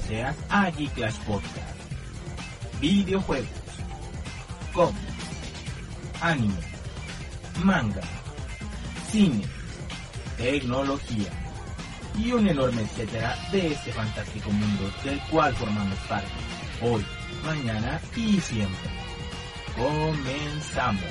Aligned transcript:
Seas 0.00 0.36
a 0.48 0.70
G-Clash 0.70 1.18
Podcast. 1.26 1.76
Videojuegos, 2.80 3.48
cómics, 4.72 4.98
anime, 6.20 6.54
manga, 7.62 8.02
cine, 9.10 9.44
tecnología 10.36 11.30
y 12.18 12.32
un 12.32 12.48
enorme 12.48 12.82
etcétera 12.82 13.36
de 13.52 13.72
este 13.72 13.92
fantástico 13.92 14.50
mundo 14.50 14.90
del 15.04 15.20
cual 15.30 15.54
formamos 15.54 15.98
parte. 16.08 16.28
Hoy, 16.80 17.04
mañana 17.44 18.00
y 18.16 18.40
siempre. 18.40 18.90
Comenzamos. 19.76 21.02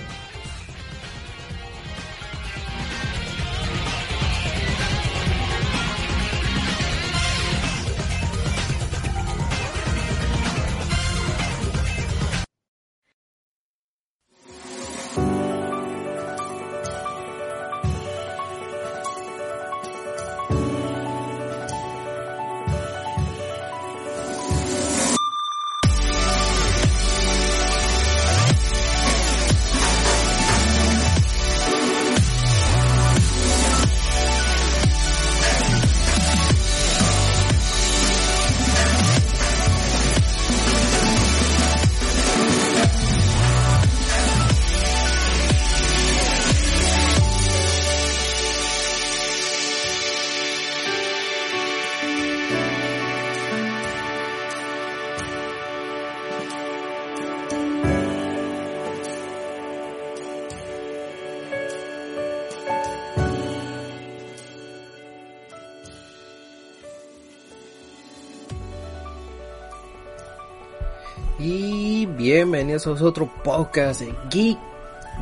Bienvenidos 72.21 72.85
a 72.85 72.91
otro 72.91 73.27
podcast 73.43 74.01
de 74.01 74.13
Geek, 74.29 74.59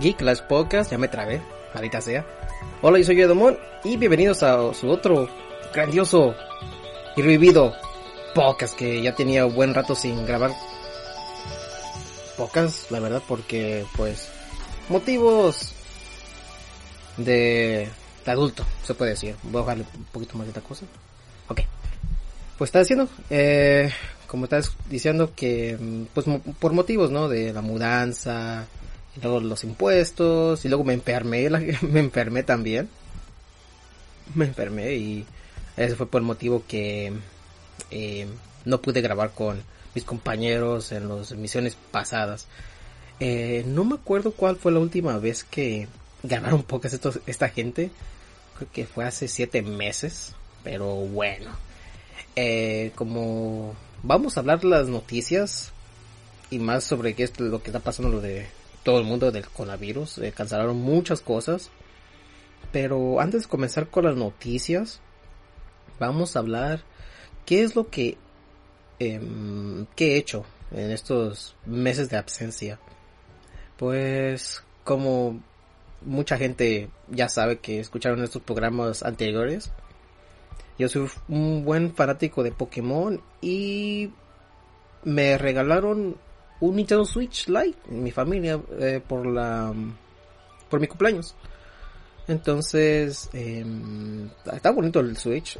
Geek 0.01 0.19
Las 0.19 0.41
Podcast, 0.41 0.91
ya 0.91 0.97
me 0.97 1.07
trabé, 1.07 1.41
ahorita 1.73 2.01
sea. 2.01 2.25
Hola, 2.81 2.97
yo 2.97 3.05
soy 3.05 3.21
Edomón 3.21 3.57
y 3.85 3.95
bienvenidos 3.95 4.43
a 4.43 4.73
su 4.73 4.89
otro 4.89 5.29
grandioso 5.73 6.35
y 7.15 7.21
revivido 7.21 7.73
podcast 8.35 8.77
que 8.77 9.01
ya 9.01 9.15
tenía 9.15 9.45
buen 9.45 9.73
rato 9.73 9.95
sin 9.95 10.25
grabar 10.25 10.51
podcast, 12.35 12.91
la 12.91 12.99
verdad, 12.99 13.23
porque 13.25 13.85
pues 13.95 14.29
motivos 14.89 15.71
de, 17.15 17.87
de 18.25 18.31
adulto, 18.31 18.65
se 18.83 18.93
puede 18.93 19.11
decir. 19.11 19.37
Voy 19.43 19.61
a 19.61 19.65
bajarle 19.65 19.85
un 19.95 20.03
poquito 20.03 20.37
más 20.37 20.47
de 20.47 20.51
esta 20.51 20.61
cosa. 20.61 20.83
Ok. 21.47 21.61
Pues 22.57 22.67
está 22.67 22.79
diciendo, 22.79 23.07
eh, 23.29 23.89
como 24.29 24.45
estás 24.45 24.71
diciendo 24.89 25.33
que 25.35 25.77
mm, 25.79 26.03
pues 26.13 26.25
por 26.59 26.73
motivos 26.73 27.11
no 27.11 27.27
de 27.27 27.51
la 27.53 27.61
mudanza 27.61 28.67
y 29.15 29.21
luego 29.21 29.39
los 29.39 29.63
impuestos 29.63 30.63
y 30.65 30.69
luego 30.69 30.83
me 30.83 30.93
enfermé 30.93 31.49
me 31.81 31.99
enfermé 31.99 32.43
también. 32.43 32.89
Me 34.35 34.45
enfermé 34.45 34.93
y 34.93 35.25
ese 35.75 35.95
fue 35.95 36.07
por 36.07 36.21
el 36.21 36.27
motivo 36.27 36.63
que 36.67 37.11
eh, 37.91 38.27
no 38.65 38.81
pude 38.81 39.01
grabar 39.01 39.31
con 39.31 39.63
mis 39.95 40.03
compañeros 40.03 40.91
en 40.91 41.09
las 41.09 41.31
emisiones 41.31 41.75
pasadas. 41.91 42.47
Eh, 43.19 43.63
no 43.67 43.83
me 43.85 43.95
acuerdo 43.95 44.31
cuál 44.31 44.55
fue 44.55 44.71
la 44.71 44.79
última 44.79 45.17
vez 45.17 45.43
que 45.43 45.87
ganaron 46.23 46.63
pocas 46.63 46.93
estos, 46.93 47.19
esta 47.25 47.49
gente. 47.49 47.91
Creo 48.57 48.69
que 48.71 48.85
fue 48.85 49.05
hace 49.05 49.27
siete 49.27 49.61
meses 49.61 50.35
pero 50.63 50.95
bueno. 50.95 51.51
Eh, 52.35 52.91
como 52.95 53.75
vamos 54.03 54.37
a 54.37 54.39
hablar 54.41 54.63
las 54.63 54.87
noticias 54.87 55.71
y 56.49 56.59
más 56.59 56.83
sobre 56.83 57.13
qué 57.13 57.23
es 57.23 57.39
lo 57.39 57.61
que 57.61 57.69
está 57.69 57.79
pasando 57.79 58.11
lo 58.11 58.21
de 58.21 58.47
todo 58.83 58.99
el 58.99 59.05
mundo 59.05 59.31
del 59.31 59.47
coronavirus. 59.47 60.19
Eh, 60.19 60.31
cancelaron 60.31 60.77
muchas 60.77 61.21
cosas. 61.21 61.69
Pero 62.71 63.19
antes 63.19 63.43
de 63.43 63.49
comenzar 63.49 63.87
con 63.87 64.05
las 64.05 64.15
noticias, 64.15 65.01
vamos 65.99 66.35
a 66.35 66.39
hablar 66.39 66.83
qué 67.45 67.63
es 67.63 67.75
lo 67.75 67.89
que, 67.89 68.17
em, 68.99 69.85
que 69.95 70.13
he 70.13 70.17
hecho 70.17 70.45
en 70.71 70.91
estos 70.91 71.55
meses 71.65 72.09
de 72.09 72.17
absencia. 72.17 72.79
Pues 73.77 74.63
como 74.83 75.41
mucha 76.01 76.37
gente 76.37 76.89
ya 77.09 77.29
sabe 77.29 77.59
que 77.59 77.79
escucharon 77.79 78.23
estos 78.23 78.41
programas 78.41 79.03
anteriores, 79.03 79.71
yo 80.79 80.87
soy 80.87 81.09
un 81.27 81.65
buen 81.65 81.93
fanático 81.93 82.41
de 82.41 82.53
Pokémon 82.53 83.21
y 83.41 84.09
me 85.03 85.37
regalaron 85.37 86.15
un 86.61 86.75
Nintendo 86.75 87.03
Switch 87.05 87.49
Lite 87.49 87.77
en 87.89 88.01
mi 88.01 88.11
familia 88.11 88.59
eh, 88.79 89.01
por 89.05 89.25
la 89.25 89.73
por 90.69 90.79
mi 90.79 90.87
cumpleaños. 90.87 91.35
Entonces 92.29 93.29
eh, 93.33 93.65
está 94.53 94.71
bonito 94.71 95.01
el 95.01 95.17
Switch. 95.17 95.59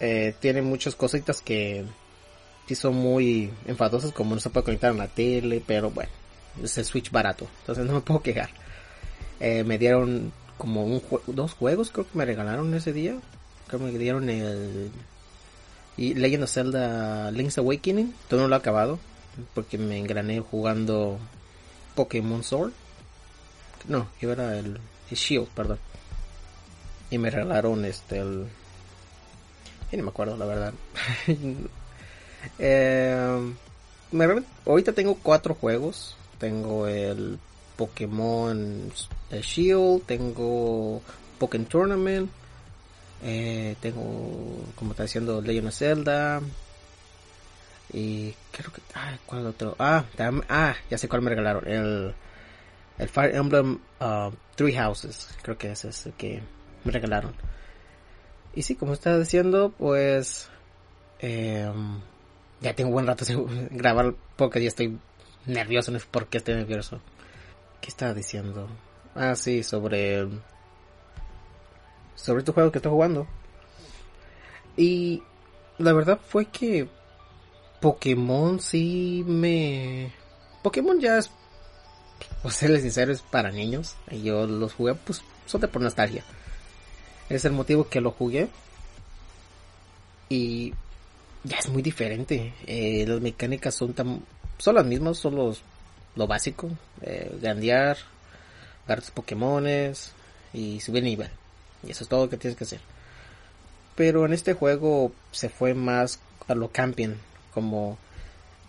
Eh, 0.00 0.34
tiene 0.40 0.62
muchas 0.62 0.96
cositas 0.96 1.40
que 1.40 1.84
sí 2.66 2.74
son 2.74 2.96
muy 2.96 3.52
enfadosas 3.66 4.10
como 4.10 4.34
no 4.34 4.40
se 4.40 4.50
puede 4.50 4.64
conectar 4.64 4.90
a 4.90 4.94
la 4.94 5.08
tele, 5.08 5.62
pero 5.64 5.90
bueno, 5.90 6.10
es 6.62 6.76
el 6.78 6.84
Switch 6.84 7.10
barato, 7.10 7.46
entonces 7.60 7.84
no 7.84 7.94
me 7.94 8.00
puedo 8.00 8.20
quejar. 8.20 8.50
Eh, 9.40 9.62
me 9.64 9.78
dieron 9.78 10.32
como 10.56 10.84
un 10.84 11.00
dos 11.28 11.52
juegos 11.54 11.90
creo 11.92 12.04
que 12.04 12.18
me 12.18 12.24
regalaron 12.24 12.74
ese 12.74 12.92
día 12.92 13.16
creo 13.68 13.80
que 13.80 13.92
me 13.92 13.98
dieron 13.98 14.28
el 14.30 14.90
y 15.96 16.14
Legend 16.14 16.44
of 16.44 16.50
Zelda 16.50 17.30
Link's 17.32 17.58
Awakening, 17.58 18.14
todo 18.28 18.40
no 18.40 18.48
lo 18.48 18.54
he 18.54 18.58
acabado 18.58 18.98
porque 19.54 19.78
me 19.78 19.98
engrané 19.98 20.40
jugando 20.40 21.18
Pokémon 21.94 22.42
Sword. 22.42 22.72
No, 23.86 24.08
yo 24.20 24.32
era 24.32 24.58
el, 24.58 24.78
el 25.10 25.16
Shield, 25.16 25.48
perdón. 25.48 25.78
Y 27.10 27.18
me 27.18 27.30
regalaron 27.30 27.84
este 27.84 28.18
el 28.18 28.46
ya 29.90 29.96
ni 29.96 30.02
me 30.02 30.10
acuerdo 30.10 30.36
la 30.36 30.46
verdad. 30.46 30.74
Eh, 32.60 33.52
me 34.12 34.42
ahorita 34.64 34.92
tengo 34.92 35.16
cuatro 35.16 35.54
juegos. 35.54 36.16
Tengo 36.38 36.86
el 36.86 37.36
Pokémon 37.76 38.92
Shield, 39.42 40.04
tengo 40.06 41.02
Pokémon 41.40 41.66
Tournament, 41.66 42.30
eh, 43.22 43.76
tengo, 43.80 44.64
como 44.76 44.92
está 44.92 45.04
diciendo, 45.04 45.40
Legend 45.40 45.68
of 45.68 45.74
Zelda. 45.74 46.40
Y 47.92 48.34
creo 48.52 48.72
que... 48.72 48.82
Ah, 48.94 49.16
¿cuál 49.26 49.46
otro? 49.46 49.74
Ah, 49.78 50.04
ah, 50.48 50.76
ya 50.90 50.98
sé 50.98 51.08
cuál 51.08 51.22
me 51.22 51.30
regalaron. 51.30 51.66
El, 51.66 52.14
el 52.98 53.08
Fire 53.08 53.34
Emblem 53.34 53.78
uh, 54.00 54.30
Three 54.56 54.74
Houses. 54.74 55.28
Creo 55.42 55.56
que 55.56 55.72
ese 55.72 55.88
es 55.88 56.06
el 56.06 56.12
que 56.12 56.42
me 56.84 56.92
regalaron. 56.92 57.34
Y 58.54 58.62
sí, 58.62 58.74
como 58.74 58.92
estaba 58.92 59.18
diciendo, 59.18 59.72
pues 59.76 60.50
eh, 61.20 61.70
ya 62.60 62.74
tengo 62.74 62.90
buen 62.90 63.06
rato 63.06 63.24
sin 63.26 63.68
grabar 63.70 64.14
porque 64.36 64.60
ya 64.60 64.68
estoy 64.68 64.98
nervioso, 65.46 65.90
no 65.90 65.98
por 66.10 66.28
qué 66.28 66.38
estoy 66.38 66.54
nervioso. 66.54 67.00
¿Qué 67.80 67.88
estaba 67.88 68.14
diciendo? 68.14 68.68
Ah, 69.14 69.34
sí, 69.36 69.62
sobre 69.62 70.28
sobre 72.18 72.40
este 72.40 72.52
juego 72.52 72.70
que 72.70 72.78
estoy 72.78 72.92
jugando. 72.92 73.26
Y 74.76 75.22
la 75.78 75.92
verdad 75.92 76.18
fue 76.26 76.46
que 76.46 76.88
Pokémon 77.80 78.60
sí 78.60 79.24
me... 79.26 80.12
Pokémon 80.62 81.00
ya 81.00 81.18
es, 81.18 81.30
por 82.42 82.52
serles 82.52 82.82
sincero, 82.82 83.12
es 83.12 83.22
para 83.22 83.50
niños. 83.50 83.96
Y 84.10 84.22
yo 84.22 84.46
los 84.46 84.74
jugué, 84.74 84.94
pues, 84.94 85.22
de 85.52 85.68
por 85.68 85.82
nostalgia. 85.82 86.24
Es 87.28 87.44
el 87.44 87.52
motivo 87.52 87.88
que 87.88 88.00
lo 88.00 88.10
jugué. 88.10 88.48
Y 90.28 90.74
ya 91.44 91.58
es 91.58 91.68
muy 91.68 91.82
diferente. 91.82 92.54
Eh, 92.66 93.04
las 93.06 93.20
mecánicas 93.20 93.74
son 93.74 93.94
tan... 93.94 94.22
Son 94.58 94.74
las 94.74 94.84
mismas, 94.84 95.18
son 95.18 95.36
los, 95.36 95.62
lo 96.16 96.26
básico. 96.26 96.68
Eh, 97.02 97.38
gandear, 97.40 97.96
agarrar 98.84 99.04
tus 99.04 99.12
Pokémones 99.12 100.12
y 100.52 100.80
subir 100.80 101.04
nivel. 101.04 101.30
Y 101.86 101.90
eso 101.90 102.04
es 102.04 102.08
todo 102.08 102.24
lo 102.24 102.30
que 102.30 102.36
tienes 102.36 102.56
que 102.56 102.64
hacer. 102.64 102.80
Pero 103.94 104.26
en 104.26 104.32
este 104.32 104.54
juego 104.54 105.12
se 105.32 105.48
fue 105.48 105.74
más 105.74 106.20
a 106.46 106.54
lo 106.54 106.70
camping, 106.70 107.14
como 107.52 107.98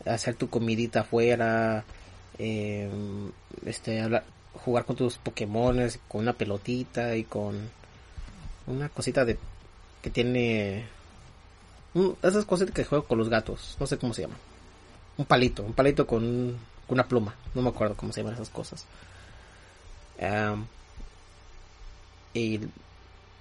hacer 0.05 0.35
tu 0.35 0.49
comidita 0.49 1.01
afuera, 1.01 1.83
eh, 2.37 2.89
este, 3.65 4.01
jugar 4.53 4.85
con 4.85 4.95
tus 4.95 5.17
Pokémones, 5.17 5.99
con 6.07 6.21
una 6.21 6.33
pelotita 6.33 7.15
y 7.15 7.23
con 7.23 7.69
una 8.67 8.89
cosita 8.89 9.25
de 9.25 9.37
que 10.01 10.09
tiene 10.09 10.85
esas 12.21 12.45
cosas 12.45 12.71
que 12.71 12.85
juego 12.85 13.05
con 13.05 13.17
los 13.17 13.29
gatos, 13.29 13.75
no 13.79 13.87
sé 13.87 13.97
cómo 13.97 14.13
se 14.13 14.23
llama. 14.23 14.37
Un 15.17 15.25
palito, 15.25 15.63
un 15.63 15.73
palito 15.73 16.07
con, 16.07 16.57
una 16.87 17.07
pluma, 17.07 17.35
no 17.53 17.61
me 17.61 17.69
acuerdo 17.69 17.95
cómo 17.95 18.13
se 18.13 18.21
llaman 18.21 18.35
esas 18.35 18.49
cosas. 18.49 18.85
y 22.33 22.59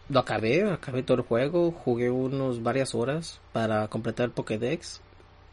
lo 0.08 0.20
acabé, 0.20 0.70
acabé 0.70 1.02
todo 1.02 1.19
el 1.19 1.22
juego, 1.25 1.72
jugué 1.72 2.10
unos 2.10 2.62
varias 2.62 2.94
horas 2.94 3.40
para 3.52 3.88
completar 3.88 4.26
el 4.26 4.32
Pokédex. 4.32 5.00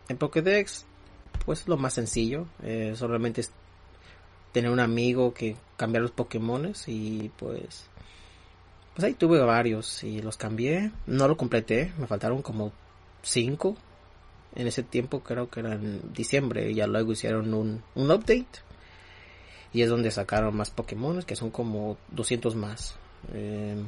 En 0.08 0.18
Pokédex, 0.18 0.86
pues 1.46 1.68
lo 1.68 1.78
más 1.78 1.94
sencillo, 1.94 2.48
eh, 2.64 2.94
solamente 2.96 3.42
es 3.42 3.52
tener 4.52 4.72
un 4.72 4.80
amigo 4.80 5.34
que 5.34 5.58
cambiar 5.76 6.04
los 6.04 6.12
Pokémones 6.12 6.88
y 6.88 7.30
pues 7.38 7.90
pues 8.94 9.04
ahí 9.04 9.14
tuve 9.14 9.40
varios 9.42 10.06
y 10.06 10.22
los 10.22 10.38
cambié, 10.38 10.92
no 11.06 11.28
lo 11.28 11.36
completé, 11.36 11.92
me 11.98 12.08
faltaron 12.08 12.42
como 12.42 12.72
5 13.24 13.76
en 14.56 14.68
ese 14.68 14.84
tiempo, 14.84 15.20
creo 15.20 15.50
que 15.50 15.60
era 15.60 15.74
en 15.74 16.14
diciembre, 16.14 16.74
ya 16.74 16.88
luego 16.88 17.12
hicieron 17.12 17.54
un, 17.54 17.84
un 17.96 18.12
update 18.12 18.64
y 19.74 19.82
es 19.82 19.90
donde 19.90 20.12
sacaron 20.12 20.56
más 20.56 20.70
Pokémones 20.70 21.26
que 21.26 21.36
son 21.36 21.52
como 21.52 21.98
200 22.14 22.56
más. 22.56 22.96
Eh, 23.34 23.84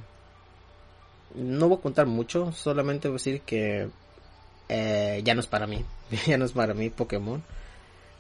no 1.35 1.67
voy 1.69 1.77
a 1.77 1.81
contar 1.81 2.05
mucho, 2.05 2.51
solamente 2.51 3.07
voy 3.07 3.15
a 3.15 3.19
decir 3.19 3.41
que 3.41 3.89
eh, 4.69 5.21
ya 5.23 5.33
no 5.33 5.41
es 5.41 5.47
para 5.47 5.67
mí, 5.67 5.83
ya 6.27 6.37
no 6.37 6.45
es 6.45 6.51
para 6.51 6.73
mí 6.73 6.89
Pokémon. 6.89 7.43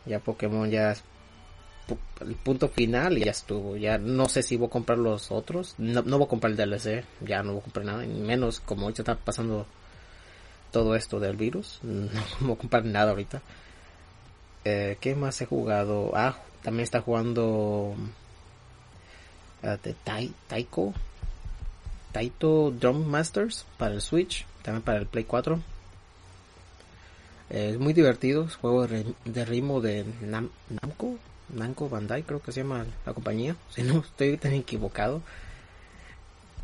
Ya 0.05 0.19
Pokémon 0.19 0.69
ya 0.69 0.91
es 0.91 1.03
el 2.21 2.35
punto 2.35 2.69
final 2.69 3.17
y 3.17 3.25
ya 3.25 3.31
estuvo. 3.31 3.75
Ya 3.77 3.97
no 3.97 4.27
sé 4.29 4.43
si 4.43 4.57
voy 4.57 4.67
a 4.67 4.71
comprar 4.71 4.97
los 4.97 5.31
otros. 5.31 5.75
No, 5.77 6.03
voy 6.03 6.23
a 6.23 6.29
comprar 6.29 6.51
el 6.51 6.57
DLC, 6.57 7.03
ya 7.21 7.43
no 7.43 7.53
voy 7.53 7.61
a 7.61 7.63
comprar 7.63 7.85
nada. 7.85 8.05
Menos 8.05 8.59
como 8.59 8.83
ahorita 8.83 9.01
está 9.01 9.15
pasando 9.15 9.65
todo 10.71 10.95
esto 10.95 11.19
del 11.19 11.35
virus. 11.35 11.79
No, 11.83 12.09
voy 12.41 12.53
a 12.53 12.57
comprar 12.57 12.85
nada 12.85 13.11
ahorita. 13.11 13.41
Eh, 14.65 14.97
¿Qué 14.99 15.15
más 15.15 15.41
he 15.41 15.45
jugado? 15.45 16.11
Ah, 16.13 16.37
también 16.63 16.83
está 16.83 17.01
jugando 17.01 17.95
de 19.61 19.95
Taiko. 20.47 20.93
Taito 22.17 22.71
Drum 22.71 23.05
Masters 23.05 23.67
para 23.77 23.93
el 23.93 24.01
Switch, 24.01 24.47
también 24.63 24.81
para 24.81 24.97
el 24.97 25.05
Play 25.05 25.25
4. 25.25 25.61
es 27.51 27.77
muy 27.77 27.93
divertido, 27.93 28.45
es 28.45 28.55
juego 28.55 28.87
de, 28.87 29.45
ritmo 29.45 29.81
de 29.81 30.03
Namco, 30.21 31.19
Namco 31.53 31.89
Bandai 31.89 32.23
creo 32.23 32.41
que 32.41 32.51
se 32.51 32.61
llama 32.61 32.87
la 33.05 33.13
compañía, 33.13 33.55
si 33.69 33.83
no 33.83 33.99
estoy 33.99 34.35
tan 34.37 34.53
equivocado. 34.53 35.21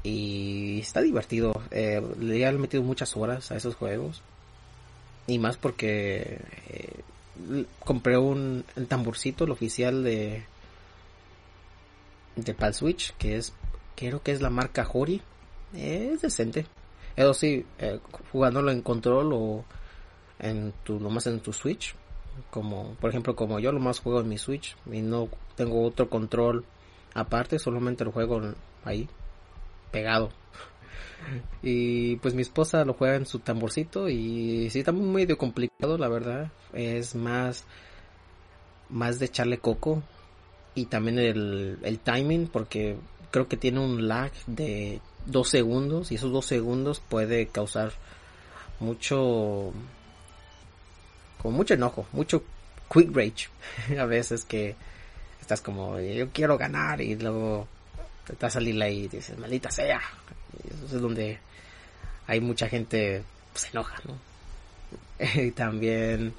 Y 0.01 0.79
está 0.79 1.01
divertido, 1.01 1.61
eh, 1.69 2.01
le 2.19 2.43
han 2.47 2.59
metido 2.59 2.81
muchas 2.81 3.15
horas 3.15 3.51
a 3.51 3.55
esos 3.55 3.75
juegos. 3.75 4.23
Y 5.27 5.37
más 5.37 5.57
porque 5.57 6.39
eh, 6.67 7.65
compré 7.85 8.17
un 8.17 8.65
el 8.75 8.87
tamborcito, 8.87 9.43
el 9.43 9.51
oficial 9.51 10.03
de 10.03 10.45
de 12.37 12.53
Pal 12.55 12.73
Switch, 12.73 13.13
que 13.19 13.37
es 13.37 13.53
creo 13.95 14.23
que 14.23 14.31
es 14.31 14.41
la 14.41 14.49
marca 14.49 14.89
Hori 14.91 15.21
es 15.73 16.21
decente. 16.21 16.65
Eso 17.15 17.33
sí, 17.33 17.65
eh, 17.79 17.99
jugándolo 18.31 18.71
en 18.71 18.81
control 18.81 19.33
o 19.33 19.65
en 20.39 20.73
tu, 20.83 20.99
lo 20.99 21.09
más 21.09 21.27
en 21.27 21.39
tu 21.39 21.53
Switch. 21.53 21.95
Como, 22.49 22.95
por 22.95 23.09
ejemplo, 23.09 23.35
como 23.35 23.59
yo 23.59 23.71
lo 23.71 23.79
más 23.79 23.99
juego 23.99 24.21
en 24.21 24.29
mi 24.29 24.37
Switch 24.37 24.75
y 24.91 25.01
no 25.01 25.29
tengo 25.55 25.83
otro 25.83 26.09
control 26.09 26.65
aparte, 27.13 27.59
solamente 27.59 28.03
lo 28.03 28.11
juego 28.11 28.41
ahí, 28.83 29.07
pegado. 29.91 30.29
Y 31.61 32.17
pues 32.17 32.33
mi 32.33 32.41
esposa 32.41 32.83
lo 32.83 32.95
juega 32.95 33.15
en 33.15 33.25
su 33.25 33.39
tamborcito 33.39 34.09
y 34.09 34.69
sí 34.69 34.79
está 34.79 34.91
muy 34.91 35.07
medio 35.07 35.37
complicado, 35.37 35.97
la 35.97 36.09
verdad. 36.09 36.51
Es 36.73 37.15
más, 37.15 37.63
más 38.89 39.19
de 39.19 39.27
echarle 39.27 39.57
coco 39.57 40.03
y 40.75 40.87
también 40.87 41.19
el, 41.19 41.79
el 41.81 41.99
timing 41.99 42.47
porque 42.47 42.97
creo 43.31 43.47
que 43.47 43.55
tiene 43.55 43.79
un 43.79 44.09
lag 44.09 44.33
de 44.47 44.99
dos 45.25 45.49
segundos 45.49 46.11
y 46.11 46.15
esos 46.15 46.31
dos 46.31 46.45
segundos 46.45 46.99
puede 46.99 47.47
causar 47.47 47.93
mucho 48.79 49.71
como 51.41 51.57
mucho 51.57 51.73
enojo 51.73 52.05
mucho 52.11 52.43
quick 52.91 53.15
rage. 53.15 53.49
A 53.99 54.05
veces 54.05 54.45
que 54.45 54.75
estás 55.41 55.61
como 55.61 55.99
yo 55.99 56.29
quiero 56.31 56.57
ganar 56.57 57.01
y 57.01 57.15
luego 57.15 57.67
te 58.25 58.33
está 58.33 58.47
a 58.47 58.51
salir 58.51 58.81
ahí 58.81 59.03
y 59.03 59.07
dices 59.09 59.37
maldita 59.37 59.69
sea 59.69 60.01
y 60.63 60.73
eso 60.73 60.95
es 60.95 61.01
donde 61.01 61.39
hay 62.27 62.39
mucha 62.39 62.69
gente 62.69 63.23
pues, 63.51 63.63
se 63.63 63.69
enoja 63.69 64.01
no 64.05 64.15
y 65.41 65.51
también 65.51 66.33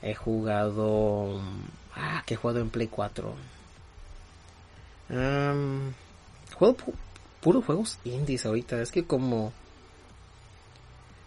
he 0.00 0.14
jugado 0.14 1.40
ah 1.94 2.22
que 2.24 2.34
he 2.34 2.36
jugado 2.36 2.60
en 2.60 2.70
play 2.70 2.88
4 2.88 3.34
um, 5.10 5.92
juego 6.54 6.76
puros 7.44 7.62
juegos 7.66 7.98
indies 8.04 8.46
ahorita. 8.46 8.80
Es 8.80 8.90
que 8.90 9.04
como 9.04 9.52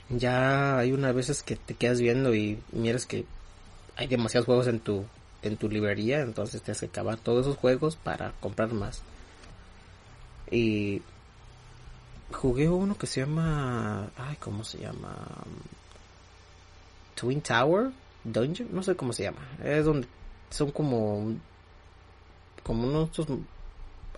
ya 0.09 0.79
hay 0.79 0.91
unas 0.91 1.13
veces 1.13 1.43
que 1.43 1.55
te 1.55 1.75
quedas 1.75 2.01
viendo 2.01 2.33
y 2.33 2.59
miras 2.71 3.05
que 3.05 3.25
hay 3.95 4.07
demasiados 4.07 4.47
juegos 4.47 4.65
en 4.65 4.79
tu 4.79 5.05
en 5.43 5.57
tu 5.57 5.69
librería, 5.69 6.21
entonces 6.21 6.63
tienes 6.63 6.79
que 6.79 6.87
acabar 6.87 7.19
todos 7.19 7.45
esos 7.45 7.57
juegos 7.57 7.95
para 7.95 8.31
comprar 8.39 8.73
más. 8.73 9.03
Y 10.49 11.03
jugué 12.31 12.67
uno 12.67 12.97
que 12.97 13.05
se 13.05 13.21
llama, 13.21 14.09
ay, 14.17 14.37
¿cómo 14.37 14.63
se 14.63 14.79
llama? 14.79 15.15
Twin 17.13 17.41
Tower 17.41 17.91
Dungeon, 18.23 18.69
no 18.71 18.81
sé 18.81 18.95
cómo 18.95 19.13
se 19.13 19.23
llama. 19.23 19.47
Es 19.63 19.85
donde 19.85 20.07
son 20.49 20.71
como 20.71 21.35
como 22.63 22.87
unos 22.87 23.11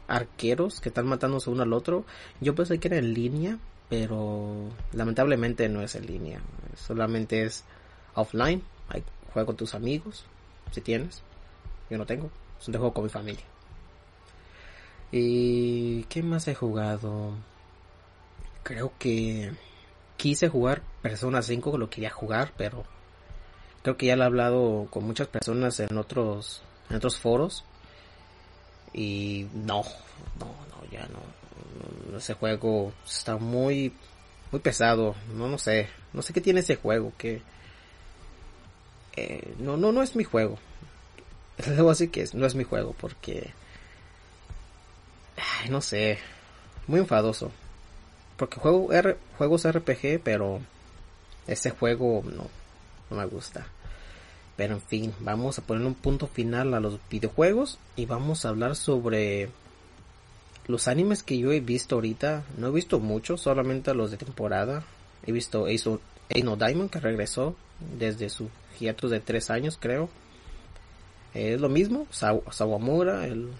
arqueros 0.09 0.81
que 0.81 0.89
están 0.89 1.07
matándose 1.07 1.49
uno 1.49 1.63
al 1.63 1.73
otro. 1.73 2.05
Yo 2.41 2.55
pensé 2.55 2.79
que 2.79 2.89
era 2.89 2.97
en 2.97 3.13
línea, 3.13 3.57
pero 3.87 4.69
lamentablemente 4.91 5.69
no 5.69 5.81
es 5.81 5.95
en 5.95 6.07
línea. 6.07 6.41
Solamente 6.75 7.43
es 7.43 7.63
offline. 8.15 8.63
Hay, 8.89 9.03
juega 9.33 9.45
con 9.45 9.55
tus 9.55 9.75
amigos, 9.75 10.25
si 10.71 10.81
tienes. 10.81 11.21
Yo 11.89 11.97
no 11.97 12.05
tengo. 12.05 12.29
Es 12.59 12.67
un 12.67 12.73
juego 12.73 12.93
con 12.93 13.05
mi 13.05 13.09
familia. 13.09 13.45
¿Y 15.11 16.03
qué 16.03 16.21
más 16.21 16.47
he 16.47 16.55
jugado? 16.55 17.33
Creo 18.63 18.91
que 18.99 19.51
quise 20.17 20.49
jugar 20.49 20.83
Persona 21.01 21.41
5, 21.41 21.77
lo 21.77 21.89
quería 21.89 22.11
jugar, 22.11 22.53
pero 22.57 22.83
creo 23.81 23.97
que 23.97 24.07
ya 24.07 24.15
lo 24.15 24.23
he 24.23 24.27
hablado 24.27 24.87
con 24.91 25.05
muchas 25.05 25.27
personas 25.27 25.79
en 25.79 25.97
otros 25.97 26.61
en 26.89 26.97
otros 26.97 27.17
foros 27.17 27.63
y 28.93 29.47
no, 29.53 29.83
no, 30.39 30.45
no, 30.45 30.91
ya 30.91 31.07
no. 31.07 32.17
Ese 32.17 32.33
juego 32.33 32.93
está 33.05 33.37
muy, 33.37 33.93
muy 34.51 34.61
pesado. 34.61 35.15
No, 35.33 35.47
no 35.47 35.57
sé. 35.57 35.89
No 36.13 36.21
sé 36.21 36.33
qué 36.33 36.41
tiene 36.41 36.61
ese 36.61 36.75
juego. 36.75 37.13
Que 37.17 37.41
eh, 39.15 39.53
no, 39.59 39.77
no, 39.77 39.91
no 39.91 40.01
es 40.01 40.15
mi 40.15 40.23
juego. 40.23 40.57
Debo 41.57 41.89
decir 41.89 42.11
que 42.11 42.27
no 42.33 42.45
es 42.45 42.55
mi 42.55 42.63
juego 42.63 42.95
porque, 42.99 43.51
ay, 45.37 45.69
no 45.69 45.81
sé, 45.81 46.19
muy 46.87 46.99
enfadoso. 46.99 47.51
porque 48.37 48.59
juego 48.59 48.91
R, 48.93 49.17
juegos 49.37 49.69
RPG, 49.69 50.21
pero 50.23 50.61
este 51.47 51.69
juego 51.69 52.23
no, 52.25 52.47
no 53.09 53.17
me 53.17 53.25
gusta. 53.25 53.67
Pero 54.59 54.73
en 54.73 54.81
fin, 54.81 55.13
vamos 55.21 55.57
a 55.57 55.61
poner 55.61 55.87
un 55.87 55.93
punto 55.93 56.27
final 56.27 56.73
a 56.73 56.81
los 56.81 56.99
videojuegos 57.09 57.79
y 57.95 58.05
vamos 58.05 58.43
a 58.43 58.49
hablar 58.49 58.75
sobre 58.75 59.47
los 60.67 60.89
animes 60.89 61.23
que 61.23 61.37
yo 61.37 61.53
he 61.53 61.61
visto 61.61 61.95
ahorita. 61.95 62.43
No 62.57 62.67
he 62.67 62.71
visto 62.71 62.99
muchos, 62.99 63.39
solamente 63.39 63.93
los 63.93 64.11
de 64.11 64.17
temporada. 64.17 64.83
He 65.25 65.31
visto 65.31 65.67
Ace 65.67 65.97
No 66.43 66.57
Diamond 66.57 66.89
que 66.89 66.99
regresó 66.99 67.55
desde 67.97 68.29
su 68.29 68.49
hiatus 68.77 69.11
de 69.11 69.21
tres 69.21 69.49
años, 69.49 69.77
creo. 69.79 70.09
Es 71.33 71.61
lo 71.61 71.69
mismo, 71.69 72.05
Sawamura, 72.11 73.27
el 73.27 73.51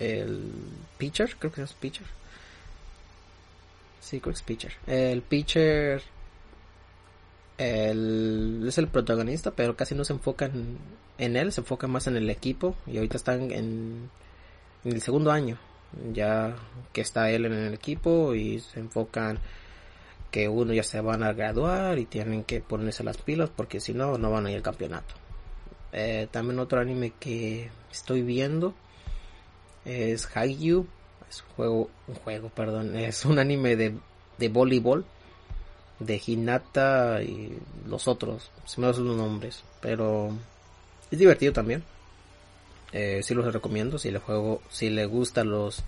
el 0.00 0.50
pitcher, 0.98 1.36
creo 1.38 1.52
que 1.52 1.62
es 1.62 1.74
pitcher. 1.74 2.06
Sí, 4.00 4.18
creo 4.18 4.32
que 4.32 4.38
es 4.38 4.42
pitcher. 4.42 4.72
El 4.88 5.22
pitcher 5.22 6.02
el, 7.60 8.64
es 8.66 8.78
el 8.78 8.88
protagonista, 8.88 9.50
pero 9.50 9.76
casi 9.76 9.94
no 9.94 10.04
se 10.04 10.14
enfoca 10.14 10.50
en, 11.18 11.36
él, 11.36 11.52
se 11.52 11.60
enfoca 11.60 11.86
más 11.86 12.06
en 12.06 12.16
el 12.16 12.30
equipo 12.30 12.74
y 12.86 12.96
ahorita 12.96 13.18
están 13.18 13.50
en, 13.52 14.08
en 14.82 14.92
el 14.92 15.02
segundo 15.02 15.30
año, 15.30 15.58
ya 16.14 16.56
que 16.94 17.02
está 17.02 17.30
él 17.30 17.44
en 17.44 17.52
el 17.52 17.74
equipo 17.74 18.34
y 18.34 18.60
se 18.60 18.80
enfocan 18.80 19.38
que 20.30 20.48
uno 20.48 20.72
ya 20.72 20.82
se 20.82 21.02
van 21.02 21.22
a 21.22 21.34
graduar 21.34 21.98
y 21.98 22.06
tienen 22.06 22.44
que 22.44 22.60
ponerse 22.60 23.04
las 23.04 23.18
pilas 23.18 23.50
porque 23.54 23.78
si 23.78 23.92
no, 23.92 24.16
no 24.16 24.30
van 24.30 24.46
a 24.46 24.50
ir 24.50 24.56
al 24.56 24.62
campeonato. 24.62 25.14
Eh, 25.92 26.28
también 26.30 26.60
otro 26.60 26.80
anime 26.80 27.12
que 27.20 27.70
estoy 27.92 28.22
viendo 28.22 28.72
es 29.84 30.34
Haikyuu, 30.34 30.86
es 31.28 31.42
un 31.42 31.54
juego, 31.56 31.90
un 32.08 32.14
juego, 32.14 32.48
perdón, 32.48 32.96
es 32.96 33.26
un 33.26 33.38
anime 33.38 33.76
de, 33.76 33.98
de 34.38 34.48
voleibol 34.48 35.04
de 36.00 36.20
Hinata 36.24 37.22
y 37.22 37.56
los 37.86 38.08
otros, 38.08 38.50
se 38.64 38.80
me 38.80 38.86
dan 38.88 39.04
los 39.04 39.16
nombres, 39.16 39.62
pero 39.80 40.32
es 41.10 41.18
divertido 41.18 41.52
también. 41.52 41.84
Eh, 42.92 43.20
sí 43.22 43.34
los 43.34 43.52
recomiendo, 43.52 43.98
si 43.98 44.10
le 44.10 44.18
juego, 44.18 44.62
si 44.70 44.90
le 44.90 45.06
gustan 45.06 45.50
los 45.50 45.84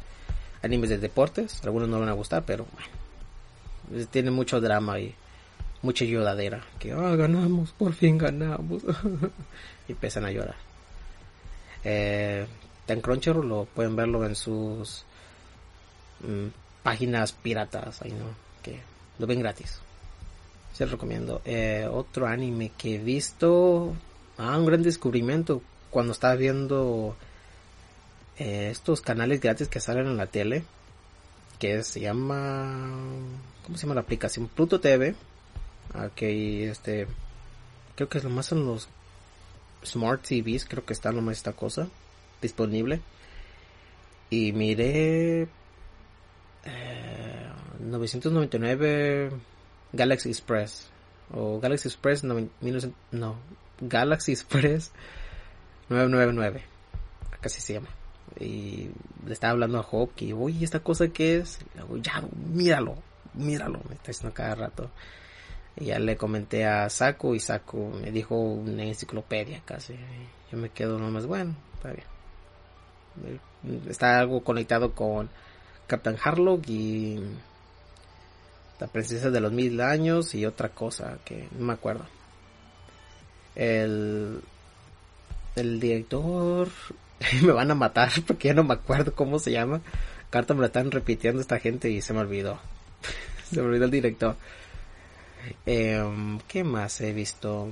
animes 0.62 0.90
de 0.90 0.98
deportes, 0.98 1.60
algunos 1.64 1.88
no 1.88 1.98
van 1.98 2.10
a 2.10 2.12
gustar, 2.12 2.44
pero 2.44 2.66
bueno, 2.72 4.06
tiene 4.06 4.30
mucho 4.30 4.60
drama 4.60 5.00
y 5.00 5.12
mucha 5.80 6.04
lloradera, 6.04 6.64
que 6.78 6.92
ah, 6.92 7.16
ganamos, 7.16 7.72
por 7.72 7.92
fin 7.92 8.18
ganamos, 8.18 8.82
y 9.88 9.92
empiezan 9.92 10.26
a 10.26 10.30
llorar. 10.30 10.54
Eh, 11.82 12.46
en 12.86 13.00
Crunchyroll 13.00 13.48
lo 13.48 13.64
pueden 13.64 13.96
verlo 13.96 14.24
en 14.24 14.36
sus 14.36 15.04
mm, 16.20 16.48
páginas 16.82 17.32
piratas, 17.32 18.02
ahí 18.02 18.12
no, 18.12 18.26
que 18.62 18.80
lo 19.18 19.26
ven 19.26 19.40
gratis. 19.40 19.80
Se 20.72 20.86
recomiendo. 20.86 21.42
Eh, 21.44 21.88
otro 21.90 22.26
anime 22.26 22.72
que 22.76 22.96
he 22.96 22.98
visto, 22.98 23.94
ah, 24.38 24.58
un 24.58 24.66
gran 24.66 24.82
descubrimiento 24.82 25.62
cuando 25.90 26.12
estaba 26.12 26.34
viendo 26.34 27.16
eh, 28.38 28.68
estos 28.70 29.00
canales 29.00 29.40
gratis 29.40 29.68
que 29.68 29.80
salen 29.80 30.06
en 30.06 30.16
la 30.16 30.26
tele, 30.26 30.64
que 31.58 31.82
se 31.82 32.00
llama, 32.00 32.70
¿cómo 33.64 33.76
se 33.76 33.82
llama 33.82 33.94
la 33.94 34.00
aplicación? 34.00 34.48
Pluto 34.48 34.80
TV. 34.80 35.14
Aquí, 35.94 36.62
este, 36.62 37.06
creo 37.94 38.08
que 38.08 38.18
es 38.18 38.24
lo 38.24 38.30
más 38.30 38.50
en 38.52 38.66
los 38.66 38.88
Smart 39.84 40.22
TVs, 40.22 40.64
creo 40.64 40.84
que 40.84 40.92
está 40.92 41.12
nomás 41.12 41.36
esta 41.36 41.52
cosa 41.52 41.88
disponible. 42.40 43.00
Y 44.30 44.52
miré 44.52 45.48
999 47.80 49.26
eh, 49.26 49.30
Galaxy 49.92 50.30
Express. 50.30 50.90
O 51.32 51.60
Galaxy 51.60 51.88
Express 51.88 52.24
no, 52.24 52.36
no 53.10 53.36
Galaxy 53.80 54.32
Express 54.32 54.92
999. 55.88 56.62
Casi 57.40 57.60
se 57.60 57.74
llama. 57.74 57.88
Y 58.38 58.90
le 59.26 59.32
estaba 59.32 59.52
hablando 59.52 59.78
a 59.78 59.86
Hope 59.88 60.14
que, 60.16 60.32
oye, 60.32 60.64
¿esta 60.64 60.80
cosa 60.80 61.08
qué 61.08 61.38
es? 61.38 61.58
ya, 62.00 62.22
míralo, 62.52 62.96
míralo, 63.34 63.80
me 63.88 63.96
está 63.96 64.08
diciendo 64.08 64.34
cada 64.34 64.54
rato. 64.54 64.90
Y 65.76 65.86
ya 65.86 65.98
le 65.98 66.16
comenté 66.16 66.66
a 66.66 66.88
Saku 66.88 67.34
y 67.34 67.40
Saku 67.40 67.90
me 68.00 68.10
dijo 68.10 68.36
una 68.36 68.84
enciclopedia 68.84 69.62
casi. 69.64 69.96
Yo 70.50 70.58
me 70.58 70.70
quedo 70.70 70.98
nomás, 70.98 71.26
bueno, 71.26 71.56
está 71.74 71.92
bien 71.92 72.12
está 73.88 74.18
algo 74.18 74.42
conectado 74.42 74.94
con 74.94 75.30
Captain 75.86 76.16
Harlock 76.22 76.68
y 76.68 77.20
la 78.82 78.88
princesa 78.88 79.30
de 79.30 79.40
los 79.40 79.52
mil 79.52 79.80
años 79.80 80.34
y 80.34 80.44
otra 80.44 80.70
cosa 80.70 81.18
que 81.24 81.48
no 81.56 81.66
me 81.66 81.72
acuerdo. 81.72 82.04
El, 83.54 84.40
el 85.54 85.78
director 85.78 86.68
me 87.42 87.52
van 87.52 87.70
a 87.70 87.76
matar 87.76 88.10
porque 88.26 88.48
ya 88.48 88.54
no 88.54 88.64
me 88.64 88.74
acuerdo 88.74 89.14
cómo 89.14 89.38
se 89.38 89.52
llama. 89.52 89.80
Carta 90.30 90.54
me 90.54 90.60
lo 90.60 90.66
están 90.66 90.90
repitiendo 90.90 91.40
esta 91.40 91.60
gente 91.60 91.90
y 91.90 92.02
se 92.02 92.12
me 92.12 92.20
olvidó. 92.20 92.58
se 93.50 93.60
me 93.60 93.68
olvidó 93.68 93.84
el 93.84 93.90
director. 93.92 94.34
Em, 95.64 96.40
¿Qué 96.48 96.64
más 96.64 97.00
he 97.00 97.12
visto? 97.12 97.70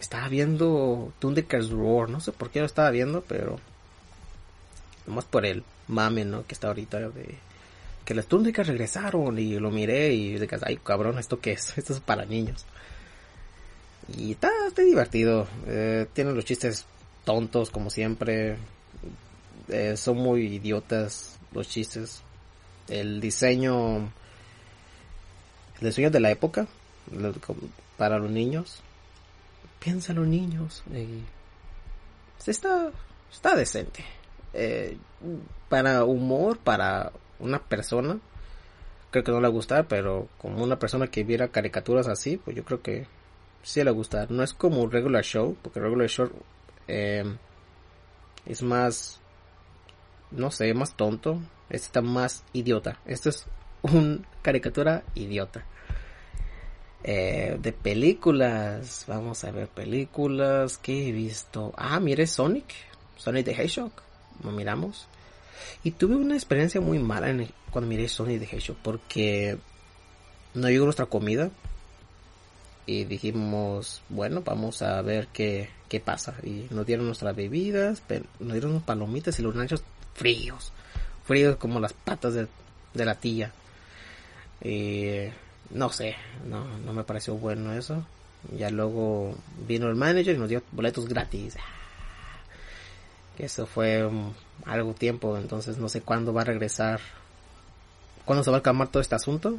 Estaba 0.00 0.26
viendo 0.26 1.12
Thundercats 1.20 1.70
Roar. 1.70 2.08
No 2.08 2.18
sé 2.18 2.32
por 2.32 2.50
qué 2.50 2.58
lo 2.58 2.66
estaba 2.66 2.90
viendo, 2.90 3.22
pero 3.22 3.60
Nomás 5.06 5.24
por 5.24 5.46
el 5.46 5.62
mame, 5.88 6.24
¿no? 6.24 6.46
Que 6.46 6.54
está 6.54 6.68
ahorita 6.68 6.98
de... 7.10 7.38
Que 8.04 8.14
las 8.14 8.26
túnicas 8.26 8.66
regresaron 8.66 9.38
y 9.38 9.58
lo 9.58 9.70
miré 9.70 10.12
y 10.12 10.46
que, 10.46 10.58
ay 10.62 10.78
cabrón, 10.82 11.18
¿esto 11.18 11.40
qué 11.40 11.52
es? 11.52 11.76
Esto 11.78 11.92
es 11.94 12.00
para 12.00 12.24
niños. 12.24 12.64
Y 14.16 14.32
está, 14.32 14.50
está 14.66 14.82
divertido. 14.82 15.46
Eh, 15.66 16.06
tienen 16.12 16.34
los 16.34 16.44
chistes 16.44 16.86
tontos 17.24 17.70
como 17.70 17.90
siempre. 17.90 18.56
Eh, 19.68 19.96
son 19.96 20.16
muy 20.18 20.56
idiotas 20.56 21.38
los 21.52 21.68
chistes. 21.68 22.22
El 22.88 23.20
diseño... 23.20 24.12
El 25.80 25.88
diseño 25.88 26.10
de 26.10 26.20
la 26.20 26.30
época. 26.30 26.66
Para 27.96 28.18
los 28.18 28.30
niños. 28.30 28.80
Piensa 29.78 30.12
los 30.12 30.26
niños. 30.26 30.82
está, 32.46 32.90
está 33.32 33.56
decente 33.56 34.04
eh, 34.54 34.96
para 35.68 36.04
humor, 36.04 36.58
para 36.58 37.12
una 37.42 37.60
persona, 37.60 38.18
creo 39.10 39.24
que 39.24 39.32
no 39.32 39.40
le 39.40 39.48
gusta, 39.48 39.82
pero 39.84 40.28
como 40.38 40.62
una 40.62 40.78
persona 40.78 41.08
que 41.08 41.24
viera 41.24 41.48
caricaturas 41.48 42.08
así, 42.08 42.38
pues 42.38 42.56
yo 42.56 42.64
creo 42.64 42.82
que 42.82 43.06
sí 43.62 43.82
le 43.84 43.90
gusta. 43.90 44.26
No 44.30 44.42
es 44.42 44.52
como 44.52 44.86
regular 44.86 45.24
show, 45.24 45.56
porque 45.62 45.80
regular 45.80 46.08
show 46.08 46.30
eh, 46.88 47.24
es 48.46 48.62
más, 48.62 49.20
no 50.30 50.50
sé, 50.50 50.72
más 50.74 50.96
tonto. 50.96 51.40
Este 51.68 51.86
está 51.86 52.02
más 52.02 52.44
idiota. 52.52 52.98
Esto 53.06 53.28
es 53.28 53.46
un 53.82 54.26
caricatura 54.42 55.02
idiota. 55.14 55.64
Eh, 57.04 57.58
de 57.60 57.72
películas, 57.72 59.04
vamos 59.08 59.42
a 59.42 59.50
ver 59.50 59.68
películas 59.68 60.78
que 60.78 61.08
he 61.08 61.12
visto. 61.12 61.72
Ah, 61.76 61.98
mire 61.98 62.26
Sonic, 62.26 62.72
Sonic 63.16 63.46
the 63.46 63.52
Hedgehog 63.52 63.92
lo 64.42 64.52
miramos. 64.52 65.08
Y 65.84 65.92
tuve 65.92 66.16
una 66.16 66.34
experiencia 66.34 66.80
muy 66.80 66.98
mala 66.98 67.30
en 67.30 67.48
cuando 67.70 67.88
miré 67.88 68.08
Sony 68.08 68.38
de 68.38 68.48
Hedgehog 68.50 68.76
porque 68.82 69.58
no 70.54 70.68
llegó 70.68 70.84
nuestra 70.84 71.06
comida 71.06 71.50
y 72.86 73.04
dijimos, 73.04 74.02
bueno, 74.08 74.42
vamos 74.44 74.82
a 74.82 75.00
ver 75.02 75.28
qué, 75.32 75.70
qué 75.88 76.00
pasa. 76.00 76.34
Y 76.42 76.66
nos 76.70 76.86
dieron 76.86 77.06
nuestras 77.06 77.34
bebidas, 77.34 78.02
nos 78.40 78.52
dieron 78.52 78.72
unos 78.72 78.82
palomitas 78.82 79.38
y 79.38 79.42
los 79.42 79.54
nachos 79.54 79.82
fríos, 80.14 80.72
fríos 81.24 81.56
como 81.56 81.80
las 81.80 81.92
patas 81.92 82.34
de, 82.34 82.48
de 82.94 83.04
la 83.04 83.14
tía. 83.14 83.52
Y 84.62 85.28
no 85.70 85.90
sé, 85.90 86.16
no, 86.48 86.78
no 86.78 86.92
me 86.92 87.04
pareció 87.04 87.34
bueno 87.36 87.72
eso. 87.72 88.04
Ya 88.56 88.70
luego 88.70 89.36
vino 89.66 89.88
el 89.88 89.94
manager 89.94 90.34
y 90.34 90.38
nos 90.38 90.48
dio 90.48 90.62
boletos 90.72 91.08
gratis 91.08 91.56
eso 93.38 93.66
fue 93.66 94.08
algo 94.64 94.94
tiempo, 94.94 95.36
entonces 95.36 95.78
no 95.78 95.88
sé 95.88 96.00
cuándo 96.00 96.32
va 96.32 96.42
a 96.42 96.44
regresar, 96.44 97.00
cuándo 98.24 98.44
se 98.44 98.50
va 98.50 98.58
a 98.58 98.62
calmar 98.62 98.88
todo 98.88 99.00
este 99.00 99.14
asunto. 99.14 99.58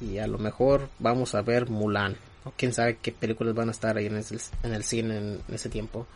Y 0.00 0.18
a 0.18 0.26
lo 0.26 0.38
mejor 0.38 0.88
vamos 0.98 1.34
a 1.34 1.42
ver 1.42 1.68
Mulan, 1.68 2.16
o 2.44 2.52
quién 2.56 2.72
sabe 2.72 2.98
qué 2.98 3.10
películas 3.12 3.54
van 3.54 3.68
a 3.68 3.72
estar 3.72 3.96
ahí 3.96 4.06
en 4.06 4.16
el, 4.16 4.24
en 4.62 4.74
el 4.74 4.84
cine 4.84 5.16
en, 5.16 5.42
ese 5.52 5.68
tiempo. 5.68 6.06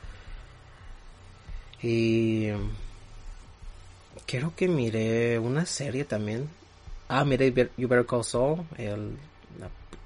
Y 1.82 2.48
creo 4.26 4.54
que 4.54 4.68
miré 4.68 5.38
una 5.38 5.66
serie 5.66 6.04
también. 6.04 6.48
Ah, 7.08 7.24
miré 7.24 7.52
You 7.76 7.88
Better 7.88 8.06
Call 8.06 8.24
Saul. 8.24 8.64
El, 8.78 9.16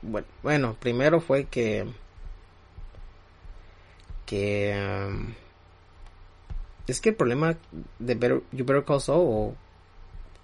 bueno, 0.03 0.27
bueno, 0.43 0.77
primero 0.81 1.21
fue 1.21 1.45
que 1.45 1.87
que 4.25 4.75
um, 5.09 5.33
es 6.87 7.01
que 7.01 7.11
el 7.11 7.17
problema 7.17 7.57
de 7.99 8.43
You 8.53 8.65
Better 8.65 8.85
Call 8.85 9.01
Saul 9.01 9.27
o 9.29 9.55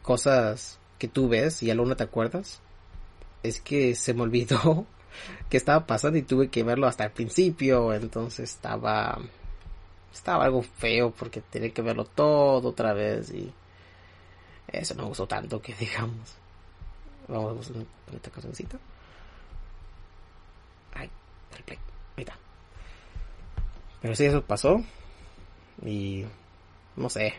cosas 0.03 0.79
que 0.99 1.09
tú 1.09 1.29
ves 1.29 1.63
y 1.63 1.71
a 1.71 1.75
lo 1.75 1.87
no 1.87 1.97
te 1.97 2.05
acuerdas, 2.05 2.61
es 3.43 3.61
que 3.61 3.95
se 3.95 4.15
me 4.15 4.23
olvidó 4.23 4.87
que 5.49 5.57
estaba 5.57 5.87
pasando 5.87 6.19
y 6.19 6.23
tuve 6.23 6.49
que 6.49 6.63
verlo 6.63 6.87
hasta 6.87 7.05
el 7.05 7.11
principio, 7.13 7.93
entonces 7.93 8.51
estaba 8.51 9.19
estaba 10.13 10.45
algo 10.45 10.63
feo 10.63 11.11
porque 11.11 11.41
tenía 11.41 11.73
que 11.73 11.83
verlo 11.83 12.05
todo 12.05 12.69
otra 12.69 12.93
vez 12.93 13.31
y 13.31 13.53
eso 14.69 14.95
no 14.95 15.03
me 15.03 15.09
gustó 15.09 15.27
tanto 15.27 15.61
que 15.61 15.75
digamos. 15.81 16.37
Vamos 17.29 17.69
a 17.69 17.73
poner 17.73 17.87
esta 18.15 18.31
cancioncita. 18.31 18.79
Ay, 20.95 21.09
el. 21.67 21.79
Ahí 22.17 22.25
está. 22.25 22.37
Pero 24.01 24.15
sí, 24.15 24.25
eso 24.25 24.43
pasó. 24.43 24.83
Y 25.85 26.25
no 26.97 27.09
sé. 27.09 27.35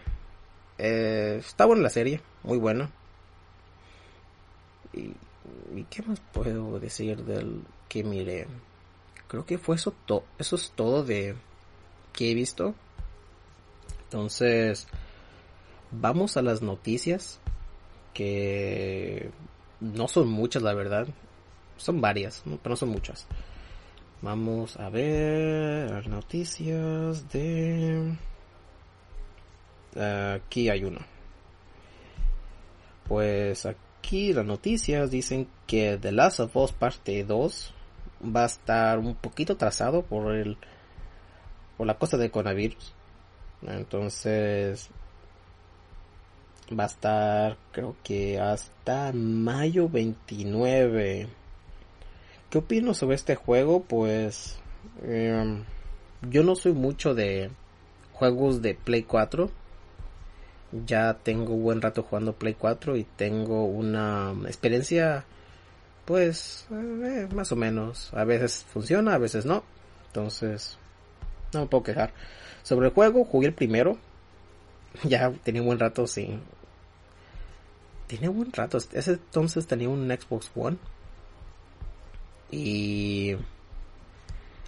Eh, 0.78 1.38
está 1.40 1.66
buena 1.66 1.84
la 1.84 1.90
serie, 1.90 2.22
muy 2.44 2.58
buena. 2.58 2.90
Y, 4.94 5.14
qué 5.90 6.02
más 6.04 6.20
puedo 6.32 6.80
decir 6.80 7.24
del 7.24 7.62
que 7.90 8.04
miré? 8.04 8.48
Creo 9.28 9.46
que 9.46 9.58
fue 9.58 9.76
eso, 9.76 9.94
to 10.06 10.24
eso 10.38 10.56
es 10.56 10.72
todo 10.76 11.04
de 11.04 11.36
que 12.14 12.32
he 12.32 12.34
visto. 12.34 12.76
Entonces, 14.06 14.88
vamos 15.92 16.38
a 16.38 16.42
las 16.42 16.62
noticias 16.62 17.40
que 18.14 19.32
no 19.80 20.08
son 20.08 20.28
muchas 20.28 20.64
la 20.64 20.74
verdad. 20.74 21.08
Son 21.78 22.00
varias, 22.02 22.44
pero 22.46 22.70
no 22.70 22.76
son 22.76 22.90
muchas. 22.90 23.26
Vamos 24.24 24.80
a 24.80 24.90
ver 24.90 26.08
noticias 26.08 27.30
de... 27.30 28.16
Aquí 30.34 30.70
hay 30.70 30.86
uno. 30.86 31.02
Pues 33.06 33.66
aquí 33.66 34.32
las 34.32 34.46
noticias 34.46 35.12
dicen 35.12 35.50
que 35.68 35.98
The 35.98 36.14
Last 36.14 36.40
of 36.40 36.56
Us 36.56 36.72
parte 36.72 37.26
2 37.26 37.74
va 38.34 38.44
a 38.44 38.46
estar 38.46 38.98
un 38.98 39.14
poquito 39.16 39.58
trazado 39.58 40.04
por 40.04 40.34
el 40.34 40.58
por 41.76 41.86
la 41.86 41.98
cosa 41.98 42.16
del 42.16 42.32
coronavirus. 42.32 42.94
Entonces 43.68 44.90
va 46.72 46.84
a 46.84 46.88
estar 46.88 47.58
creo 47.74 47.98
que 48.06 48.40
hasta 48.40 49.12
mayo 49.12 49.90
29 49.90 51.43
¿qué 52.54 52.60
opino 52.60 52.94
sobre 52.94 53.16
este 53.16 53.34
juego? 53.34 53.82
pues 53.82 54.60
eh, 55.02 55.64
yo 56.30 56.44
no 56.44 56.56
soy 56.56 56.74
mucho 56.74 57.16
de 57.16 57.50
juegos 58.12 58.62
de 58.62 58.76
Play 58.76 59.02
4 59.02 59.50
ya 60.86 61.16
tengo 61.16 61.56
buen 61.56 61.82
rato 61.82 62.04
jugando 62.04 62.34
Play 62.34 62.54
4 62.54 62.96
y 62.96 63.06
tengo 63.06 63.66
una 63.66 64.36
experiencia 64.46 65.26
pues 66.06 66.68
eh, 66.70 67.28
más 67.34 67.52
o 67.52 67.56
menos 67.56 68.14
a 68.14 68.24
veces 68.24 68.64
funciona 68.72 69.16
a 69.16 69.18
veces 69.18 69.48
no 69.48 69.64
entonces 70.06 70.78
no 71.54 71.62
me 71.62 71.66
puedo 71.66 71.82
quejar 71.82 72.14
sobre 72.62 72.90
el 72.90 72.94
juego 72.94 73.26
jugué 73.26 73.48
el 73.48 73.56
primero 73.56 73.98
ya 75.04 75.32
tenía 75.44 75.64
un 75.64 75.70
buen 75.70 75.80
rato 75.80 76.06
sin 76.06 76.40
tenía 78.06 78.30
buen 78.30 78.54
rato. 78.54 78.78
Ese 78.78 79.14
entonces 79.14 79.66
tenía 79.66 79.90
un 79.90 80.08
Xbox 80.08 80.52
One. 80.54 80.78
Y. 82.54 83.36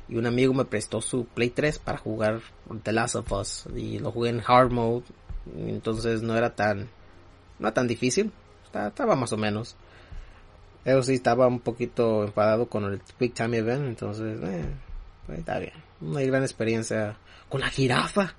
Y 0.07 0.17
un 0.17 0.25
amigo 0.27 0.53
me 0.53 0.65
prestó 0.65 1.01
su 1.01 1.25
Play 1.25 1.49
3 1.49 1.79
para 1.79 1.97
jugar 1.97 2.41
The 2.83 2.91
Last 2.91 3.15
of 3.15 3.31
Us. 3.31 3.65
Y 3.75 3.99
lo 3.99 4.11
jugué 4.11 4.29
en 4.29 4.41
Hard 4.45 4.71
Mode. 4.71 5.05
Entonces 5.57 6.21
no 6.21 6.35
era 6.35 6.55
tan. 6.55 6.89
No 7.59 7.73
tan 7.73 7.87
difícil. 7.87 8.31
Estaba, 8.65 9.15
más 9.15 9.31
o 9.31 9.37
menos. 9.37 9.75
Eso 10.83 11.01
sí, 11.03 11.13
estaba 11.13 11.47
un 11.47 11.59
poquito 11.59 12.23
enfadado 12.23 12.67
con 12.67 12.83
el 12.85 13.01
Quick 13.17 13.33
Time 13.33 13.57
Event. 13.57 13.87
Entonces, 13.87 14.39
eh, 14.43 14.65
está 15.35 15.59
bien. 15.59 15.73
Una 16.01 16.21
gran 16.21 16.43
experiencia 16.43 17.17
con 17.49 17.61
la 17.61 17.69
jirafa. 17.69 18.35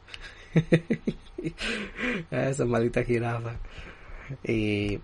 Esa 2.30 2.64
maldita 2.64 3.02
jirafa. 3.02 3.56
Y 4.44 5.00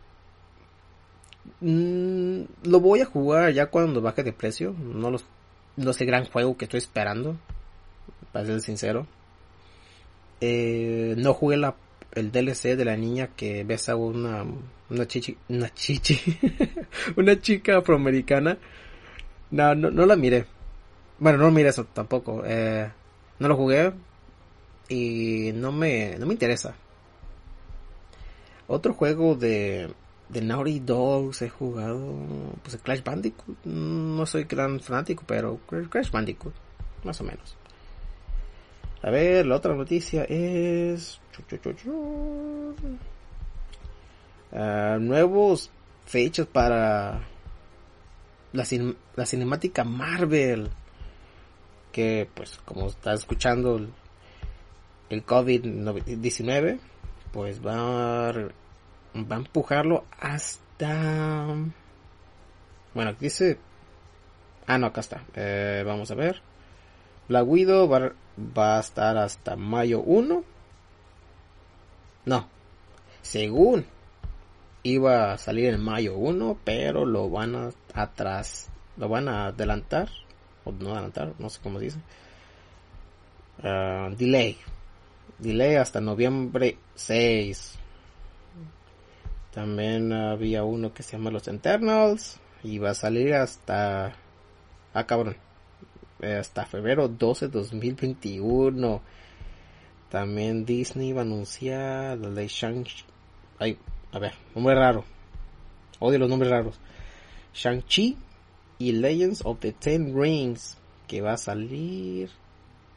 mm, 1.60 2.42
lo 2.64 2.80
voy 2.80 3.00
a 3.00 3.06
jugar 3.06 3.52
ya 3.52 3.66
cuando 3.66 4.00
baje 4.00 4.22
de 4.22 4.32
precio. 4.32 4.74
No 4.78 5.10
los, 5.10 5.24
no 5.76 5.90
es 5.90 5.98
gran 5.98 6.24
juego 6.26 6.56
que 6.56 6.64
estoy 6.66 6.78
esperando. 6.78 7.36
Para 8.32 8.46
ser 8.46 8.60
sincero. 8.60 9.06
Eh, 10.40 11.14
no 11.18 11.34
jugué 11.34 11.56
la, 11.56 11.76
el 12.12 12.32
DLC 12.32 12.76
de 12.76 12.84
la 12.84 12.96
niña 12.96 13.28
que 13.36 13.64
besa 13.64 13.94
una, 13.96 14.44
una 14.90 15.06
chichi, 15.06 15.36
una 15.48 15.72
chichi, 15.72 16.18
una 17.16 17.40
chica 17.40 17.78
afroamericana. 17.78 18.58
No, 19.50 19.74
no, 19.74 19.90
no 19.90 20.06
la 20.06 20.16
miré. 20.16 20.46
Bueno, 21.18 21.38
no 21.38 21.50
miré 21.50 21.68
eso 21.68 21.84
tampoco. 21.84 22.42
Eh, 22.44 22.90
no 23.38 23.48
lo 23.48 23.56
jugué 23.56 23.92
y 24.88 25.52
no 25.54 25.72
me, 25.72 26.16
no 26.18 26.26
me 26.26 26.32
interesa. 26.32 26.74
Otro 28.66 28.94
juego 28.94 29.34
de, 29.34 29.90
de 30.32 30.40
Naughty 30.40 30.80
Dogs 30.80 31.42
he 31.42 31.50
jugado, 31.50 32.00
pues 32.62 32.74
el 32.74 32.80
Crash 32.80 33.02
Bandicoot. 33.02 33.64
No 33.66 34.24
soy 34.24 34.44
gran 34.44 34.80
fanático, 34.80 35.24
pero 35.26 35.60
Crash 35.90 36.10
Bandicoot, 36.10 36.54
más 37.04 37.20
o 37.20 37.24
menos. 37.24 37.56
A 39.02 39.10
ver, 39.10 39.46
la 39.46 39.56
otra 39.56 39.74
noticia 39.74 40.24
es... 40.24 41.20
Uh, 44.52 44.98
nuevos 45.00 45.70
fechas 46.06 46.46
para 46.46 47.22
la, 48.52 48.64
la 49.16 49.26
cinemática 49.26 49.84
Marvel. 49.84 50.70
Que 51.90 52.26
pues 52.32 52.58
como 52.64 52.86
está 52.86 53.12
escuchando 53.12 53.80
el 55.10 55.26
COVID-19, 55.26 56.78
pues 57.32 57.64
va 57.64 58.28
a 58.30 58.32
va 59.14 59.36
a 59.36 59.38
empujarlo 59.38 60.04
hasta... 60.18 61.46
Bueno, 62.94 63.10
aquí 63.10 63.26
dice... 63.26 63.58
Ah, 64.66 64.78
no, 64.78 64.86
acá 64.86 65.00
está. 65.00 65.22
Eh, 65.34 65.82
vamos 65.86 66.10
a 66.10 66.14
ver. 66.14 66.40
La 67.28 67.42
Guido 67.42 67.88
va, 67.88 68.12
va, 68.38 68.76
a 68.76 68.80
estar 68.80 69.16
hasta 69.16 69.56
mayo 69.56 70.00
1. 70.00 70.44
No. 72.26 72.48
Según 73.22 73.86
iba 74.82 75.32
a 75.32 75.38
salir 75.38 75.72
en 75.72 75.82
mayo 75.82 76.16
1, 76.16 76.58
pero 76.64 77.04
lo 77.04 77.28
van 77.30 77.54
a 77.54 77.70
atrás. 77.94 78.68
Lo 78.96 79.08
van 79.08 79.28
a 79.28 79.46
adelantar. 79.46 80.08
O 80.64 80.72
no 80.72 80.92
adelantar, 80.92 81.34
no 81.38 81.50
sé 81.50 81.60
cómo 81.62 81.78
se 81.78 81.86
dice. 81.86 81.98
Uh, 83.58 84.14
delay. 84.16 84.56
Delay 85.38 85.76
hasta 85.76 86.00
noviembre 86.00 86.78
6. 86.94 87.78
También 89.52 90.12
había 90.12 90.64
uno 90.64 90.94
que 90.94 91.02
se 91.02 91.12
llama 91.12 91.30
Los 91.30 91.46
Eternals. 91.46 92.40
Y 92.62 92.78
va 92.78 92.90
a 92.90 92.94
salir 92.94 93.34
hasta... 93.34 94.14
Ah, 94.94 95.06
cabrón. 95.06 95.36
Hasta 96.22 96.64
febrero 96.64 97.08
12 97.08 97.48
2021. 97.48 99.02
También 100.08 100.64
Disney 100.64 101.12
va 101.12 101.20
a 101.20 101.24
anunciar 101.24 102.18
la 102.18 102.30
de 102.30 102.48
Shang... 102.48 102.86
Ay, 103.58 103.78
a 104.10 104.18
ver, 104.18 104.32
nombre 104.54 104.74
raro. 104.74 105.04
Odio 105.98 106.18
los 106.18 106.30
nombres 106.30 106.50
raros. 106.50 106.80
Shang-Chi 107.54 108.16
y 108.78 108.92
Legends 108.92 109.42
of 109.44 109.58
the 109.60 109.72
Ten 109.72 110.18
Rings. 110.18 110.78
Que 111.06 111.20
va 111.20 111.34
a 111.34 111.38
salir 111.38 112.30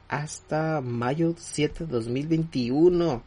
hasta 0.08 0.80
mayo 0.80 1.34
7 1.38 1.86
2021. 1.86 3.24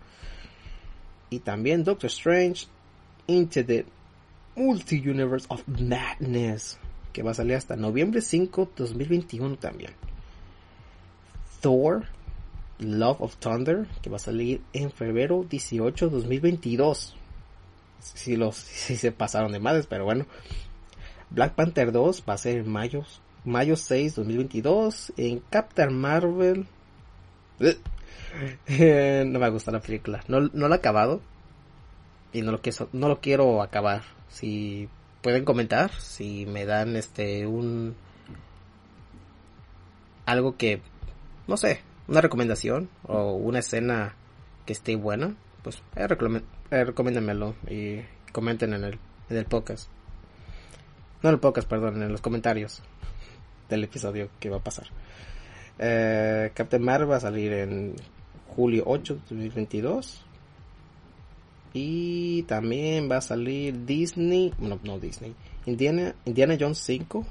Y 1.31 1.41
también 1.41 1.85
Doctor 1.85 2.09
Strange 2.09 2.67
Into 3.29 3.63
the 3.63 3.85
Multi-Universe 4.57 5.47
of 5.51 5.63
Madness, 5.69 6.79
que 7.13 7.23
va 7.23 7.31
a 7.31 7.35
salir 7.35 7.55
hasta 7.55 7.77
noviembre 7.77 8.21
5, 8.21 8.73
2021 8.77 9.57
también. 9.57 9.93
Thor, 11.61 12.07
Love 12.79 13.21
of 13.21 13.37
Thunder, 13.37 13.87
que 14.03 14.11
va 14.11 14.17
a 14.17 14.21
salir 14.21 14.63
en 14.73 14.91
febrero 14.91 15.45
18, 15.49 16.09
2022. 16.09 17.17
Si, 18.01 18.37
los, 18.37 18.57
si 18.57 18.97
se 18.97 19.13
pasaron 19.13 19.53
de 19.53 19.61
madres, 19.61 19.87
pero 19.87 20.05
bueno. 20.05 20.27
Black 21.31 21.55
Panther 21.55 21.93
2 21.93 22.25
va 22.29 22.35
a 22.35 22.39
ser 22.39 22.59
en 22.59 22.69
mayo, 22.69 23.05
mayo 23.45 23.77
6, 23.77 24.17
2022. 24.17 25.13
En 25.17 25.41
Captain 25.51 25.93
Marvel. 25.93 26.67
no 27.61 29.39
me 29.39 29.51
gusta 29.51 29.71
la 29.71 29.81
película. 29.81 30.25
No, 30.29 30.41
no 30.41 30.69
la 30.69 30.77
he 30.77 30.79
acabado 30.79 31.21
y 32.33 32.43
no 32.43 32.53
lo 32.53 32.61
quiero, 32.61 32.89
no 32.93 33.09
lo 33.09 33.21
quiero 33.21 33.63
acabar. 33.63 34.03
Si 34.29 34.89
pueden 35.23 35.45
comentar, 35.45 35.91
si 35.93 36.47
me 36.47 36.65
dan 36.65 36.97
este 36.97 37.47
un 37.47 37.97
algo 40.27 40.57
que 40.57 40.83
no 41.47 41.57
sé, 41.57 41.81
una 42.07 42.21
recomendación 42.21 42.91
o 43.05 43.33
una 43.33 43.61
escena 43.61 44.15
que 44.67 44.75
esté 44.75 44.97
buena, 44.97 45.35
pues 45.63 45.83
eh, 45.97 46.07
eh, 46.71 46.93
y 47.71 48.33
comenten 48.33 48.75
en 48.75 48.85
el 48.85 48.99
en 49.31 49.37
el 49.37 49.45
podcast. 49.47 49.91
No 51.23 51.31
en 51.31 51.35
el 51.35 51.41
podcast, 51.41 51.69
perdón, 51.69 52.03
en 52.03 52.13
los 52.13 52.21
comentarios 52.21 52.83
del 53.69 53.85
episodio 53.85 54.29
que 54.39 54.51
va 54.51 54.59
a 54.59 54.65
pasar. 54.65 54.87
Eh, 55.79 56.51
Captain 56.55 56.83
Marvel 56.83 57.11
va 57.11 57.17
a 57.17 57.21
salir 57.21 57.53
en 57.53 57.95
julio 58.49 58.85
8 58.87 59.15
de 59.15 59.21
2022. 59.21 60.25
Y 61.81 62.43
también 62.43 63.09
va 63.09 63.19
a 63.19 63.21
salir 63.21 63.87
Disney, 63.87 64.53
no, 64.59 64.81
no 64.83 64.99
Disney, 64.99 65.37
Indiana, 65.65 66.13
Indiana 66.25 66.57
Jones 66.59 66.79
5, 66.79 67.25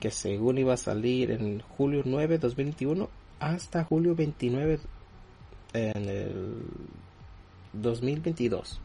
que 0.00 0.10
según 0.10 0.56
iba 0.56 0.72
a 0.72 0.78
salir 0.78 1.30
en 1.30 1.60
julio 1.60 2.00
9 2.06 2.38
de 2.38 2.38
2021 2.38 3.10
hasta 3.38 3.84
julio 3.84 4.14
29 4.14 4.80
en 5.74 6.08
el 6.08 6.62
2022. 7.74 8.80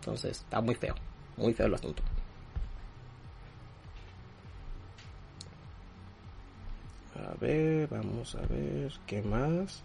Entonces 0.00 0.38
está 0.38 0.62
muy 0.62 0.76
feo, 0.76 0.94
muy 1.36 1.52
feo 1.52 1.66
el 1.66 1.74
asunto. 1.74 2.02
A 7.16 7.34
ver, 7.38 7.86
vamos 7.88 8.34
a 8.34 8.40
ver 8.46 8.94
qué 9.06 9.20
más. 9.20 9.82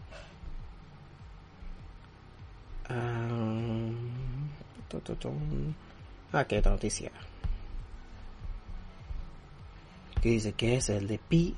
Ah, 6.31 6.45
qué 6.45 6.61
noticia. 6.61 7.11
Que 10.21 10.29
dice 10.29 10.53
que 10.53 10.75
es 10.75 10.89
el 10.89 11.07
de 11.07 11.19
P. 11.19 11.53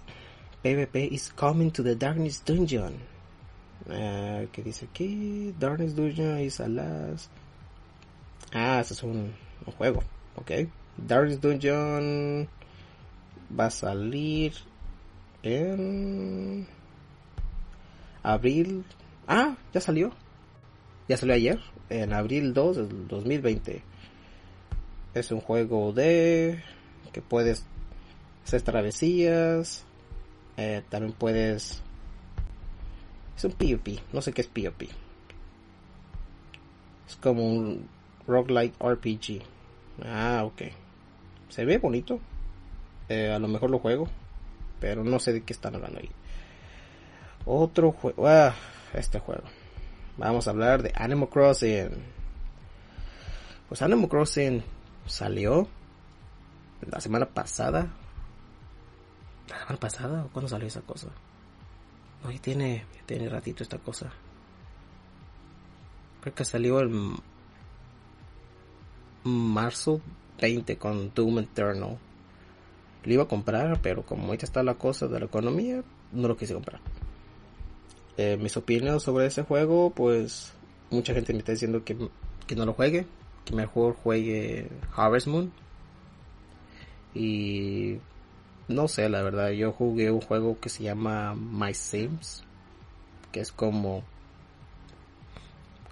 PvP 0.64 1.12
is 1.12 1.32
coming 1.34 1.72
to 1.72 1.84
the 1.84 1.96
Darkness 1.96 2.44
Dungeon. 2.46 2.94
Uh, 3.88 4.48
que 4.52 4.62
dice 4.64 4.88
que 4.94 5.54
Darkness 5.58 5.96
Dungeon 5.96 6.40
is 6.40 6.60
a 6.60 6.68
last. 6.68 7.32
Ah, 8.54 8.80
ese 8.82 8.94
es 8.94 9.04
un, 9.04 9.34
un 9.66 9.74
juego. 9.74 10.04
Ok. 10.36 10.52
Darkness 10.98 11.42
Dungeon 11.42 12.48
va 13.58 13.66
a 13.66 13.72
salir 13.72 14.54
en 15.42 16.68
abril. 18.22 18.86
Ah, 19.28 19.56
ya 19.74 19.82
salió. 19.82 20.12
Ya 21.08 21.18
salió 21.18 21.36
ayer, 21.36 21.60
en 21.90 22.14
abril 22.14 22.54
2 22.54 22.78
del 22.78 23.08
2020. 23.08 23.84
Es 25.14 25.32
un 25.32 25.42
juego 25.42 25.92
de 25.92 26.64
que 27.12 27.22
puedes 27.22 27.66
hacer 28.46 28.62
travesías. 28.62 29.84
Eh, 30.58 30.84
también 30.90 31.14
puedes. 31.14 31.82
Es 33.36 33.44
un 33.44 33.52
PvP, 33.52 34.00
no 34.14 34.22
sé 34.22 34.32
qué 34.32 34.42
es 34.42 34.48
PvP. 34.48 34.88
Es 37.08 37.16
como 37.18 37.46
un 37.46 37.88
roguelike 38.28 38.76
RPG. 38.80 39.42
Ah, 40.06 40.44
ok. 40.46 40.62
Se 41.50 41.66
ve 41.66 41.78
bonito. 41.78 42.20
Eh, 43.10 43.32
a 43.32 43.40
lo 43.40 43.48
mejor 43.48 43.70
lo 43.70 43.80
juego 43.80 44.08
pero 44.82 45.04
no 45.04 45.20
sé 45.20 45.32
de 45.32 45.44
qué 45.44 45.54
están 45.54 45.76
hablando 45.76 46.00
ahí. 46.00 46.10
Otro 47.46 47.92
juego, 47.94 48.28
ah, 48.28 48.54
este 48.94 49.20
juego. 49.20 49.44
Vamos 50.22 50.48
a 50.48 50.52
hablar 50.52 50.84
de 50.84 50.94
Animal 50.94 51.30
Crossing. 51.30 51.90
Pues 53.68 53.82
Animal 53.82 54.08
Crossing 54.08 54.64
salió 55.08 55.68
la 56.88 57.02
semana 57.02 57.26
pasada. 57.26 57.88
¿La 59.50 59.58
semana 59.58 59.80
pasada 59.80 60.24
o 60.24 60.28
cuándo 60.28 60.48
salió 60.48 60.68
esa 60.68 60.82
cosa? 60.82 61.08
No, 62.24 62.30
ya 62.30 62.40
tiene, 62.40 62.86
tiene 63.08 63.30
ratito 63.30 63.64
esta 63.64 63.80
cosa. 63.80 64.12
Creo 66.22 66.36
que 66.36 66.46
salió 66.46 66.82
el 66.82 66.92
marzo 69.24 70.02
20 70.40 70.78
con 70.78 71.16
Doom 71.16 71.40
Eternal. 71.40 71.98
Lo 73.06 73.12
iba 73.12 73.24
a 73.24 73.28
comprar, 73.28 73.82
pero 73.82 74.04
como 74.04 74.28
ahorita 74.28 74.46
está 74.46 74.62
la 74.62 74.76
cosa 74.76 75.08
de 75.08 75.20
la 75.20 75.26
economía, 75.26 75.84
no 76.12 76.28
lo 76.28 76.38
quise 76.38 76.54
comprar. 76.54 76.80
Eh, 78.18 78.38
mis 78.38 78.56
opiniones 78.58 79.04
sobre 79.04 79.26
ese 79.26 79.44
juego, 79.44 79.90
pues 79.92 80.54
mucha 80.90 81.14
gente 81.14 81.34
me 81.34 81.40
está 81.40 81.54
diciendo 81.54 81.84
que, 81.84 81.98
que 82.46 82.56
no 82.56 82.66
lo 82.66 82.74
juegue, 82.74 83.06
que 83.46 83.56
mejor 83.56 83.96
juegue 83.96 84.70
Harvest 84.96 85.28
Moon. 85.28 85.52
Y 87.14 87.98
no 88.68 88.88
sé, 88.88 89.10
la 89.10 89.22
verdad, 89.22 89.50
yo 89.52 89.72
jugué 89.72 90.12
un 90.12 90.22
juego 90.22 90.60
que 90.60 90.70
se 90.70 90.84
llama 90.84 91.36
My 91.36 91.74
Sims, 91.74 92.44
que 93.32 93.40
es 93.42 93.52
como 93.52 94.04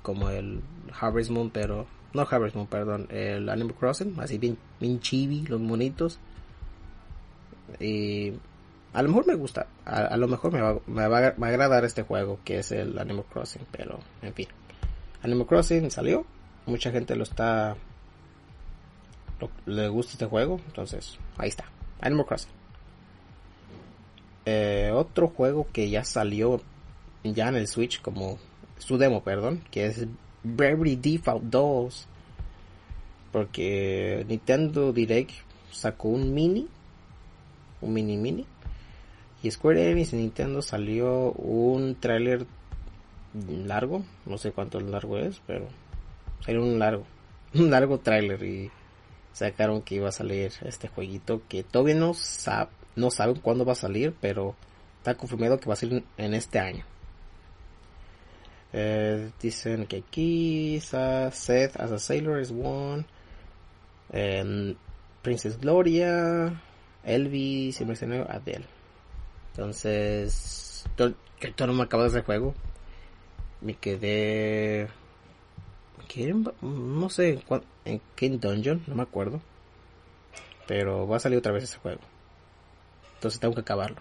como 0.01 0.29
el 0.29 0.61
Harvest 0.99 1.29
Moon, 1.29 1.49
pero 1.49 1.85
no 2.13 2.27
Harvest 2.29 2.55
Moon, 2.55 2.67
perdón, 2.67 3.07
el 3.11 3.49
Animal 3.49 3.75
Crossing, 3.75 4.15
así 4.19 4.37
bien, 4.37 4.57
bien 4.79 4.99
chibi, 4.99 5.45
los 5.45 5.59
monitos. 5.59 6.19
Y 7.79 8.33
a 8.93 9.01
lo 9.03 9.09
mejor 9.09 9.27
me 9.27 9.35
gusta, 9.35 9.67
a, 9.85 10.17
lo 10.17 10.27
mejor 10.27 10.51
me 10.51 11.07
va, 11.07 11.17
a 11.17 11.27
agradar 11.27 11.85
este 11.85 12.03
juego 12.03 12.39
que 12.43 12.59
es 12.59 12.71
el 12.71 12.97
Animal 12.97 13.25
Crossing, 13.31 13.65
pero 13.71 13.99
en 14.21 14.33
fin. 14.33 14.47
Animal 15.21 15.47
Crossing 15.47 15.91
salió, 15.91 16.25
mucha 16.65 16.91
gente 16.91 17.15
lo 17.15 17.23
está, 17.23 17.75
le 19.65 19.87
gusta 19.89 20.13
este 20.13 20.25
juego, 20.25 20.59
entonces 20.65 21.19
ahí 21.37 21.49
está, 21.49 21.65
Animal 22.01 22.25
Crossing. 22.25 22.51
Eh, 24.45 24.91
otro 24.93 25.27
juego 25.27 25.67
que 25.71 25.89
ya 25.89 26.03
salió 26.03 26.61
ya 27.23 27.49
en 27.49 27.55
el 27.55 27.67
Switch 27.67 28.01
como 28.01 28.39
su 28.79 28.97
demo, 28.97 29.23
perdón, 29.23 29.61
que 29.69 29.85
es 29.85 30.07
Bravely 30.43 30.95
Default 30.95 31.43
2. 31.43 32.07
Porque 33.31 34.25
Nintendo 34.27 34.91
Direct 34.91 35.31
sacó 35.71 36.07
un 36.07 36.33
mini 36.33 36.67
un 37.81 37.93
mini 37.93 38.17
mini. 38.17 38.45
Y 39.41 39.51
Square 39.51 39.91
Enix 39.91 40.13
y 40.13 40.17
Nintendo 40.17 40.61
salió 40.61 41.31
un 41.31 41.95
tráiler 41.95 42.45
largo, 43.47 44.03
no 44.25 44.37
sé 44.37 44.51
cuánto 44.51 44.79
largo 44.79 45.17
es, 45.17 45.41
pero 45.47 45.67
salió 46.41 46.61
un 46.61 46.79
largo, 46.79 47.05
un 47.53 47.69
largo 47.69 47.99
tráiler 47.99 48.43
y 48.43 48.71
sacaron 49.31 49.81
que 49.81 49.95
iba 49.95 50.09
a 50.09 50.13
salir 50.13 50.51
este 50.61 50.87
jueguito 50.87 51.41
que 51.47 51.63
todavía 51.63 51.95
no 51.95 52.13
sabe, 52.13 52.71
no 52.95 53.11
saben 53.11 53.39
cuándo 53.39 53.63
va 53.63 53.73
a 53.73 53.75
salir, 53.75 54.13
pero 54.19 54.55
está 54.97 55.15
confirmado 55.15 55.59
que 55.59 55.67
va 55.67 55.73
a 55.73 55.77
salir 55.77 56.03
en 56.17 56.33
este 56.33 56.59
año. 56.59 56.85
Eh, 58.71 59.31
dicen 59.41 59.87
que 59.87 59.97
aquí 59.97 60.79
Seth 60.79 61.79
as 61.79 61.91
a 61.91 61.97
Sailor 61.97 62.39
is 62.39 62.51
one. 62.51 63.05
Princess 65.21 65.59
Gloria. 65.59 66.61
Elvis 67.03 67.81
y 67.81 67.85
Mercenario 67.85 68.29
Adele. 68.29 68.78
Entonces, 69.59 70.85
yo, 70.95 71.67
no 71.67 71.73
me 71.73 71.83
acabo 71.83 72.03
de 72.03 72.09
ese 72.09 72.21
juego. 72.21 72.55
Me 73.59 73.73
quedé. 73.73 74.87
No 76.61 77.09
sé 77.09 77.43
en 77.83 78.01
qué 78.15 78.29
dungeon, 78.29 78.81
no 78.87 78.95
me 78.95 79.03
acuerdo. 79.03 79.41
Pero 80.65 81.05
va 81.09 81.17
a 81.17 81.19
salir 81.19 81.37
otra 81.37 81.51
vez 81.51 81.65
ese 81.65 81.77
juego. 81.77 81.99
Entonces 83.15 83.41
tengo 83.41 83.53
que 83.53 83.59
acabarlo. 83.59 83.97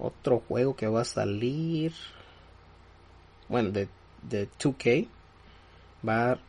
Otro 0.00 0.40
juego 0.40 0.74
que 0.74 0.88
va 0.88 1.02
a 1.02 1.04
salir. 1.04 1.92
Bueno, 3.48 3.70
de, 3.70 3.88
de 4.22 4.48
2K. 4.50 5.06
Va, 6.08 6.40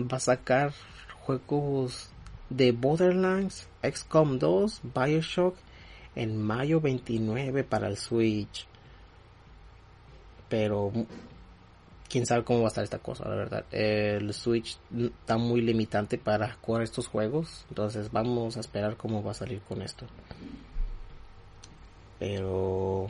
va 0.00 0.16
a 0.16 0.20
sacar 0.20 0.72
juegos 1.20 2.10
de 2.50 2.72
Borderlands, 2.72 3.68
XCOM 3.82 4.38
2, 4.38 4.80
Bioshock 4.94 5.56
en 6.14 6.40
mayo 6.40 6.80
29 6.80 7.64
para 7.64 7.88
el 7.88 7.96
Switch. 7.96 8.66
Pero 10.48 10.92
quién 12.08 12.26
sabe 12.26 12.44
cómo 12.44 12.60
va 12.60 12.66
a 12.66 12.68
estar 12.68 12.84
esta 12.84 12.98
cosa, 12.98 13.28
la 13.28 13.36
verdad. 13.36 13.64
El 13.70 14.32
Switch 14.32 14.78
está 14.96 15.36
muy 15.36 15.60
limitante 15.60 16.18
para 16.18 16.56
jugar 16.62 16.82
estos 16.82 17.08
juegos, 17.08 17.66
entonces 17.68 18.10
vamos 18.10 18.56
a 18.56 18.60
esperar 18.60 18.96
cómo 18.96 19.22
va 19.22 19.32
a 19.32 19.34
salir 19.34 19.60
con 19.60 19.82
esto. 19.82 20.06
Pero 22.18 23.08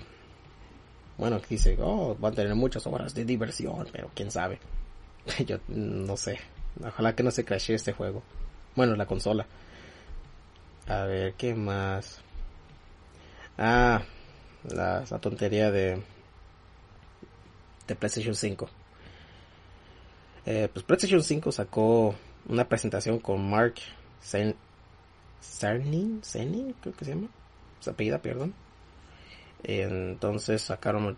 bueno, 1.19 1.41
dice, 1.49 1.77
oh, 1.81 2.17
van 2.19 2.33
a 2.33 2.37
tener 2.37 2.55
muchas 2.55 2.87
horas 2.87 3.15
de 3.15 3.25
diversión, 3.25 3.87
pero 3.93 4.11
quién 4.15 4.31
sabe. 4.31 4.59
Yo 5.47 5.59
no 5.69 6.17
sé. 6.17 6.39
Ojalá 6.85 7.15
que 7.15 7.23
no 7.23 7.31
se 7.31 7.45
crashe 7.45 7.75
este 7.75 7.93
juego. 7.93 8.23
Bueno, 8.77 8.95
la 8.95 9.07
consola. 9.07 9.47
A 10.87 11.05
ver, 11.05 11.33
¿qué 11.35 11.55
más? 11.55 12.21
Ah, 13.57 14.03
la, 14.69 15.03
tontería 15.19 15.71
de 15.71 16.03
de 17.89 17.97
PlayStation 17.97 18.35
5. 18.35 18.69
Eh, 20.45 20.69
pues 20.71 20.85
PlayStation 20.85 21.23
5 21.23 21.53
sacó 21.53 22.15
una 22.49 22.69
presentación 22.69 23.19
con 23.19 23.49
Mark 23.49 23.77
Cerny, 24.21 24.55
Cerny, 26.23 26.75
creo 26.83 26.95
que 26.95 27.05
se 27.07 27.15
llama, 27.15 27.29
su 27.81 27.89
apellida, 27.89 28.19
perdón. 28.21 28.53
Entonces 29.63 30.61
sacaron, 30.61 31.17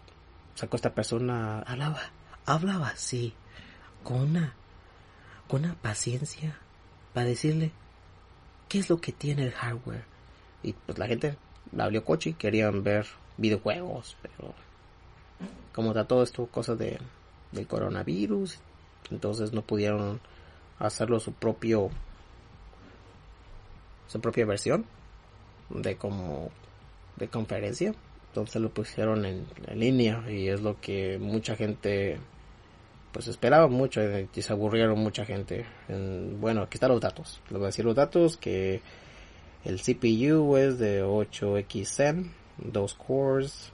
sacó 0.54 0.76
esta 0.76 0.94
persona, 0.94 1.62
hablaba, 1.62 2.02
hablaba 2.46 2.90
así, 2.90 3.34
con 4.04 4.20
una, 4.20 4.54
con 5.48 5.64
una 5.64 5.74
paciencia 5.74 6.56
para 7.14 7.26
decirle 7.26 7.72
qué 8.68 8.78
es 8.78 8.90
lo 8.90 9.00
que 9.00 9.12
tiene 9.12 9.44
el 9.44 9.52
hardware. 9.52 10.04
Y 10.62 10.72
pues 10.72 10.98
la 10.98 11.06
gente 11.06 11.36
abrió 11.78 12.04
coche 12.04 12.30
y 12.30 12.34
querían 12.34 12.82
ver 12.82 13.06
videojuegos, 13.36 14.16
pero 14.22 14.54
como 15.72 15.94
todo 16.06 16.22
esto, 16.22 16.46
cosas 16.46 16.78
de, 16.78 16.98
del 17.52 17.66
coronavirus, 17.66 18.58
entonces 19.10 19.52
no 19.52 19.62
pudieron 19.62 20.20
hacerlo 20.78 21.20
su 21.20 21.32
propio 21.32 21.90
su 24.06 24.20
propia 24.20 24.46
versión 24.46 24.86
de 25.70 25.96
como 25.96 26.50
de 27.16 27.28
conferencia 27.28 27.94
entonces 28.28 28.62
lo 28.62 28.70
pusieron 28.70 29.24
en, 29.24 29.46
línea 29.74 30.24
y 30.30 30.48
es 30.48 30.60
lo 30.60 30.80
que 30.80 31.18
mucha 31.18 31.56
gente 31.56 32.18
pues 33.18 33.26
esperaba 33.26 33.66
mucho 33.66 34.00
y 34.32 34.42
se 34.42 34.52
aburrieron 34.52 34.96
mucha 34.96 35.24
gente. 35.24 35.66
Bueno 36.38 36.62
aquí 36.62 36.76
están 36.76 36.90
los 36.90 37.00
datos. 37.00 37.40
Les 37.46 37.54
voy 37.54 37.64
a 37.64 37.66
decir 37.66 37.84
los 37.84 37.96
datos 37.96 38.36
que 38.36 38.80
el 39.64 39.80
CPU 39.80 40.56
es 40.56 40.78
de 40.78 41.02
8 41.02 41.56
Zen 41.84 42.32
2 42.58 42.94
cores 42.94 43.72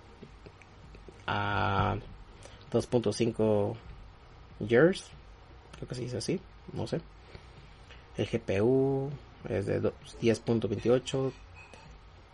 a 1.27 1.99
2.5 2.73 3.77
years 4.67 5.11
creo 5.77 5.89
que 5.89 5.95
se 5.95 6.01
dice 6.01 6.17
así 6.17 6.41
no 6.73 6.87
sé. 6.87 7.03
El 8.17 8.27
GPU 8.27 9.11
es 9.47 9.67
de 9.67 9.83
10.28 9.83 11.33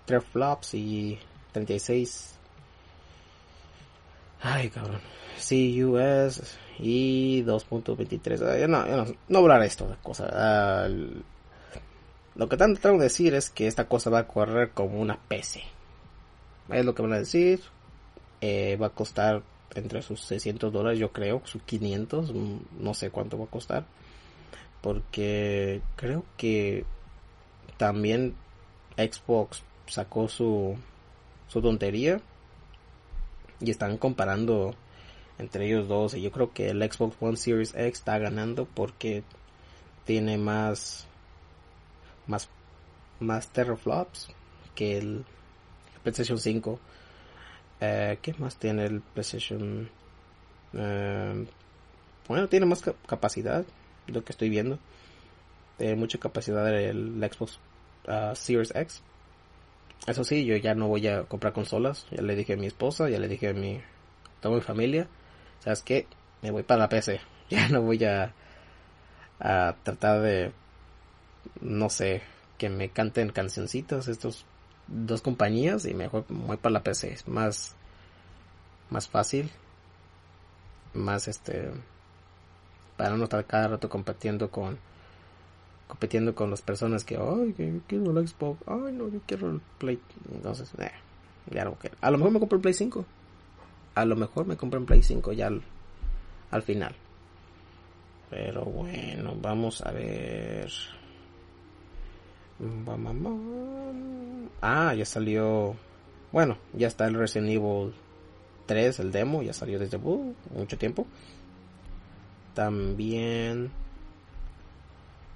3 0.04 0.24
flops 0.26 0.74
y 0.74 1.18
36 1.50 2.38
ay 4.42 4.70
cabrón. 4.70 5.00
CUS 5.36 6.58
y 6.78 7.42
2.23 7.44 8.68
no, 8.68 8.84
no, 8.84 9.06
no 9.28 9.38
hablar 9.38 9.62
esto 9.62 9.88
de 9.88 9.96
cosas 10.02 10.30
ah, 10.32 10.88
lo 12.34 12.48
que 12.48 12.54
están 12.54 12.74
tratando 12.74 12.98
de 12.98 13.04
decir 13.04 13.34
es 13.34 13.50
que 13.50 13.66
esta 13.66 13.86
cosa 13.86 14.10
va 14.10 14.20
a 14.20 14.26
correr 14.26 14.70
como 14.70 15.00
una 15.00 15.18
PC 15.18 15.62
es 16.72 16.84
lo 16.84 16.94
que 16.94 17.02
van 17.02 17.12
a 17.12 17.18
decir. 17.18 17.60
Eh, 18.40 18.76
va 18.80 18.88
a 18.88 18.90
costar 18.90 19.42
entre 19.74 20.02
sus 20.02 20.20
600 20.22 20.72
dólares 20.72 20.98
yo 20.98 21.12
creo 21.12 21.42
sus 21.44 21.62
500 21.62 22.32
mm, 22.32 22.56
no 22.80 22.94
sé 22.94 23.10
cuánto 23.10 23.38
va 23.38 23.44
a 23.44 23.48
costar. 23.48 23.84
Porque 24.80 25.82
creo 25.96 26.24
que 26.36 26.84
también 27.76 28.34
Xbox 28.96 29.62
sacó 29.86 30.28
su 30.28 30.76
su 31.48 31.60
tontería 31.60 32.20
y 33.60 33.70
están 33.70 33.98
comparando 33.98 34.74
entre 35.38 35.66
ellos 35.66 35.88
dos 35.88 36.14
y 36.14 36.22
yo 36.22 36.30
creo 36.32 36.52
que 36.52 36.70
el 36.70 36.82
Xbox 36.82 37.16
One 37.20 37.36
Series 37.36 37.74
X 37.74 37.98
está 37.98 38.18
ganando 38.18 38.66
porque 38.66 39.22
tiene 40.04 40.38
más 40.38 41.06
más 42.26 42.48
más 43.20 43.48
teraflops 43.48 44.28
que 44.74 44.98
el 44.98 45.24
PlayStation 46.02 46.38
5 46.38 46.80
eh, 47.80 48.18
¿qué 48.20 48.34
más 48.38 48.56
tiene 48.56 48.86
el 48.86 49.00
PlayStation 49.00 49.88
eh, 50.74 51.46
bueno 52.28 52.48
tiene 52.48 52.66
más 52.66 52.82
capacidad 53.06 53.64
lo 54.12 54.24
que 54.24 54.32
estoy 54.32 54.48
viendo. 54.48 54.78
Tiene 55.78 55.96
mucha 55.96 56.18
capacidad 56.18 56.72
el 56.78 57.18
Xbox 57.32 57.58
uh, 58.06 58.34
Series 58.34 58.74
X 58.74 59.02
eso 60.06 60.24
sí, 60.24 60.44
yo 60.44 60.56
ya 60.56 60.74
no 60.74 60.88
voy 60.88 61.06
a 61.06 61.24
comprar 61.24 61.52
consolas. 61.52 62.06
Ya 62.10 62.22
le 62.22 62.36
dije 62.36 62.54
a 62.54 62.56
mi 62.56 62.66
esposa, 62.66 63.08
ya 63.08 63.18
le 63.18 63.28
dije 63.28 63.48
a 63.48 63.52
mi, 63.54 63.80
toda 64.40 64.54
mi 64.54 64.60
familia. 64.60 65.08
¿Sabes 65.60 65.82
qué? 65.82 66.06
Me 66.42 66.50
voy 66.50 66.62
para 66.62 66.80
la 66.80 66.88
PC. 66.88 67.20
Ya 67.50 67.68
no 67.68 67.82
voy 67.82 68.04
a, 68.04 68.32
a 69.40 69.74
tratar 69.82 70.20
de, 70.20 70.52
no 71.60 71.90
sé, 71.90 72.22
que 72.58 72.68
me 72.68 72.90
canten 72.90 73.30
cancioncitas 73.30 74.06
estos 74.06 74.46
dos 74.86 75.20
compañías 75.20 75.84
y 75.84 75.94
mejor 75.94 76.26
me 76.28 76.46
voy 76.46 76.56
para 76.58 76.74
la 76.74 76.84
PC. 76.84 77.12
Es 77.12 77.26
más, 77.26 77.74
más 78.88 79.08
fácil. 79.08 79.50
Más 80.94 81.26
este, 81.26 81.72
para 82.96 83.16
no 83.16 83.24
estar 83.24 83.44
cada 83.46 83.66
rato 83.66 83.88
compitiendo 83.88 84.48
con 84.50 84.78
compitiendo 85.90 86.34
con 86.34 86.50
las 86.50 86.62
personas 86.62 87.04
que, 87.04 87.16
ay, 87.16 87.52
que 87.52 87.66
yo 87.72 87.80
quiero 87.88 88.18
el 88.18 88.28
Xbox, 88.28 88.62
ay, 88.66 88.92
no, 88.92 89.08
yo 89.08 89.20
quiero 89.26 89.50
el 89.50 89.60
Play. 89.78 89.98
Entonces, 90.32 90.72
eh, 90.78 90.90
ya 91.50 91.64
no 91.64 91.74
quiero. 91.74 91.96
A 92.00 92.10
lo 92.10 92.18
mejor 92.18 92.32
me 92.32 92.38
compro 92.38 92.56
el 92.56 92.62
Play 92.62 92.74
5. 92.74 93.04
A 93.96 94.04
lo 94.04 94.16
mejor 94.16 94.46
me 94.46 94.56
compro 94.56 94.78
el 94.78 94.86
Play 94.86 95.02
5 95.02 95.32
ya 95.32 95.48
al, 95.48 95.62
al 96.52 96.62
final. 96.62 96.94
Pero 98.30 98.64
bueno, 98.64 99.34
vamos 99.42 99.82
a 99.82 99.90
ver. 99.90 100.70
Ah, 104.62 104.94
ya 104.94 105.04
salió. 105.04 105.74
Bueno, 106.30 106.56
ya 106.72 106.86
está 106.86 107.08
el 107.08 107.14
Resident 107.14 107.50
Evil 107.50 107.92
3, 108.66 109.00
el 109.00 109.10
demo, 109.10 109.42
ya 109.42 109.52
salió 109.52 109.80
desde 109.80 109.96
uh, 109.96 110.34
mucho 110.54 110.78
tiempo. 110.78 111.04
También 112.54 113.72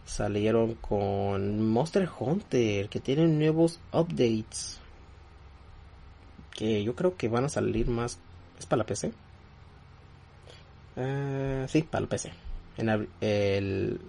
salieron 0.05 0.75
con 0.75 1.67
Monster 1.69 2.09
Hunter, 2.19 2.89
que 2.89 3.01
tienen 3.01 3.39
nuevos 3.39 3.81
updates. 3.93 4.81
Que 6.51 6.85
yo 6.85 6.95
creo 6.95 7.17
que 7.17 7.29
van 7.29 7.45
a 7.45 7.49
salir 7.49 7.89
más. 7.89 8.19
¿Es 8.59 8.67
para 8.67 8.79
la 8.79 8.87
PC? 8.87 9.13
Uh, 10.97 11.67
sí, 11.67 11.83
para 11.83 12.03
la 12.03 12.09
PC. 12.09 12.33
En 12.77 13.09
el, 13.21 14.01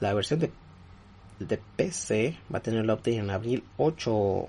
la 0.00 0.14
versión 0.14 0.40
de, 0.40 0.52
de 1.40 1.58
PC 1.76 2.36
va 2.52 2.58
a 2.58 2.62
tener 2.62 2.80
el 2.80 2.90
update 2.90 3.16
en 3.16 3.30
abril 3.30 3.64
8. 3.76 4.46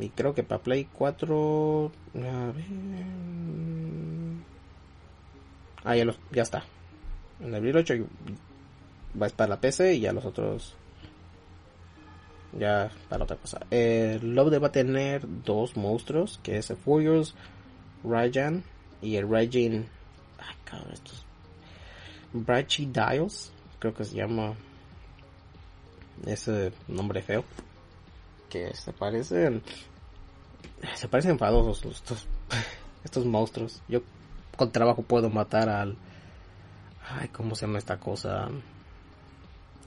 Y 0.00 0.08
creo 0.10 0.34
que 0.34 0.42
para 0.42 0.62
Play 0.62 0.88
4. 0.92 1.92
Ah, 5.84 5.96
ya, 5.96 6.04
ya 6.32 6.42
está. 6.42 6.64
En 7.40 7.54
abril 7.54 7.76
8 7.76 7.94
va 9.20 9.28
para 9.28 9.50
la 9.50 9.60
PC 9.60 9.94
y 9.94 10.00
ya 10.00 10.12
los 10.12 10.24
otros 10.24 10.76
ya 12.52 12.90
para 13.08 13.24
otra 13.24 13.36
cosa. 13.36 13.60
El 13.70 14.34
Love 14.34 14.60
va 14.60 14.68
a 14.68 14.72
tener 14.72 15.22
dos 15.44 15.76
monstruos, 15.76 16.40
que 16.42 16.58
es 16.58 16.70
el 16.70 16.76
Furious 16.76 17.34
Rajan 18.04 18.64
y 19.00 19.16
el 19.16 19.28
Raging 19.28 19.84
ay 20.38 20.56
cabrón, 20.64 20.92
estos 20.92 21.24
Dials, 22.32 23.52
creo 23.78 23.94
que 23.94 24.04
se 24.04 24.16
llama 24.16 24.54
ese 26.26 26.72
nombre 26.86 27.22
feo, 27.22 27.44
que 28.48 28.74
se 28.74 28.92
parecen 28.92 29.62
se 30.94 31.08
parecen 31.08 31.32
enfadosos 31.32 31.84
estos 31.84 32.26
estos 33.04 33.24
monstruos. 33.26 33.82
Yo 33.88 34.02
con 34.56 34.72
trabajo 34.72 35.02
puedo 35.02 35.30
matar 35.30 35.68
al 35.68 35.96
ay, 37.08 37.28
¿cómo 37.28 37.54
se 37.54 37.66
llama 37.66 37.78
esta 37.78 37.98
cosa? 37.98 38.48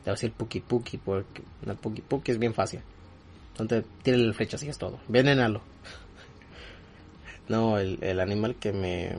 Te 0.03 0.11
decir 0.11 0.33
Puki 0.33 0.59
Puki 0.59 0.97
porque 0.97 1.43
el 1.65 1.75
Puki 1.75 2.01
Puki 2.01 2.31
es 2.31 2.39
bien 2.39 2.53
fácil. 2.53 2.81
Entonces, 3.51 3.85
tiene 4.01 4.19
la 4.19 4.33
flecha, 4.33 4.57
así 4.57 4.67
es 4.67 4.77
todo. 4.77 4.99
Venenalo. 5.07 5.61
no, 7.47 7.77
el, 7.77 7.99
el, 8.01 8.19
animal 8.19 8.55
que 8.55 8.73
me. 8.73 9.15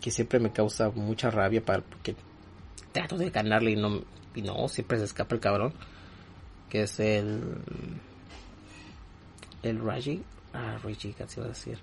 que 0.00 0.10
siempre 0.10 0.40
me 0.40 0.52
causa 0.52 0.90
mucha 0.90 1.30
rabia 1.30 1.64
para, 1.64 1.82
porque 1.82 2.16
trato 2.92 3.16
de 3.18 3.30
ganarle 3.30 3.72
y 3.72 3.76
no, 3.76 4.02
y 4.34 4.42
no, 4.42 4.68
siempre 4.68 4.98
se 4.98 5.04
escapa 5.04 5.34
el 5.34 5.40
cabrón. 5.40 5.72
Que 6.70 6.82
es 6.82 6.98
el. 6.98 7.40
El 9.62 9.80
Raji. 9.80 10.22
Ah, 10.54 10.78
Raji, 10.82 11.12
casi 11.12 11.38
iba 11.38 11.46
a 11.46 11.50
decir. 11.50 11.78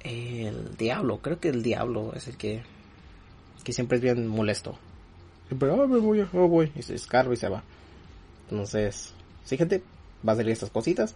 El 0.00 0.76
diablo, 0.76 1.18
creo 1.22 1.38
que 1.40 1.48
el 1.48 1.62
diablo 1.62 2.12
es 2.14 2.28
el 2.28 2.36
que. 2.36 2.62
que 3.64 3.72
siempre 3.72 3.96
es 3.96 4.02
bien 4.02 4.26
molesto 4.26 4.76
pero, 5.58 5.82
ah, 5.82 5.86
me 5.86 5.98
voy, 5.98 6.26
me 6.32 6.46
voy, 6.46 6.72
y 6.74 6.82
se 6.82 6.94
escarba 6.94 7.34
y 7.34 7.36
se 7.36 7.48
va. 7.48 7.62
Entonces, 8.50 9.14
sí, 9.44 9.56
gente, 9.56 9.82
va 10.26 10.32
a 10.32 10.36
salir 10.36 10.52
estas 10.52 10.70
cositas. 10.70 11.14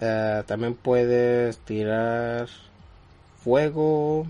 Uh, 0.00 0.42
también 0.44 0.74
puedes 0.74 1.58
tirar 1.58 2.48
fuego, 3.42 4.26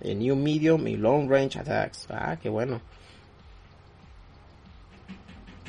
en 0.00 0.18
new 0.20 0.36
medium 0.36 0.86
y 0.86 0.96
long 0.96 1.28
range 1.28 1.58
attacks. 1.58 2.06
Ah, 2.10 2.36
qué 2.40 2.48
bueno. 2.48 2.80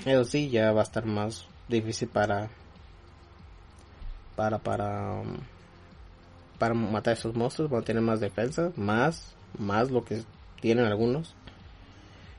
Eso 0.05 0.23
sí, 0.23 0.49
ya 0.49 0.71
va 0.71 0.81
a 0.81 0.83
estar 0.83 1.05
más 1.05 1.45
difícil 1.67 2.07
para 2.07 2.49
para 4.35 4.57
para 4.57 5.19
um, 5.19 5.37
para 6.57 6.73
matar 6.73 7.13
esos 7.13 7.35
monstruos, 7.35 7.69
van 7.69 7.81
a 7.81 7.85
tener 7.85 8.01
más 8.01 8.19
defensa, 8.19 8.71
más 8.75 9.33
más 9.57 9.91
lo 9.91 10.05
que 10.05 10.23
tienen 10.61 10.85
algunos. 10.85 11.35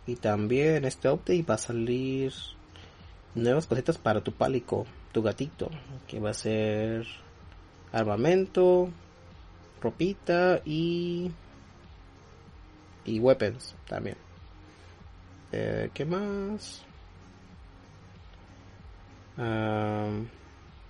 Y 0.06 0.16
también 0.16 0.84
este 0.84 1.08
update 1.08 1.42
va 1.42 1.54
a 1.54 1.58
salir 1.58 2.32
nuevas 3.34 3.66
cositas 3.66 3.98
para 3.98 4.22
tu 4.22 4.32
pálico, 4.32 4.86
tu 5.12 5.22
gatito, 5.22 5.70
que 6.08 6.20
va 6.20 6.30
a 6.30 6.34
ser 6.34 7.06
armamento, 7.92 8.90
ropita 9.80 10.60
y 10.64 11.30
y 13.04 13.18
weapons 13.18 13.74
también. 13.88 14.16
Eh, 15.52 15.90
¿Qué 15.92 16.04
más? 16.04 16.82
Um, 19.36 20.26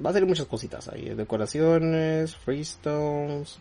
va 0.04 0.10
a 0.10 0.12
ser 0.12 0.26
muchas 0.26 0.46
cositas 0.46 0.88
ahí. 0.88 1.14
Decoraciones, 1.14 2.36
freestones, 2.36 3.58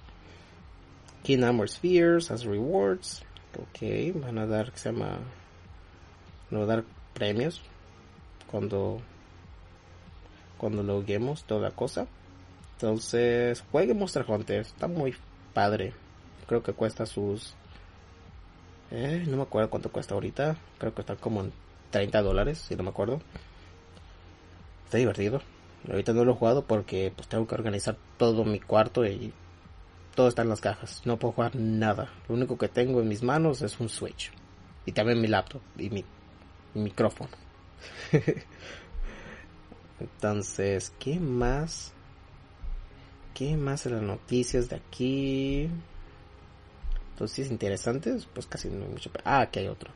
Key 1.23 1.38
Number 1.38 1.69
Spheres 1.69 2.32
as 2.32 2.43
rewards. 2.43 3.23
Ok, 3.57 4.21
van 4.21 4.38
a 4.38 4.45
dar, 4.45 4.71
se 4.75 4.91
llama, 4.91 5.19
van 6.51 6.62
a 6.62 6.65
dar 6.65 6.83
premios 7.13 7.62
cuando 8.51 9.01
cuando 10.57 10.83
toda 11.47 11.71
cosa. 11.71 12.07
Entonces, 12.73 13.63
juegue 13.71 13.93
Monster 13.93 14.25
Hunter, 14.27 14.62
está 14.62 14.88
muy 14.88 15.15
padre. 15.53 15.93
Creo 16.47 16.63
que 16.63 16.73
cuesta 16.73 17.05
sus 17.05 17.55
eh, 18.91 19.23
no 19.27 19.38
me 19.38 19.43
acuerdo 19.43 19.69
cuánto 19.69 19.91
cuesta 19.91 20.15
ahorita. 20.15 20.57
Creo 20.77 20.93
que 20.93 21.01
está 21.01 21.15
como 21.15 21.41
en 21.41 21.53
30 21.91 22.21
dólares, 22.21 22.59
si 22.59 22.75
no 22.75 22.83
me 22.83 22.89
acuerdo. 22.89 23.21
Está 24.85 24.97
divertido. 24.97 25.41
Ahorita 25.89 26.13
no 26.13 26.25
lo 26.25 26.33
he 26.33 26.35
jugado 26.35 26.65
porque 26.65 27.13
pues 27.15 27.27
tengo 27.27 27.47
que 27.47 27.55
organizar 27.55 27.97
todo 28.17 28.43
mi 28.43 28.59
cuarto 28.59 29.05
y 29.05 29.33
todo 30.19 30.27
está 30.27 30.41
en 30.41 30.49
las 30.49 30.60
cajas. 30.60 31.01
No 31.05 31.17
puedo 31.17 31.32
jugar 31.32 31.55
nada. 31.55 32.12
Lo 32.27 32.36
único 32.36 32.58
que 32.58 32.67
tengo 32.67 32.99
en 32.99 33.08
mis 33.08 33.23
manos 33.23 33.62
es 33.62 33.79
un 33.79 33.88
Switch. 33.88 34.34
Y 34.86 34.91
también 34.91 35.21
mi 35.21 35.29
laptop 35.29 35.62
y 35.77 35.89
mi, 35.89 36.03
micrófono. 36.73 37.32
Entonces, 40.01 40.91
¿qué 40.99 41.21
más? 41.21 41.93
¿Qué 43.34 43.55
más 43.55 43.86
en 43.86 43.93
las 43.93 44.01
noticias 44.01 44.67
de 44.67 44.75
aquí? 44.75 45.69
Noticias 47.17 47.49
interesantes, 47.49 48.27
pues 48.34 48.45
casi 48.45 48.67
no 48.67 48.84
hay 48.84 48.91
mucho. 48.91 49.10
Ah, 49.23 49.39
aquí 49.39 49.60
hay 49.60 49.67
otro. 49.69 49.89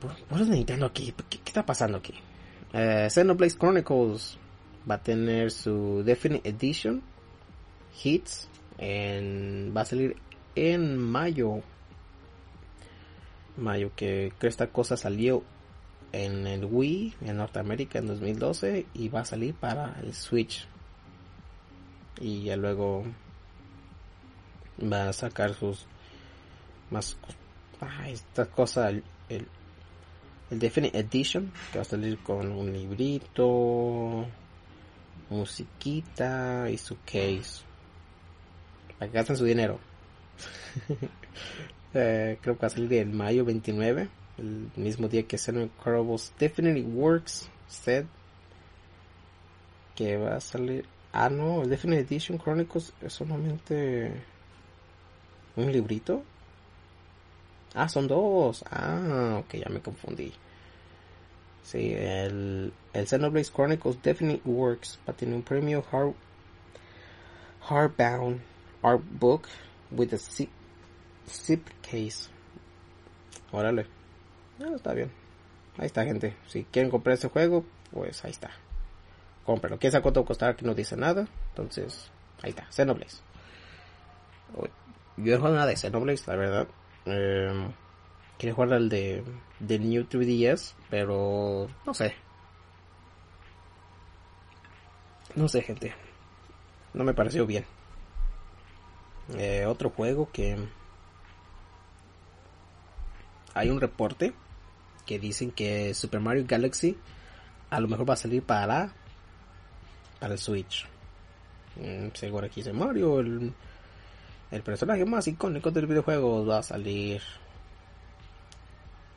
¿Por, 0.00 0.40
es 0.40 0.48
Nintendo 0.48 0.86
aquí? 0.86 1.14
¿Qué, 1.30 1.38
está 1.46 1.64
pasando 1.64 1.98
aquí? 1.98 2.14
Eh, 2.72 3.06
Xenoblade 3.08 3.56
Chronicles 3.56 4.36
va 4.90 4.96
a 4.96 5.02
tener 5.04 5.52
su 5.52 6.02
Definite 6.04 6.48
Edition 6.48 7.00
Hits 8.02 8.48
en, 8.78 9.72
va 9.76 9.82
a 9.82 9.84
salir 9.84 10.16
en 10.54 10.98
mayo. 10.98 11.60
Mayo, 13.56 13.90
que 13.96 14.32
creo 14.38 14.48
esta 14.48 14.68
cosa 14.68 14.96
salió 14.96 15.42
en 16.12 16.46
el 16.46 16.64
Wii 16.64 17.14
en 17.22 17.36
Norteamérica 17.36 17.98
en 17.98 18.06
2012 18.06 18.86
y 18.94 19.08
va 19.08 19.20
a 19.20 19.24
salir 19.24 19.54
para 19.54 19.98
el 20.02 20.14
Switch. 20.14 20.66
Y 22.20 22.44
ya 22.44 22.56
luego 22.56 23.04
va 24.80 25.08
a 25.08 25.12
sacar 25.12 25.54
sus 25.54 25.86
más 26.90 27.16
ah, 27.80 28.08
esta 28.08 28.46
cosa 28.46 28.88
el, 28.88 29.04
el, 29.28 29.46
el 30.50 30.58
Definite 30.58 30.98
Edition 30.98 31.52
que 31.72 31.78
va 31.78 31.82
a 31.82 31.84
salir 31.84 32.18
con 32.18 32.50
un 32.50 32.72
librito 32.72 34.26
musiquita 35.30 36.70
y 36.70 36.78
su 36.78 36.96
case 37.04 37.67
para 38.98 39.10
que 39.10 39.16
gasten 39.16 39.36
su 39.36 39.44
dinero. 39.44 39.78
eh, 41.94 42.38
creo 42.40 42.54
que 42.56 42.60
va 42.60 42.66
a 42.66 42.70
salir 42.70 42.92
el 42.94 43.10
mayo 43.10 43.44
29, 43.44 44.08
el 44.38 44.70
mismo 44.76 45.08
día 45.08 45.24
que 45.24 45.38
Senate 45.38 45.70
Chronicles 45.82 46.32
Definitely 46.38 46.82
Works 46.82 47.50
Said 47.68 48.06
que 49.98 50.16
va 50.16 50.36
a 50.36 50.40
salir. 50.40 50.86
Ah, 51.12 51.28
no, 51.28 51.62
el 51.62 51.70
Definite 51.70 52.02
Edition 52.02 52.38
Chronicles 52.38 52.92
es 53.02 53.12
solamente 53.12 54.12
un 55.56 55.72
librito. 55.72 56.22
Ah, 57.74 57.88
son 57.88 58.06
dos. 58.06 58.64
Ah, 58.70 59.40
ok, 59.40 59.54
ya 59.54 59.68
me 59.70 59.80
confundí. 59.80 60.32
Sí, 61.64 61.92
el, 61.92 62.72
el 62.92 63.06
Xenoblade 63.08 63.50
Chronicles 63.52 64.00
Definite 64.00 64.48
Works 64.48 65.00
va 65.06 65.12
a 65.12 65.16
tener 65.16 65.34
un 65.34 65.42
premio 65.42 65.84
hard, 65.90 66.14
hardbound 67.68 68.40
art 68.82 69.02
book 69.18 69.48
with 69.90 70.12
a 70.12 70.18
zip, 70.18 70.50
zip 71.28 71.68
case. 71.82 72.30
Órale. 73.52 73.86
Ah, 74.60 74.72
está 74.74 74.92
bien. 74.92 75.10
Ahí 75.78 75.86
está, 75.86 76.04
gente. 76.04 76.36
Si 76.46 76.64
quieren 76.64 76.90
comprar 76.90 77.14
este 77.14 77.28
juego, 77.28 77.64
pues 77.92 78.24
ahí 78.24 78.30
está. 78.30 78.50
Cómpralo. 79.44 79.78
¿Quién 79.78 79.92
sabe 79.92 80.02
cuánto 80.02 80.24
costará? 80.24 80.56
Que 80.56 80.66
no 80.66 80.74
dice 80.74 80.96
nada. 80.96 81.26
Entonces, 81.50 82.10
ahí 82.42 82.50
está. 82.50 82.66
Xenoblade. 82.70 83.12
Yo 85.16 85.34
he 85.34 85.36
jugado 85.36 85.54
nada 85.54 85.66
de 85.66 85.76
Xenoblade, 85.76 86.20
la 86.26 86.36
verdad. 86.36 86.68
Eh, 87.06 87.68
quería 88.36 88.54
jugar 88.54 88.74
al 88.74 88.88
de, 88.88 89.24
de 89.60 89.78
New 89.78 90.04
3DS, 90.04 90.74
pero 90.90 91.68
no 91.86 91.94
sé. 91.94 92.14
No 95.34 95.48
sé, 95.48 95.62
gente. 95.62 95.94
No 96.92 97.04
me 97.04 97.14
pareció 97.14 97.46
bien. 97.46 97.64
Eh, 99.36 99.66
otro 99.66 99.90
juego 99.90 100.30
que 100.32 100.56
hay 103.54 103.68
un 103.70 103.80
reporte 103.80 104.32
que 105.04 105.18
dicen 105.18 105.50
que 105.50 105.92
Super 105.94 106.20
Mario 106.20 106.44
Galaxy 106.46 106.96
a 107.70 107.80
lo 107.80 107.88
mejor 107.88 108.08
va 108.08 108.14
a 108.14 108.16
salir 108.16 108.42
para 108.42 108.92
para 110.18 110.32
el 110.32 110.38
Switch. 110.38 110.86
Mm, 111.76 112.08
seguro 112.14 112.46
aquí 112.46 112.60
dice 112.60 112.72
Mario, 112.72 113.20
el, 113.20 113.52
el 114.50 114.62
personaje 114.62 115.04
más 115.04 115.28
icónico 115.28 115.70
del 115.70 115.86
videojuego 115.86 116.46
va 116.46 116.58
a 116.58 116.62
salir 116.62 117.22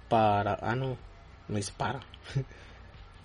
para 0.10 0.60
ah 0.62 0.76
no, 0.76 0.97
no 1.47 1.58
es 1.58 1.71
para. 1.71 2.02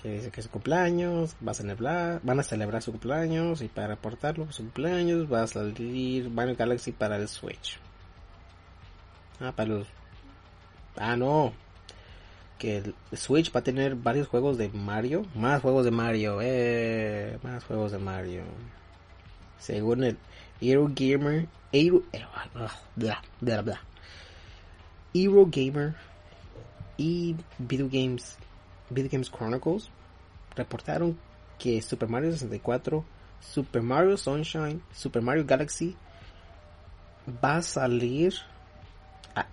dice 0.09 0.31
que 0.31 0.43
su 0.43 0.51
cumpleaños, 0.51 1.37
va 1.47 1.53
a 1.53 1.55
celebrar, 1.55 2.21
van 2.23 2.41
a 2.41 2.43
celebrar 2.43 2.83
su 2.83 2.93
cumpleaños 2.93 3.63
y 3.63 3.69
para 3.69 3.95
aportarlo 3.95 4.51
su 4.53 4.63
cumpleaños 4.63 5.33
va 5.33 5.43
a 5.43 5.47
salir 5.47 6.31
Mario 6.31 6.57
Galaxy 6.57 6.93
para 6.93 7.17
el 7.17 7.29
Switch. 7.29 7.79
Ah, 9.41 9.53
para 9.55 9.71
los... 9.71 9.87
Ah, 10.97 11.17
no. 11.17 11.53
Que 12.59 12.79
el 12.79 12.95
Switch 13.13 13.55
va 13.55 13.61
a 13.61 13.65
tener 13.65 13.95
varios 13.97 14.29
juegos 14.29 14.57
de 14.59 14.69
Mario. 14.71 15.27
Más 15.35 15.61
juegos 15.63 15.85
de 15.85 15.91
Mario. 15.91 16.39
Eh, 16.41 17.39
más 17.43 17.65
juegos 17.65 17.93
de 17.93 17.99
Mario. 17.99 18.43
Según 19.59 20.05
el 20.05 20.17
Hero 20.61 20.91
Gamer... 20.95 21.49
Hero... 21.73 22.03
Eh, 22.13 22.25
bla, 22.95 23.23
bla, 23.41 23.63
bla. 23.63 23.81
Hero 25.13 25.47
Gamer 25.51 25.95
y 26.97 27.37
Video 27.59 27.89
Games 27.91 28.37
Video 28.91 29.11
Games 29.11 29.31
Chronicles 29.31 29.91
reportaron 30.57 31.19
que 31.59 31.81
Super 31.83 32.09
Mario 32.09 32.33
64, 32.33 33.05
Super 33.41 33.83
Mario 33.83 34.17
Sunshine, 34.17 34.83
Super 34.93 35.23
Mario 35.23 35.45
Galaxy 35.47 35.97
va 37.45 37.57
a 37.57 37.63
salir 37.63 38.35
a, 39.35 39.47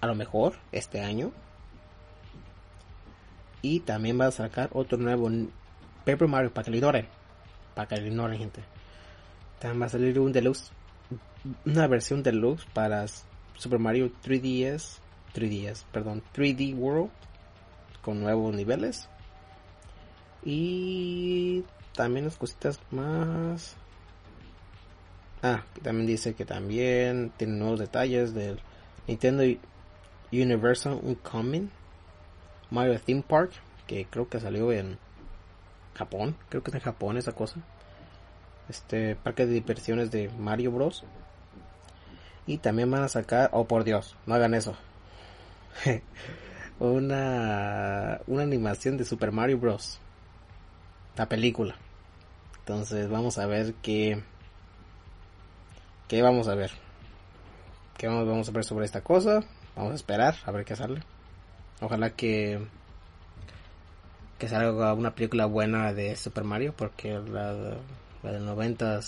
a 0.00 0.06
lo 0.06 0.14
mejor 0.14 0.54
este 0.72 1.00
año. 1.00 1.32
Y 3.62 3.80
también 3.80 4.20
va 4.20 4.26
a 4.26 4.30
sacar 4.30 4.70
otro 4.72 4.96
nuevo 4.98 5.28
Paper 6.04 6.28
Mario 6.28 6.52
para 6.52 6.64
que 6.64 6.70
lo 6.70 6.76
ignoren. 6.76 7.08
Para 7.74 7.88
que 7.88 7.96
lo 8.00 8.06
ignoren, 8.06 8.38
gente. 8.38 8.62
También 9.58 9.82
va 9.82 9.86
a 9.86 9.90
salir 9.90 10.18
un 10.20 10.32
deluxe. 10.32 10.70
Una 11.64 11.86
versión 11.86 12.22
deluxe 12.22 12.64
para 12.72 13.06
Super 13.56 13.78
Mario 13.78 14.12
3DS. 14.24 15.00
3DS, 15.36 15.84
perdón, 15.92 16.22
3D 16.34 16.74
World 16.74 17.10
con 18.00 18.20
nuevos 18.20 18.54
niveles. 18.54 19.08
Y 20.48 21.64
también 21.96 22.26
las 22.26 22.36
cositas 22.36 22.78
más. 22.92 23.74
Ah, 25.42 25.64
también 25.82 26.06
dice 26.06 26.34
que 26.34 26.44
también 26.44 27.32
tiene 27.36 27.54
nuevos 27.54 27.80
detalles 27.80 28.32
del 28.32 28.60
Nintendo 29.08 29.42
Universal 30.30 31.00
Incoming 31.02 31.68
Mario 32.70 33.00
Theme 33.00 33.24
Park, 33.26 33.50
que 33.88 34.06
creo 34.06 34.28
que 34.28 34.38
salió 34.38 34.70
en 34.70 34.98
Japón, 35.94 36.36
creo 36.48 36.62
que 36.62 36.70
es 36.70 36.76
en 36.76 36.80
Japón 36.80 37.16
esa 37.16 37.32
cosa. 37.32 37.60
Este 38.68 39.16
parque 39.16 39.46
de 39.46 39.54
diversiones 39.54 40.12
de 40.12 40.28
Mario 40.28 40.70
Bros. 40.70 41.02
Y 42.46 42.58
también 42.58 42.88
van 42.88 43.02
a 43.02 43.08
sacar, 43.08 43.50
oh 43.52 43.66
por 43.66 43.82
Dios, 43.82 44.16
no 44.26 44.34
hagan 44.36 44.54
eso. 44.54 44.76
una, 46.78 48.20
una 48.28 48.42
animación 48.44 48.96
de 48.96 49.04
Super 49.04 49.32
Mario 49.32 49.58
Bros. 49.58 50.00
La 51.16 51.28
película. 51.28 51.76
Entonces 52.58 53.08
vamos 53.08 53.38
a 53.38 53.46
ver 53.46 53.74
qué... 53.82 54.22
¿Qué 56.08 56.22
vamos 56.22 56.48
a 56.48 56.54
ver? 56.54 56.70
¿Qué 57.96 58.06
vamos, 58.06 58.48
a 58.48 58.52
ver 58.52 58.64
sobre 58.64 58.84
esta 58.84 59.00
cosa? 59.00 59.42
Vamos 59.74 59.92
a 59.92 59.94
esperar 59.94 60.36
a 60.44 60.50
ver 60.50 60.64
qué 60.64 60.76
sale. 60.76 61.00
Ojalá 61.80 62.10
que 62.10 62.60
que 64.38 64.48
salga 64.48 64.92
una 64.92 65.14
película 65.14 65.46
buena 65.46 65.94
de 65.94 66.14
Super 66.14 66.44
Mario 66.44 66.74
porque 66.76 67.18
la, 67.18 67.54
la 68.22 68.32
de 68.32 68.40
90 68.40 69.00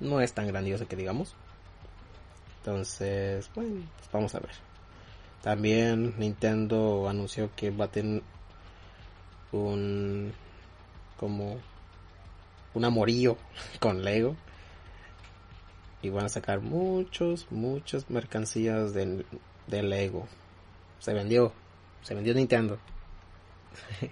no 0.00 0.20
es 0.20 0.32
tan 0.32 0.46
grandiosa 0.46 0.86
que 0.86 0.96
digamos. 0.96 1.34
Entonces, 2.60 3.50
bueno, 3.54 3.82
pues 3.98 4.10
vamos 4.10 4.34
a 4.34 4.40
ver. 4.40 4.52
También 5.42 6.14
Nintendo 6.18 7.08
anunció 7.08 7.50
que 7.54 7.70
va 7.70 7.84
a 7.84 7.90
tener 7.92 8.22
un 9.52 10.32
como 11.16 11.58
un 12.74 12.84
amorío 12.84 13.36
con 13.80 14.04
Lego. 14.04 14.36
Y 16.02 16.10
van 16.10 16.26
a 16.26 16.28
sacar 16.28 16.60
muchos 16.60 17.50
muchas 17.50 18.10
mercancías 18.10 18.92
de, 18.92 19.24
de 19.66 19.82
Lego. 19.82 20.28
Se 20.98 21.12
vendió 21.12 21.52
se 22.02 22.14
vendió 22.14 22.34
Nintendo. 22.34 22.78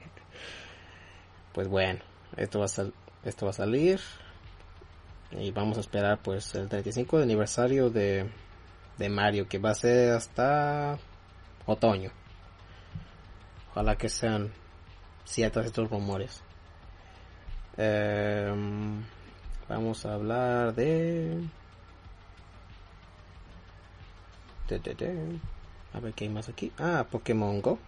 Pues 1.53 1.69
bueno 1.69 2.01
esto 2.37 2.59
va 2.59 2.67
a 2.67 3.29
esto 3.29 3.47
va 3.47 3.51
a 3.51 3.55
salir. 3.55 4.01
Y 5.31 5.53
vamos 5.53 5.77
a 5.79 5.81
esperar 5.81 6.21
pues 6.21 6.55
el 6.57 6.69
35 6.69 7.19
de 7.19 7.23
aniversario 7.23 7.91
de, 7.91 8.29
de 8.99 9.09
Mario 9.09 9.49
que 9.49 9.59
va 9.59 9.71
a 9.71 9.75
ser 9.75 10.15
hasta 10.15 10.99
otoño. 11.67 12.11
Ojalá 13.71 13.97
que 13.97 14.09
sean 14.09 14.53
ciertos 15.25 15.67
estos 15.67 15.91
rumores 15.91 16.44
eh, 17.77 18.53
vamos 19.69 20.07
a 20.07 20.15
hablar 20.15 20.75
de... 20.75 21.41
De, 24.69 24.79
de, 24.79 24.95
de... 24.95 25.39
A 25.93 26.01
ver 26.01 26.13
qué 26.15 26.25
hay 26.25 26.31
más 26.31 26.49
aquí. 26.49 26.73
Ah, 26.79 27.07
Pokémon 27.11 27.61
Go. 27.61 27.79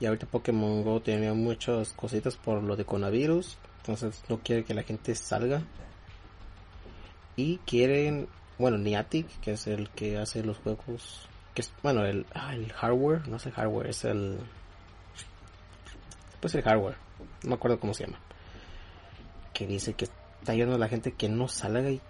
Y 0.00 0.06
ahorita 0.06 0.26
Pokémon 0.26 0.82
Go 0.82 1.00
tiene 1.00 1.32
muchas 1.32 1.92
cositas 1.92 2.36
por 2.36 2.62
lo 2.62 2.76
de 2.76 2.84
coronavirus. 2.84 3.58
Entonces 3.78 4.22
no 4.28 4.38
quiere 4.38 4.64
que 4.64 4.74
la 4.74 4.82
gente 4.82 5.14
salga. 5.14 5.62
Y 7.36 7.58
quieren, 7.58 8.28
bueno, 8.58 8.78
Niantic, 8.78 9.28
que 9.40 9.52
es 9.52 9.66
el 9.66 9.88
que 9.90 10.18
hace 10.18 10.42
los 10.42 10.58
juegos. 10.58 11.28
Que 11.54 11.62
es, 11.62 11.72
bueno, 11.82 12.04
el, 12.04 12.26
ah, 12.34 12.54
el 12.54 12.72
hardware, 12.72 13.26
no 13.28 13.38
sé 13.38 13.50
hardware, 13.50 13.88
es 13.88 14.04
el. 14.04 14.38
Pues 16.40 16.54
el 16.54 16.62
hardware, 16.62 16.96
no 17.42 17.50
me 17.50 17.54
acuerdo 17.54 17.80
cómo 17.80 17.94
se 17.94 18.06
llama. 18.06 18.20
Que 19.58 19.66
dice 19.66 19.94
que 19.94 20.04
está 20.04 20.52
ayudando 20.52 20.76
a 20.76 20.78
la 20.78 20.88
gente 20.88 21.10
que 21.10 21.28
no 21.28 21.48
salga 21.48 21.90
y 21.90 22.00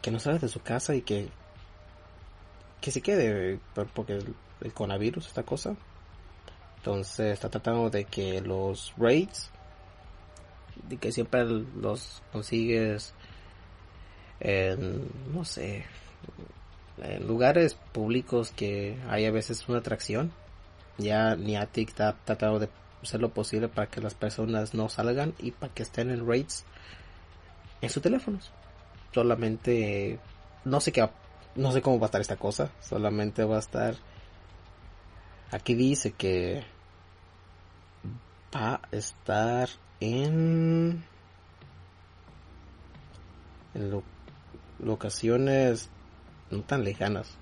que 0.00 0.10
no 0.10 0.18
salga 0.18 0.38
de 0.38 0.48
su 0.48 0.62
casa 0.62 0.94
y 0.94 1.02
que 1.02 1.28
que 2.80 2.90
se 2.90 3.02
quede 3.02 3.58
porque 3.94 4.14
el, 4.62 4.72
coronavirus 4.72 5.26
esta 5.26 5.42
cosa. 5.42 5.76
Entonces 6.78 7.34
está 7.34 7.50
tratando 7.50 7.90
de 7.90 8.06
que 8.06 8.40
los 8.40 8.94
raids 8.96 9.50
de 10.88 10.96
que 10.96 11.12
siempre 11.12 11.44
los 11.44 12.22
consigues 12.32 13.12
en 14.40 15.06
no 15.34 15.44
sé 15.44 15.84
en 17.02 17.26
lugares 17.26 17.74
públicos 17.92 18.50
que 18.50 18.98
hay 19.08 19.26
a 19.26 19.30
veces 19.30 19.68
una 19.68 19.78
atracción. 19.78 20.32
Ya 20.96 21.34
Niantic 21.36 21.90
está 21.90 22.16
tratando 22.24 22.58
de 22.58 22.68
hacer 23.02 23.20
lo 23.20 23.30
posible 23.30 23.68
para 23.68 23.88
que 23.88 24.00
las 24.00 24.14
personas 24.14 24.74
no 24.74 24.88
salgan 24.88 25.34
y 25.38 25.52
para 25.52 25.72
que 25.72 25.82
estén 25.82 26.10
en 26.10 26.26
raids 26.26 26.64
en 27.80 27.90
sus 27.90 28.02
teléfonos. 28.02 28.52
Solamente 29.14 30.18
no 30.64 30.80
sé 30.80 30.92
qué 30.92 31.08
no 31.56 31.72
sé 31.72 31.82
cómo 31.82 31.98
va 31.98 32.06
a 32.06 32.08
estar 32.08 32.20
esta 32.20 32.36
cosa 32.36 32.70
solamente 32.80 33.42
va 33.42 33.56
a 33.56 33.60
estar 33.60 33.96
aquí 35.50 35.74
dice 35.74 36.12
que 36.12 36.62
va 38.54 38.74
a 38.74 38.80
estar 38.92 39.68
en 39.98 41.02
en 43.74 43.90
lo, 43.90 44.02
locaciones 44.78 45.90
no 46.50 46.62
tan 46.62 46.84
lejanas. 46.84 47.36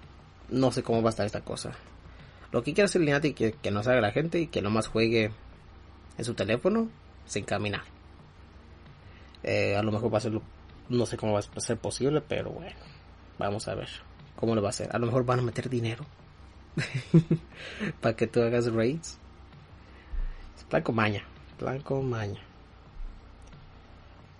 No 0.50 0.72
sé 0.72 0.82
cómo 0.82 1.02
va 1.02 1.08
a 1.08 1.10
estar 1.10 1.26
esta 1.26 1.40
cosa. 1.42 1.72
Lo 2.52 2.62
que 2.62 2.72
quiere 2.72 2.86
hacer 2.86 3.00
Lineati 3.00 3.34
que, 3.34 3.52
que 3.52 3.70
no 3.70 3.82
salga 3.82 4.00
la 4.00 4.12
gente 4.12 4.40
y 4.40 4.46
que 4.46 4.62
nomás 4.62 4.88
juegue 4.88 5.30
en 6.18 6.24
su 6.24 6.34
teléfono 6.34 6.88
sin 7.26 7.44
caminar 7.44 7.82
eh, 9.42 9.76
a 9.76 9.82
lo 9.82 9.92
mejor 9.92 10.12
va 10.12 10.18
a 10.18 10.22
ser 10.22 10.40
no 10.88 11.06
sé 11.06 11.16
cómo 11.16 11.32
va 11.32 11.40
a 11.40 11.60
ser 11.60 11.78
posible 11.78 12.20
pero 12.20 12.50
bueno 12.50 12.76
vamos 13.38 13.68
a 13.68 13.74
ver 13.74 13.88
cómo 14.38 14.54
lo 14.54 14.62
va 14.62 14.68
a 14.68 14.70
hacer. 14.70 14.88
A 14.94 14.98
lo 14.98 15.06
mejor 15.06 15.24
van 15.24 15.40
a 15.40 15.42
meter 15.42 15.68
dinero 15.68 16.04
para 18.00 18.14
que 18.14 18.26
tú 18.26 18.40
hagas 18.40 18.72
raids. 18.72 19.18
Es 20.56 20.68
blanco 20.68 20.92
maña 20.92 21.24
blanco 21.58 22.02
maña. 22.02 22.40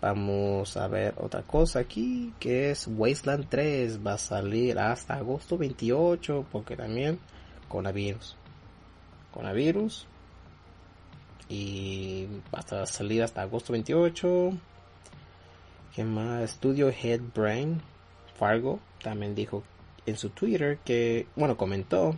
Vamos 0.00 0.76
a 0.76 0.86
ver 0.86 1.14
otra 1.16 1.42
cosa 1.42 1.80
aquí 1.80 2.32
que 2.38 2.70
es 2.70 2.86
Wasteland 2.86 3.48
3 3.48 4.06
va 4.06 4.12
a 4.12 4.18
salir 4.18 4.78
hasta 4.78 5.14
agosto 5.14 5.58
28 5.58 6.46
porque 6.52 6.76
también 6.76 7.18
coronavirus. 7.68 8.36
Coronavirus 9.32 10.06
y 11.49 12.26
va 12.55 12.61
a 12.61 12.86
salir 12.86 13.22
hasta 13.22 13.42
agosto 13.42 13.72
28 13.72 14.53
¿Qué 15.99 16.05
más? 16.05 16.51
Studio 16.51 16.90
Head 16.90 17.20
Brain 17.34 17.82
Fargo 18.38 18.78
también 19.03 19.34
dijo 19.34 19.64
en 20.07 20.16
su 20.16 20.30
Twitter 20.30 20.78
que, 20.84 21.26
bueno, 21.34 21.57
comentó 21.57 22.16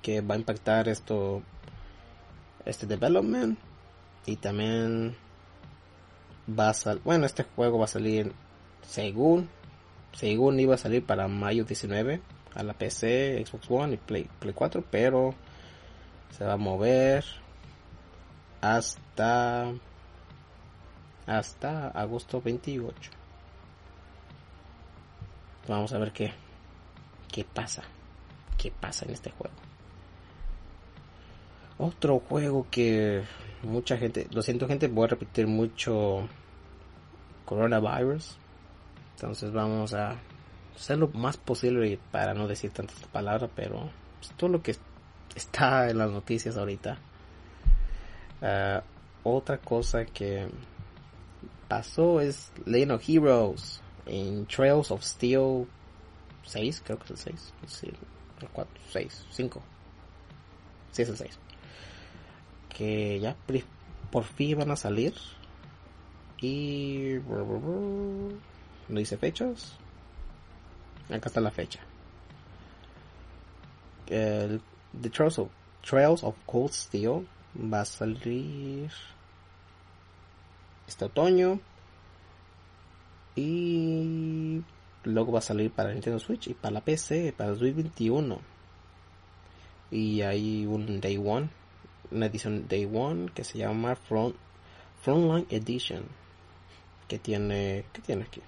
que 0.00 0.20
va 0.20 0.36
a 0.36 0.38
impactar 0.38 0.88
esto, 0.88 1.42
este 2.64 2.86
development 2.86 3.58
y 4.26 4.36
también 4.36 5.16
va 6.48 6.70
a 6.70 6.74
salir, 6.74 7.02
bueno, 7.02 7.26
este 7.26 7.42
juego 7.42 7.78
va 7.78 7.86
a 7.86 7.88
salir 7.88 8.32
según, 8.82 9.48
según 10.12 10.60
iba 10.60 10.76
a 10.76 10.78
salir 10.78 11.04
para 11.04 11.26
mayo 11.26 11.64
19 11.64 12.20
a 12.54 12.62
la 12.62 12.74
PC, 12.74 13.44
Xbox 13.44 13.68
One 13.68 13.94
y 13.94 13.96
Play, 13.96 14.28
Play 14.38 14.54
4, 14.54 14.84
pero 14.88 15.34
se 16.32 16.44
va 16.44 16.54
a 16.54 16.56
mover 16.56 17.24
hasta 18.60 19.72
hasta 21.26 21.88
agosto 21.88 22.42
28. 22.42 23.10
Vamos 25.68 25.92
a 25.92 25.98
ver 25.98 26.12
qué 26.12 26.32
qué 27.32 27.44
pasa. 27.44 27.82
¿Qué 28.58 28.70
pasa 28.70 29.06
en 29.06 29.12
este 29.12 29.30
juego? 29.30 29.54
Otro 31.78 32.20
juego 32.20 32.66
que 32.70 33.24
mucha 33.62 33.96
gente, 33.96 34.28
lo 34.30 34.42
siento 34.42 34.68
gente, 34.68 34.86
voy 34.86 35.04
a 35.04 35.08
repetir 35.08 35.48
mucho 35.48 36.28
coronavirus. 37.44 38.36
Entonces 39.16 39.50
vamos 39.52 39.94
a 39.94 40.16
hacer 40.76 40.98
lo 40.98 41.08
más 41.08 41.36
posible 41.36 41.98
para 42.12 42.34
no 42.34 42.46
decir 42.46 42.70
tantas 42.70 42.96
palabras, 43.08 43.50
pero 43.56 43.90
todo 44.36 44.50
lo 44.50 44.62
que 44.62 44.76
está 45.34 45.90
en 45.90 45.98
las 45.98 46.10
noticias 46.10 46.56
ahorita. 46.56 46.98
Uh, 48.40 48.80
otra 49.24 49.58
cosa 49.58 50.04
que 50.04 50.48
pasó 51.68 52.20
es 52.20 52.50
Legend 52.66 52.92
of 52.92 53.08
Heroes 53.08 53.80
en 54.06 54.46
Trails 54.46 54.90
of 54.90 55.02
Steel 55.02 55.66
6, 56.44 56.82
creo 56.84 56.98
que 56.98 57.04
es 57.04 57.10
el 57.10 57.38
6, 57.38 57.54
sí, 57.66 57.86
el 58.40 58.48
4, 58.48 58.72
6, 58.90 59.26
5. 59.30 59.62
Sí, 60.90 61.02
es 61.02 61.08
el 61.08 61.16
6. 61.16 61.38
Que 62.68 63.20
ya 63.20 63.36
por 64.10 64.24
fin 64.24 64.58
van 64.58 64.70
a 64.70 64.76
salir. 64.76 65.14
Y. 66.40 67.18
No 68.88 68.98
dice 68.98 69.16
fechas. 69.16 69.74
Acá 71.08 71.28
está 71.28 71.40
la 71.40 71.50
fecha. 71.50 71.80
El, 74.08 74.60
The 75.00 75.08
Trails 75.10 75.38
of, 75.38 75.48
Trails 75.82 76.22
of 76.22 76.36
Cold 76.46 76.72
Steel 76.72 77.26
va 77.56 77.80
a 77.80 77.84
salir 77.84 78.90
este 80.86 81.04
otoño. 81.04 81.60
Y 83.34 84.62
luego 85.04 85.32
va 85.32 85.38
a 85.38 85.42
salir 85.42 85.70
para 85.70 85.92
Nintendo 85.92 86.18
Switch 86.18 86.48
y 86.48 86.54
para 86.54 86.74
la 86.74 86.80
PC 86.82 87.32
para 87.36 87.50
2021. 87.50 88.38
Y 89.90 90.22
hay 90.22 90.66
un 90.66 91.00
Day 91.00 91.16
One, 91.16 91.48
una 92.10 92.26
edición 92.26 92.66
Day 92.68 92.88
One 92.92 93.30
que 93.34 93.44
se 93.44 93.58
llama 93.58 93.94
Front, 93.96 94.36
Frontline 95.02 95.46
Edition. 95.50 96.04
Que 97.08 97.18
tiene, 97.18 97.84
¿qué 97.92 98.00
tiene 98.02 98.24
aquí? 98.24 98.42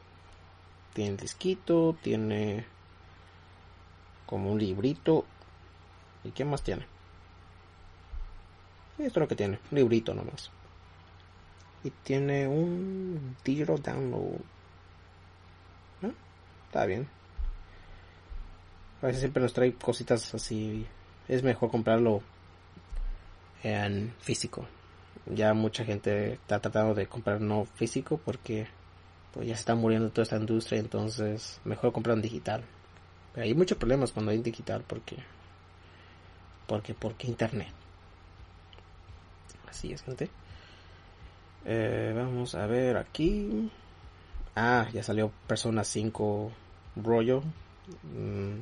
Tiene 0.93 1.11
el 1.11 1.17
disquito, 1.17 1.97
tiene 2.03 2.65
como 4.27 4.53
un 4.53 4.59
librito. 4.59 5.25
¿Y 6.25 6.31
qué 6.31 6.45
más 6.45 6.63
tiene? 6.63 6.87
Esto 8.99 9.21
es 9.21 9.23
lo 9.23 9.29
que 9.29 9.37
tiene, 9.37 9.59
un 9.71 9.79
librito 9.79 10.15
nomás 10.15 10.51
y 11.85 11.91
tiene 11.91 12.49
un 12.49 13.37
digital 13.45 13.81
download. 13.81 14.41
¿No? 16.01 16.13
Está 16.67 16.87
bien. 16.87 17.07
A 19.03 19.07
veces 19.07 19.21
siempre 19.21 19.43
nos 19.43 19.53
trae 19.53 19.75
cositas 19.75 20.35
así. 20.35 20.87
Es 21.29 21.43
mejor 21.43 21.71
comprarlo 21.71 22.23
en 23.63 24.15
físico. 24.19 24.67
Ya 25.27 25.53
mucha 25.53 25.85
gente 25.85 26.33
está 26.33 26.59
tratando 26.59 26.95
de 26.95 27.07
comprar 27.07 27.41
no 27.41 27.67
físico 27.67 28.19
porque 28.19 28.67
pues 29.33 29.47
ya 29.47 29.55
se 29.55 29.61
está 29.61 29.75
muriendo 29.75 30.11
toda 30.11 30.23
esta 30.23 30.37
industria, 30.37 30.81
entonces 30.81 31.61
mejor 31.65 31.93
comprar 31.93 32.17
en 32.17 32.23
digital. 32.23 32.65
Pero 33.35 33.45
hay 33.45 33.55
muchos 33.55 33.77
problemas 33.77 34.13
cuando 34.13 34.33
hay 34.33 34.39
digital 34.39 34.85
porque 34.87 35.17
porque 36.67 36.95
porque 36.95 37.27
internet. 37.27 37.73
Así 39.69 39.93
es, 39.93 40.03
gente. 40.03 40.31
Eh, 41.65 42.13
vamos 42.15 42.55
a 42.55 42.67
ver 42.67 42.97
aquí. 42.97 43.71
Ah, 44.55 44.89
ya 44.93 45.03
salió 45.03 45.33
Persona 45.47 45.83
5 45.85 46.53
rollo. 46.97 47.43
Mm, 48.03 48.59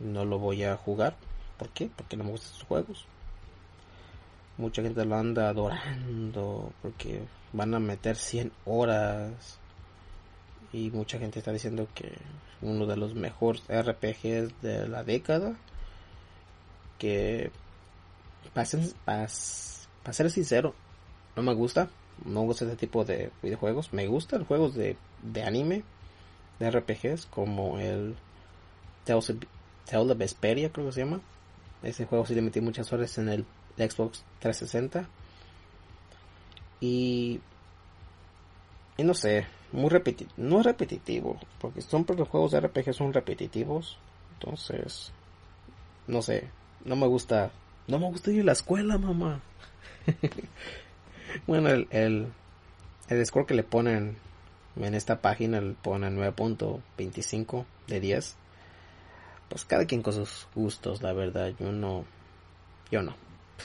no 0.00 0.24
lo 0.24 0.38
voy 0.38 0.64
a 0.64 0.76
jugar. 0.76 1.16
¿Por 1.56 1.70
qué? 1.70 1.90
Porque 1.94 2.16
no 2.16 2.24
me 2.24 2.30
gustan 2.30 2.52
sus 2.52 2.62
juegos. 2.64 3.06
Mucha 4.58 4.82
gente 4.82 5.04
lo 5.04 5.16
anda 5.16 5.48
adorando 5.48 6.72
porque 6.82 7.22
van 7.52 7.74
a 7.74 7.78
meter 7.78 8.16
100 8.16 8.52
horas. 8.64 9.58
Y 10.72 10.90
mucha 10.90 11.18
gente 11.18 11.38
está 11.38 11.52
diciendo 11.52 11.88
que 11.94 12.12
uno 12.60 12.86
de 12.86 12.96
los 12.96 13.14
mejores 13.14 13.62
RPGs 13.68 14.60
de 14.62 14.88
la 14.88 15.04
década. 15.04 15.56
Que, 16.98 17.50
para 18.54 18.66
ser 19.28 20.30
sincero, 20.30 20.74
no 21.36 21.42
me 21.42 21.54
gusta. 21.54 21.88
No 22.24 22.40
me 22.40 22.46
gusta 22.46 22.64
este 22.64 22.76
tipo 22.76 23.04
de 23.04 23.30
videojuegos. 23.42 23.92
Me 23.92 24.06
gustan 24.06 24.44
juegos 24.44 24.74
de, 24.74 24.96
de 25.22 25.42
anime, 25.42 25.84
de 26.58 26.70
RPGs, 26.70 27.26
como 27.26 27.78
el 27.78 28.16
Tales 29.04 29.30
of, 29.30 30.16
Vesperia, 30.16 30.72
creo 30.72 30.86
que 30.86 30.92
se 30.92 31.04
llama. 31.04 31.20
Ese 31.82 32.06
juego 32.06 32.24
sí 32.26 32.34
le 32.34 32.42
metí 32.42 32.60
muchas 32.60 32.92
horas 32.92 33.16
en 33.18 33.28
el 33.28 33.44
Xbox 33.76 34.24
360. 34.40 35.08
Y, 36.80 37.40
y 38.96 39.04
no 39.04 39.14
sé, 39.14 39.46
muy 39.72 39.88
repetitivo, 39.90 40.32
no 40.36 40.60
es 40.60 40.66
repetitivo, 40.66 41.38
porque 41.60 41.80
son 41.82 42.06
los 42.16 42.28
juegos 42.28 42.52
de 42.52 42.60
RPG 42.60 42.94
son 42.94 43.12
repetitivos. 43.12 43.98
Entonces, 44.34 45.12
no 46.06 46.22
sé, 46.22 46.48
no 46.86 46.96
me 46.96 47.06
gusta, 47.06 47.50
no 47.88 47.98
me 47.98 48.06
gusta 48.06 48.30
ir 48.30 48.42
a 48.42 48.44
la 48.44 48.52
escuela, 48.52 48.96
mamá. 48.96 49.40
bueno, 51.46 51.68
el, 51.68 51.88
el, 51.90 52.28
el 53.08 53.26
score 53.26 53.46
que 53.46 53.54
le 53.54 53.64
ponen 53.64 54.16
en 54.76 54.94
esta 54.94 55.20
página 55.20 55.60
le 55.60 55.74
ponen 55.74 56.18
9.25 56.18 57.64
de 57.88 58.00
10. 58.00 58.36
Pues 59.48 59.64
cada 59.64 59.86
quien 59.86 60.02
con 60.02 60.12
sus 60.12 60.46
gustos, 60.54 61.02
la 61.02 61.12
verdad. 61.12 61.52
Yo 61.58 61.72
no, 61.72 62.04
yo 62.90 63.02
no, 63.02 63.14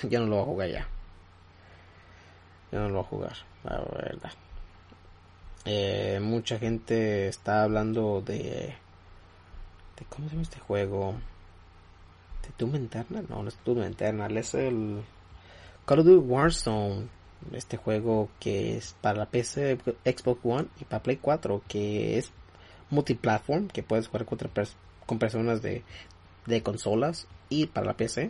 yo 0.09 0.19
no 0.19 0.28
lo 0.28 0.36
voy 0.38 0.41
a 0.41 0.45
jugar 0.45 0.69
ya. 0.69 0.88
Yo 2.72 2.80
no 2.80 2.89
lo 2.89 2.93
voy 2.95 3.03
a 3.03 3.07
jugar, 3.07 3.38
la 3.63 3.80
verdad. 3.80 4.32
Eh, 5.65 6.19
mucha 6.22 6.57
gente 6.57 7.28
está 7.28 7.63
hablando 7.63 8.22
de, 8.26 8.76
de 9.97 10.05
cómo 10.09 10.28
se 10.28 10.34
llama 10.34 10.43
este 10.43 10.59
juego. 10.59 11.15
¿De 12.62 12.68
Doom 12.68 12.76
Eternal? 12.86 13.26
No, 13.28 13.41
no 13.41 13.49
es 13.49 13.57
Doom 13.66 13.82
Eternal, 13.82 14.38
es 14.38 14.53
el 14.53 15.01
Call 15.86 15.99
of 15.99 16.05
Duty 16.05 16.28
Warzone, 16.28 17.07
este 17.53 17.76
juego 17.78 18.30
que 18.39 18.78
es 18.78 18.95
para 19.01 19.18
la 19.18 19.26
PC, 19.26 19.80
Xbox 20.05 20.39
One 20.43 20.68
y 20.80 20.86
para 20.86 21.01
Play 21.01 21.18
4, 21.18 21.64
que 21.68 22.20
es 22.20 22.32
multiplatform, 22.91 23.68
que 23.68 23.82
puedes 23.82 24.07
jugar 24.07 24.28
con 25.07 25.18
personas 25.18 25.64
de, 25.64 25.84
de 26.45 26.62
consolas 26.62 27.28
y 27.49 27.66
para 27.66 27.88
la 27.88 27.97
PC. 27.97 28.30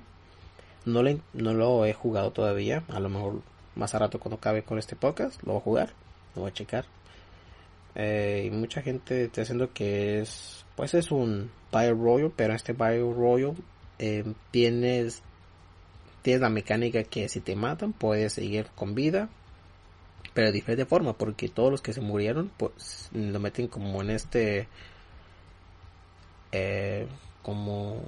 No, 0.86 1.04
le, 1.04 1.20
no 1.34 1.54
lo 1.54 1.86
he 1.86 1.94
jugado 1.94 2.32
todavía, 2.32 2.84
a 2.88 3.02
lo 3.02 3.10
mejor 3.10 3.42
más 3.76 3.94
a 3.96 4.00
rato 4.00 4.20
cuando 4.20 4.38
acabe 4.38 4.64
con 4.64 4.80
este 4.80 4.96
podcast 4.96 5.42
lo 5.44 5.54
voy 5.54 5.60
a 5.60 5.64
jugar, 5.64 5.94
lo 6.36 6.44
voy 6.44 6.52
a 6.52 6.54
checar. 6.54 6.86
Eh, 7.96 8.44
y 8.48 8.50
mucha 8.50 8.82
gente 8.82 9.26
está 9.26 9.42
diciendo 9.42 9.72
que 9.74 10.22
es, 10.22 10.66
pues 10.78 10.94
es 10.94 11.12
un 11.12 11.52
Battle 11.70 11.96
Royale, 11.96 12.32
pero 12.34 12.54
este 12.54 12.72
Battle 12.72 13.14
Royale 13.14 13.56
eh, 14.02 14.26
tienes 14.52 15.24
tienes 16.24 16.42
la 16.42 16.50
mecánica 16.50 17.04
que 17.04 17.30
si 17.30 17.40
te 17.40 17.56
matan 17.56 17.94
puedes 17.94 18.34
seguir 18.34 18.68
con 18.76 18.96
vida 18.96 19.30
pero 20.34 20.48
de 20.48 20.54
diferente 20.54 20.86
forma 20.86 21.14
porque 21.14 21.48
todos 21.50 21.72
los 21.72 21.82
que 21.82 21.94
se 21.94 22.02
murieron 22.02 22.52
pues 22.58 23.10
lo 23.14 23.40
meten 23.40 23.68
como 23.68 24.02
en 24.02 24.10
este 24.10 24.68
eh, 26.52 27.08
como 27.44 28.02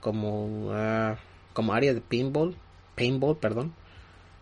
como 0.00 0.70
uh, 0.70 1.16
como 1.52 1.74
área 1.74 1.92
de 1.92 2.00
pinball 2.00 2.56
paintball 2.94 3.36
perdón 3.36 3.74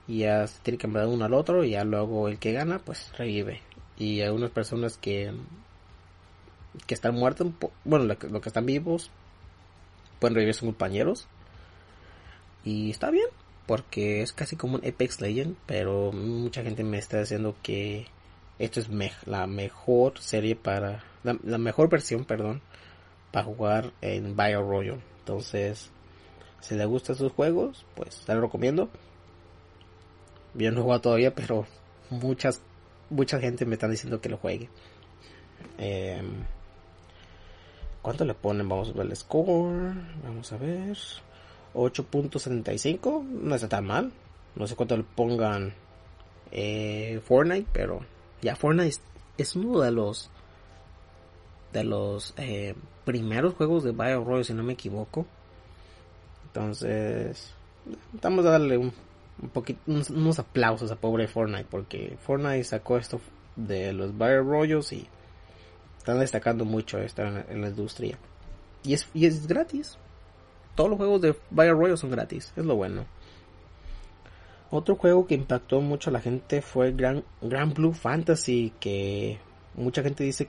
y 0.08 0.18
ya 0.18 0.46
se 0.46 0.60
tiene 0.60 0.78
que 0.78 0.86
matar 0.86 1.08
uno 1.08 1.24
al 1.24 1.34
otro 1.34 1.64
y 1.64 1.70
ya 1.70 1.84
luego 1.84 2.28
el 2.28 2.38
que 2.38 2.52
gana 2.52 2.78
pues 2.78 3.12
revive. 3.18 3.60
Y 3.98 4.20
hay 4.20 4.28
unas 4.28 4.50
personas 4.50 4.98
que 4.98 5.32
que 6.86 6.94
están 6.94 7.14
muertos 7.14 7.48
bueno 7.84 8.04
los 8.04 8.18
que, 8.18 8.28
que 8.28 8.48
están 8.48 8.66
vivos 8.66 9.10
pueden 10.18 10.34
revivir 10.34 10.54
sus 10.54 10.66
compañeros 10.66 11.28
y 12.64 12.90
está 12.90 13.10
bien, 13.10 13.28
porque 13.66 14.22
es 14.22 14.32
casi 14.32 14.56
como 14.56 14.76
un 14.76 14.86
Apex 14.86 15.20
Legend, 15.20 15.56
pero 15.66 16.12
mucha 16.12 16.62
gente 16.62 16.82
me 16.82 16.98
está 16.98 17.20
diciendo 17.20 17.54
que 17.62 18.06
esto 18.58 18.80
es 18.80 18.88
la 19.26 19.46
mejor 19.46 20.18
serie 20.18 20.56
para, 20.56 21.04
la, 21.22 21.58
mejor 21.58 21.88
versión, 21.88 22.24
perdón, 22.24 22.62
para 23.30 23.44
jugar 23.44 23.92
en 24.00 24.36
Bio 24.36 24.62
Royal. 24.62 25.00
Entonces, 25.20 25.90
si 26.60 26.74
le 26.74 26.86
gustan 26.86 27.16
sus 27.16 27.32
juegos, 27.32 27.84
pues 27.94 28.24
te 28.24 28.34
lo 28.34 28.40
recomiendo. 28.40 28.88
Yo 30.54 30.70
no 30.72 30.80
he 30.80 30.82
jugado 30.82 31.00
todavía, 31.02 31.34
pero 31.34 31.66
muchas, 32.10 32.62
mucha 33.10 33.38
gente 33.38 33.66
me 33.66 33.74
está 33.74 33.88
diciendo 33.88 34.20
que 34.20 34.28
lo 34.28 34.38
juegue. 34.38 34.70
Em, 35.78 36.44
¿Cuánto 38.06 38.24
le 38.24 38.34
ponen? 38.34 38.68
Vamos 38.68 38.90
a 38.90 38.92
ver 38.92 39.06
el 39.06 39.16
score. 39.16 39.92
Vamos 40.22 40.52
a 40.52 40.56
ver. 40.58 40.96
8.75 41.74 43.24
no 43.24 43.52
está 43.56 43.68
tan 43.68 43.84
mal. 43.84 44.12
No 44.54 44.68
sé 44.68 44.76
cuánto 44.76 44.96
le 44.96 45.02
pongan 45.02 45.74
eh, 46.52 47.20
Fortnite, 47.24 47.66
pero 47.72 48.02
ya 48.40 48.54
Fortnite 48.54 48.98
es 49.36 49.56
uno 49.56 49.80
de 49.80 49.90
los 49.90 50.30
de 51.72 51.82
los 51.82 52.32
eh, 52.36 52.76
primeros 53.04 53.54
juegos 53.54 53.82
de 53.82 53.90
BioRoy, 53.90 54.44
si 54.44 54.54
no 54.54 54.62
me 54.62 54.74
equivoco. 54.74 55.26
Entonces, 56.46 57.54
vamos 58.22 58.46
a 58.46 58.50
darle 58.50 58.78
un, 58.78 58.92
poquito, 59.52 59.80
unos, 59.88 60.38
aplausos 60.38 60.92
a 60.92 60.94
pobre 60.94 61.26
Fortnite, 61.26 61.66
porque 61.68 62.16
Fortnite 62.24 62.62
sacó 62.62 62.98
esto 62.98 63.20
de 63.56 63.92
los 63.92 64.16
BioRoyals 64.16 64.92
y 64.92 65.08
están 66.06 66.20
destacando 66.20 66.64
mucho 66.64 66.98
esto 66.98 67.22
en, 67.22 67.60
la 67.60 67.68
industria. 67.68 68.16
Y 68.84 68.94
es, 68.94 69.08
y 69.12 69.26
es 69.26 69.48
gratis 69.48 69.98
todos 70.76 70.90
los 70.90 70.98
juegos 70.98 71.20
de 71.22 71.34
Battle 71.50 71.72
Royale 71.72 71.96
son 71.96 72.10
gratis, 72.10 72.52
es 72.54 72.64
lo 72.64 72.76
bueno. 72.76 73.06
Otro 74.70 74.94
juego 74.94 75.26
que 75.26 75.34
impactó 75.34 75.80
mucho 75.80 76.10
a 76.10 76.12
la 76.12 76.20
gente 76.20 76.60
fue 76.60 76.92
Grand, 76.92 77.24
Grand 77.40 77.74
Blue 77.74 77.94
Fantasy, 77.94 78.72
que 78.78 79.38
mucha 79.74 80.02
gente 80.02 80.22
dice 80.22 80.48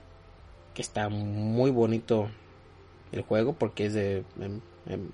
que 0.74 0.82
está 0.82 1.08
muy 1.08 1.70
bonito 1.70 2.28
el 3.10 3.22
juego 3.22 3.54
porque 3.54 3.86
es 3.86 3.94
de 3.94 4.18
em, 4.38 4.60
em, 4.86 5.10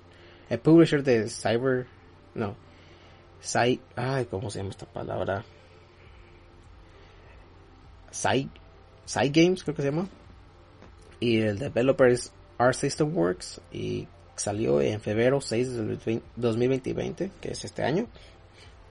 el 0.49 0.59
publisher 0.59 1.01
de 1.01 1.29
Cyber, 1.29 1.87
no, 2.33 2.55
Cy, 3.41 3.79
ay, 3.95 4.25
¿cómo 4.25 4.49
se 4.49 4.59
llama 4.59 4.71
esta 4.71 4.85
palabra? 4.85 5.45
Cy, 8.11 8.49
Cy 9.05 9.29
Games 9.29 9.63
creo 9.63 9.75
que 9.75 9.81
se 9.81 9.91
llama. 9.91 10.09
Y 11.25 11.41
el 11.41 11.57
developer 11.57 12.11
es 12.11 12.31
Art 12.59 12.75
System 12.75 13.17
Works 13.17 13.59
y 13.71 14.07
salió 14.35 14.79
en 14.79 15.01
febrero 15.01 15.41
6 15.41 15.73
de 15.73 16.21
2020, 16.35 17.31
que 17.41 17.51
es 17.51 17.65
este 17.65 17.81
año. 17.81 18.05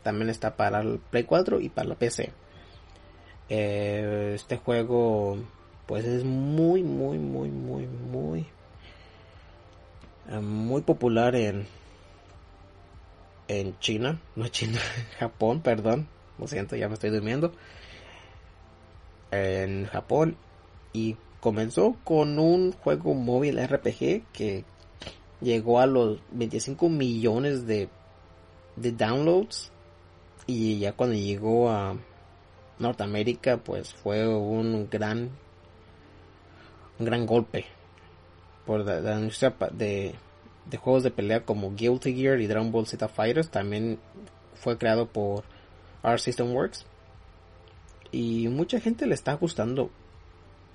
También 0.02 0.28
está 0.30 0.56
para 0.56 0.80
el 0.80 0.98
Play 0.98 1.22
4 1.22 1.60
y 1.60 1.68
para 1.68 1.90
la 1.90 1.94
PC. 1.94 2.32
Eh, 3.48 4.32
este 4.34 4.56
juego 4.56 5.38
pues 5.86 6.04
es 6.06 6.24
muy 6.24 6.82
muy 6.82 7.18
muy 7.18 7.50
muy 7.50 7.86
muy 7.86 8.46
eh, 10.28 10.40
muy 10.40 10.82
popular 10.82 11.36
en 11.36 11.68
en 13.46 13.78
China, 13.78 14.18
no 14.34 14.48
China, 14.48 14.80
Japón, 15.20 15.60
perdón, 15.60 16.08
lo 16.38 16.48
siento, 16.48 16.74
ya 16.74 16.88
me 16.88 16.94
estoy 16.94 17.10
durmiendo. 17.10 17.52
En 19.30 19.86
Japón 19.86 20.36
y 20.92 21.16
comenzó 21.44 21.94
con 22.04 22.38
un 22.38 22.72
juego 22.72 23.12
móvil 23.12 23.62
RPG 23.62 24.22
que 24.32 24.64
llegó 25.42 25.78
a 25.78 25.84
los 25.84 26.18
25 26.30 26.88
millones 26.88 27.66
de, 27.66 27.90
downloads. 28.76 29.70
Y 30.46 30.78
ya 30.78 30.94
cuando 30.94 31.14
llegó 31.16 31.68
a 31.68 31.98
Norteamérica 32.78 33.58
pues 33.58 33.92
fue 33.92 34.26
un 34.26 34.88
gran 34.90 35.32
un 36.98 37.04
gran 37.04 37.26
golpe 37.26 37.66
por 38.64 38.80
la, 38.80 39.18
industria 39.18 39.54
de, 39.70 40.14
juegos 40.78 41.02
de 41.02 41.10
pelea 41.10 41.44
como 41.44 41.74
Guilty 41.74 42.14
Gear 42.14 42.40
y 42.40 42.46
Dragon 42.46 42.72
Ball 42.72 42.86
Z 42.86 43.06
Fighters. 43.06 43.50
También 43.50 43.98
fue 44.54 44.78
creado 44.78 45.08
por 45.08 45.44
Art 46.02 46.20
System 46.20 46.54
Works. 46.54 46.86
Y 48.12 48.48
mucha 48.48 48.80
gente 48.80 49.06
le 49.06 49.12
está 49.12 49.34
gustando 49.34 49.90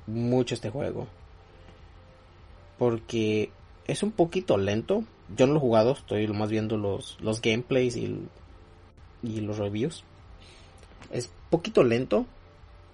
mucho 0.09 0.55
este 0.55 0.69
juego 0.69 1.07
porque 2.79 3.51
es 3.85 4.01
un 4.01 4.11
poquito 4.11 4.57
lento. 4.57 5.03
Yo 5.35 5.45
no 5.45 5.53
lo 5.53 5.59
he 5.59 5.61
jugado, 5.61 5.91
estoy 5.91 6.27
más 6.29 6.49
viendo 6.49 6.77
los, 6.77 7.17
los 7.19 7.41
gameplays 7.41 7.95
y, 7.97 8.25
y 9.21 9.41
los 9.41 9.59
reviews. 9.59 10.03
Es 11.11 11.29
poquito 11.51 11.83
lento. 11.83 12.25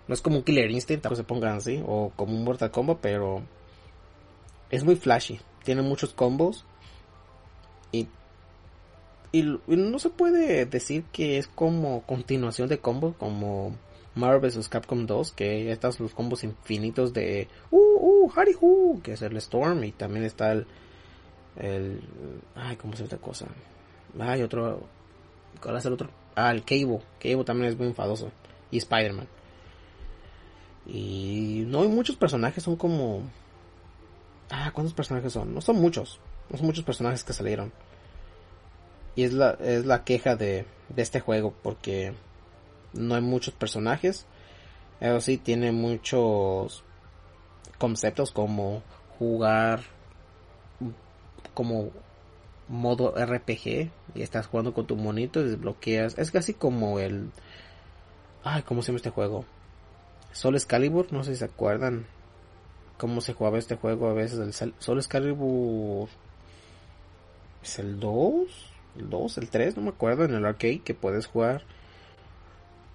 No 0.08 0.14
es 0.14 0.22
como 0.22 0.38
un 0.38 0.44
Killer 0.44 0.70
Instinct, 0.70 1.04
tampoco 1.04 1.22
se 1.22 1.24
pongan 1.24 1.58
así, 1.58 1.82
o 1.86 2.12
como 2.16 2.36
un 2.36 2.44
Mortal 2.44 2.72
Kombat, 2.72 2.98
pero 3.00 3.42
es 4.70 4.84
muy 4.84 4.96
flashy. 4.96 5.40
Tiene 5.64 5.82
muchos 5.82 6.14
combos. 6.14 6.66
Y, 7.92 8.08
y, 9.32 9.44
no 9.44 10.00
se 10.00 10.10
puede 10.10 10.66
decir 10.66 11.04
que 11.12 11.38
es 11.38 11.48
como 11.48 12.02
continuación 12.02 12.70
de 12.70 12.80
combos, 12.80 13.16
como 13.18 13.76
Marvel 14.16 14.40
vs. 14.40 14.70
Capcom 14.70 15.06
2, 15.06 15.34
que 15.34 15.72
están 15.72 15.92
los 16.00 16.14
combos 16.14 16.44
infinitos 16.44 17.14
de 17.14 17.48
uh, 17.70 17.78
uh, 17.78 18.32
Harry 18.36 18.56
Hu, 18.60 19.02
que 19.04 19.14
es 19.14 19.22
el 19.22 19.36
Storm, 19.38 19.84
y 19.84 19.92
también 19.92 20.24
está 20.26 20.54
el, 20.54 20.66
el 21.58 22.02
ay, 22.56 22.78
¿cómo 22.78 22.94
se 22.94 23.00
llama 23.00 23.14
esta 23.14 23.18
cosa? 23.18 23.48
Hay 24.20 24.42
otro, 24.42 24.82
¿cuál 25.62 25.78
es 25.78 25.86
el 25.86 25.94
otro? 25.94 26.10
Ah, 26.36 26.52
el 26.52 26.64
Cable, 26.64 27.02
Cable 27.20 27.44
también 27.44 27.72
es 27.72 27.78
muy 27.78 27.88
enfadoso, 27.88 28.32
y 28.72 28.78
Spider-Man. 28.78 29.28
Y 30.88 31.64
no 31.68 31.82
hay 31.82 31.90
muchos 31.90 32.16
personajes, 32.16 32.64
son 32.64 32.78
como, 32.78 33.22
ah, 34.50 34.72
¿cuántos 34.74 34.94
personajes 34.94 35.34
son? 35.34 35.54
No 35.54 35.60
son 35.60 35.76
muchos, 35.76 36.22
no 36.50 36.58
son 36.58 36.68
muchos 36.68 36.86
personajes 36.86 37.26
que 37.26 37.34
salieron. 37.34 37.74
Y 39.18 39.24
es 39.24 39.34
la, 39.34 39.52
es 39.62 39.86
la 39.86 40.04
queja 40.06 40.38
de, 40.38 40.66
de 40.90 41.02
este 41.02 41.20
juego, 41.20 41.54
porque 41.64 42.14
no 42.96 43.16
hay 43.16 43.22
muchos 43.22 43.54
personajes. 43.54 44.26
Eso 45.00 45.22
sí, 45.22 45.38
tiene 45.38 45.72
muchos 45.72 46.84
conceptos 47.78 48.32
como 48.32 48.82
jugar 49.20 49.82
como 51.54 51.92
modo 52.68 53.14
RPG 53.16 53.92
y 54.16 54.22
estás 54.22 54.48
jugando 54.48 54.74
con 54.74 54.88
tu 54.88 54.96
monito 54.96 55.42
y 55.42 55.46
desbloqueas. 55.46 56.18
Es 56.18 56.32
casi 56.32 56.54
como 56.54 57.00
el... 57.00 57.32
Ay, 58.44 58.64
¿cómo 58.64 58.82
se 58.82 58.88
llama 58.88 58.98
este 58.98 59.10
juego? 59.10 59.46
Soul 60.32 60.56
Excalibur, 60.56 61.12
no 61.12 61.24
sé 61.24 61.32
si 61.32 61.40
se 61.40 61.46
acuerdan 61.46 62.06
cómo 62.98 63.22
se 63.22 63.34
jugaba 63.34 63.58
este 63.58 63.76
juego 63.76 64.10
a 64.10 64.14
veces. 64.14 64.62
El 64.62 64.74
Soul 64.80 64.98
Excalibur... 65.00 66.10
¿Es 67.64 67.80
el 67.80 68.00
2? 68.00 68.72
¿El 68.98 69.10
2? 69.10 69.38
¿El 69.40 69.50
3? 69.50 69.78
No 69.78 69.84
me 69.84 69.90
acuerdo. 69.90 70.26
En 70.26 70.36
el 70.36 70.46
arcade 70.46 70.80
que 70.80 70.94
puedes 70.94 71.26
jugar 71.26 71.64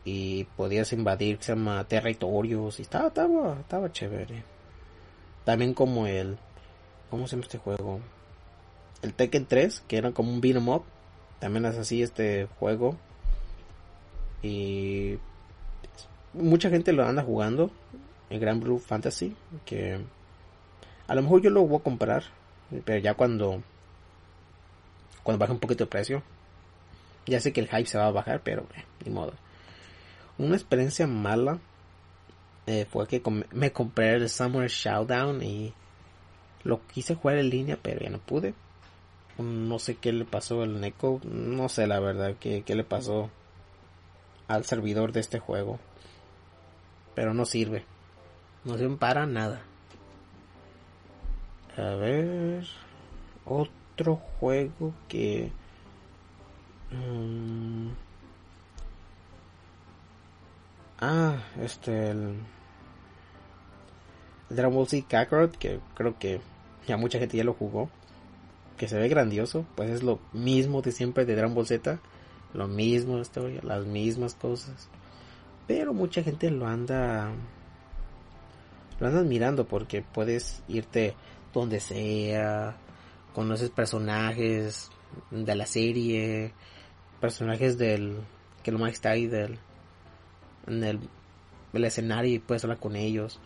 y 0.05 0.45
podías 0.57 0.93
invadir 0.93 1.39
se 1.41 1.53
llama 1.53 1.85
territorios 1.85 2.79
y 2.79 2.83
estaba 2.83 3.09
estaba 3.09 3.59
estaba 3.61 3.93
chévere. 3.93 4.45
También 5.45 5.75
como 5.75 6.07
el 6.07 6.39
cómo 7.11 7.27
se 7.27 7.37
llama 7.37 7.45
este 7.45 7.59
juego 7.59 8.01
el 9.03 9.15
Tekken 9.15 9.47
3 9.47 9.85
que 9.89 9.97
era 9.97 10.13
como 10.13 10.33
un 10.33 10.41
beat'em 10.41 10.69
up 10.69 10.85
también 11.39 11.65
es 11.65 11.77
así 11.77 12.03
este 12.03 12.47
juego. 12.59 12.97
Y 14.43 15.19
mucha 16.33 16.71
gente 16.71 16.93
lo 16.93 17.05
anda 17.05 17.23
jugando 17.23 17.71
el 18.31 18.39
Grand 18.39 18.63
Blue 18.63 18.79
Fantasy 18.79 19.37
que 19.65 20.01
a 21.09 21.15
lo 21.15 21.23
mejor 21.23 21.43
yo 21.43 21.51
lo 21.51 21.67
voy 21.67 21.81
a 21.81 21.83
comprar 21.83 22.25
pero 22.85 22.99
ya 23.01 23.15
cuando 23.15 23.63
cuando 25.25 25.39
baje 25.41 25.53
un 25.53 25.59
poquito 25.59 25.85
de 25.85 25.91
precio 25.91 26.23
ya 27.27 27.41
sé 27.41 27.53
que 27.53 27.61
el 27.61 27.69
hype 27.69 27.87
se 27.87 27.99
va 27.99 28.07
a 28.07 28.13
bajar 28.13 28.41
pero 28.43 28.63
eh, 28.77 28.85
ni 29.05 29.11
modo 29.11 29.33
una 30.41 30.57
experiencia 30.57 31.07
mala 31.07 31.59
eh, 32.67 32.87
fue 32.91 33.07
que 33.07 33.23
me 33.53 33.73
compré 33.73 34.15
el 34.15 34.29
Summer 34.29 34.69
Showdown 34.69 35.43
y 35.43 35.75
lo 36.65 36.87
quise 36.87 37.15
jugar 37.15 37.39
en 37.39 37.51
línea, 37.51 37.79
pero 37.81 38.01
ya 38.01 38.11
no 38.11 38.19
pude. 38.19 38.55
No 39.39 39.79
sé 39.79 39.97
qué 39.97 40.13
le 40.13 40.25
pasó 40.25 40.63
al 40.63 40.81
Neko, 40.81 41.21
no 41.25 41.69
sé 41.69 41.87
la 41.87 42.01
verdad 42.01 42.37
qué, 42.39 42.63
qué 42.63 42.75
le 42.75 42.85
pasó 42.85 43.31
al 44.49 44.65
servidor 44.65 45.13
de 45.13 45.21
este 45.21 45.39
juego. 45.39 45.79
Pero 47.15 47.35
no 47.35 47.45
sirve. 47.45 47.85
No 48.65 48.77
sirve 48.77 48.97
para 48.97 49.27
nada. 49.27 49.63
A 51.77 51.95
ver. 51.95 52.67
Otro 53.45 54.17
juego 54.17 54.95
que. 55.09 55.53
Mmm, 56.91 57.91
Ah, 61.03 61.39
este, 61.63 62.11
el, 62.11 62.35
Dragon 64.51 64.75
Ball 64.75 64.87
Z 64.87 65.07
Kakarot, 65.09 65.57
que 65.57 65.81
creo 65.95 66.19
que 66.19 66.43
ya 66.87 66.99
mucha 66.99 67.19
gente 67.19 67.39
ya 67.39 67.45
lo 67.45 67.55
jugó, 67.55 67.89
que 68.77 68.87
se 68.87 68.99
ve 68.99 69.09
grandioso, 69.09 69.65
pues 69.77 69.89
es 69.89 70.03
lo 70.03 70.19
mismo 70.35 70.83
de 70.83 70.93
siempre 70.93 71.25
de 71.25 71.37
Dragon 71.37 71.55
Ball 71.55 71.67
Z, 71.67 71.99
lo 72.53 72.69
mismo 72.69 73.17
la 73.17 73.23
historia, 73.23 73.61
las 73.63 73.87
mismas 73.87 74.35
cosas, 74.35 74.91
pero 75.67 75.95
mucha 75.95 76.23
gente 76.23 76.51
lo 76.51 76.67
anda, 76.67 77.31
lo 78.99 79.07
anda 79.07 79.23
mirando 79.23 79.67
porque 79.67 80.03
puedes 80.03 80.63
irte 80.69 81.15
donde 81.55 81.81
sea, 81.81 82.77
conoces 83.35 83.71
personajes 83.71 84.91
de 85.31 85.55
la 85.55 85.65
serie, 85.65 86.53
personajes 87.21 87.79
del, 87.79 88.19
que 88.63 88.71
lo 88.71 88.79
más 88.79 88.93
está 88.93 89.13
ahí 89.13 89.27
del 89.27 89.59
en 90.73 90.85
el, 90.85 91.01
escenario 91.85 92.35
y 92.35 92.39
puedes 92.39 92.65
hablar 92.65 92.79
con 92.79 92.97
ellos. 92.97 93.41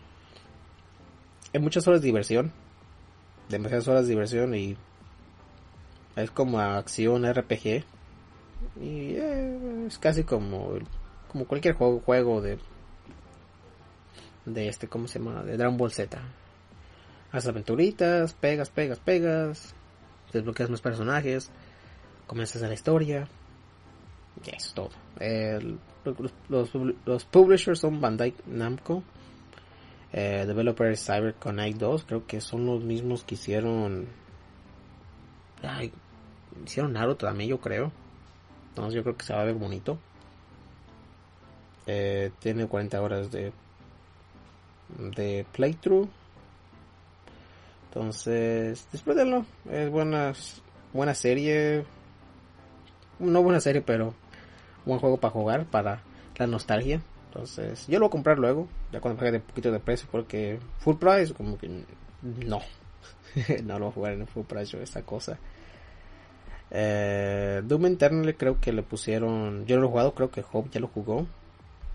Hay 1.53 1.59
muchas 1.59 1.87
horas 1.87 2.01
de 2.01 2.07
diversión, 2.07 2.51
demasiadas 3.49 3.87
horas 3.87 4.03
de 4.03 4.09
diversión 4.09 4.55
y 4.55 4.77
es 6.15 6.31
como 6.31 6.59
acción 6.59 7.31
RPG 7.31 7.83
y 8.81 9.15
eh, 9.15 9.85
es 9.87 9.97
casi 9.97 10.23
como 10.23 10.73
como 11.27 11.45
cualquier 11.45 11.75
juego, 11.75 11.99
juego 11.99 12.41
de 12.41 12.57
de 14.45 14.67
este 14.67 14.87
cómo 14.87 15.07
se 15.07 15.19
llama 15.19 15.43
de 15.43 15.57
Dragon 15.57 15.77
Ball 15.77 15.91
Z. 15.91 16.19
Haces 17.31 17.49
aventuritas 17.49 18.33
pegas 18.33 18.69
pegas 18.69 18.99
pegas 18.99 19.75
desbloqueas 20.33 20.69
más 20.69 20.81
personajes 20.81 21.51
comienzas 22.27 22.63
a 22.63 22.67
la 22.67 22.73
historia 22.73 23.27
y 24.43 24.49
eso 24.49 24.67
es 24.67 24.73
todo. 24.73 24.89
El 25.19 25.79
los, 26.49 26.71
los, 27.05 27.25
publishers 27.25 27.79
son 27.79 28.01
Bandai 28.01 28.33
Namco, 28.47 29.03
eh, 30.13 30.45
developer 30.45 30.95
CyberConnect 30.95 31.77
2, 31.77 32.03
creo 32.05 32.25
que 32.25 32.41
son 32.41 32.65
los 32.65 32.83
mismos 32.83 33.23
que 33.23 33.35
hicieron, 33.35 34.07
hicieron 36.65 36.93
Naruto 36.93 37.25
también 37.25 37.49
yo 37.49 37.59
creo, 37.59 37.91
entonces 38.69 38.95
yo 38.95 39.03
creo 39.03 39.17
que 39.17 39.25
se 39.25 39.33
va 39.33 39.41
a 39.41 39.45
ver 39.45 39.55
bonito. 39.55 39.97
Eh, 41.87 42.31
tiene 42.39 42.65
40 42.67 42.99
horas 42.99 43.31
de 43.31 43.53
de 44.97 45.45
playthrough. 45.51 46.07
Entonces 47.89 48.87
disfrútenlo. 48.91 49.45
Es 49.69 49.89
buena 49.89 50.33
buena 50.93 51.13
serie. 51.13 51.85
No 53.19 53.41
buena 53.41 53.61
serie 53.61 53.81
pero 53.81 54.13
buen 54.85 54.99
juego 54.99 55.17
para 55.17 55.31
jugar, 55.31 55.65
para 55.65 56.01
la 56.37 56.47
nostalgia. 56.47 57.01
Entonces, 57.27 57.85
yo 57.87 57.99
lo 57.99 58.05
voy 58.05 58.09
a 58.09 58.11
comprar 58.11 58.39
luego, 58.39 58.67
ya 58.91 59.01
cuando 59.01 59.19
pague 59.19 59.33
de 59.33 59.39
poquito 59.39 59.71
de 59.71 59.79
precio, 59.79 60.07
porque 60.09 60.59
full 60.79 60.95
price, 60.95 61.33
como 61.33 61.57
que 61.57 61.69
no. 62.21 62.61
no 63.63 63.79
lo 63.79 63.85
voy 63.85 63.89
a 63.89 63.93
jugar 63.93 64.13
en 64.13 64.27
full 64.27 64.45
price 64.45 64.81
esta 64.81 65.01
cosa. 65.01 65.37
Eh, 66.71 67.61
Doom 67.63 67.85
Eternal 67.87 68.35
creo 68.35 68.59
que 68.59 68.71
le 68.71 68.83
pusieron, 68.83 69.65
yo 69.65 69.75
no 69.75 69.81
lo 69.81 69.87
he 69.87 69.91
jugado, 69.91 70.13
creo 70.13 70.31
que 70.31 70.43
Hope 70.49 70.69
ya 70.71 70.79
lo 70.79 70.87
jugó. 70.87 71.27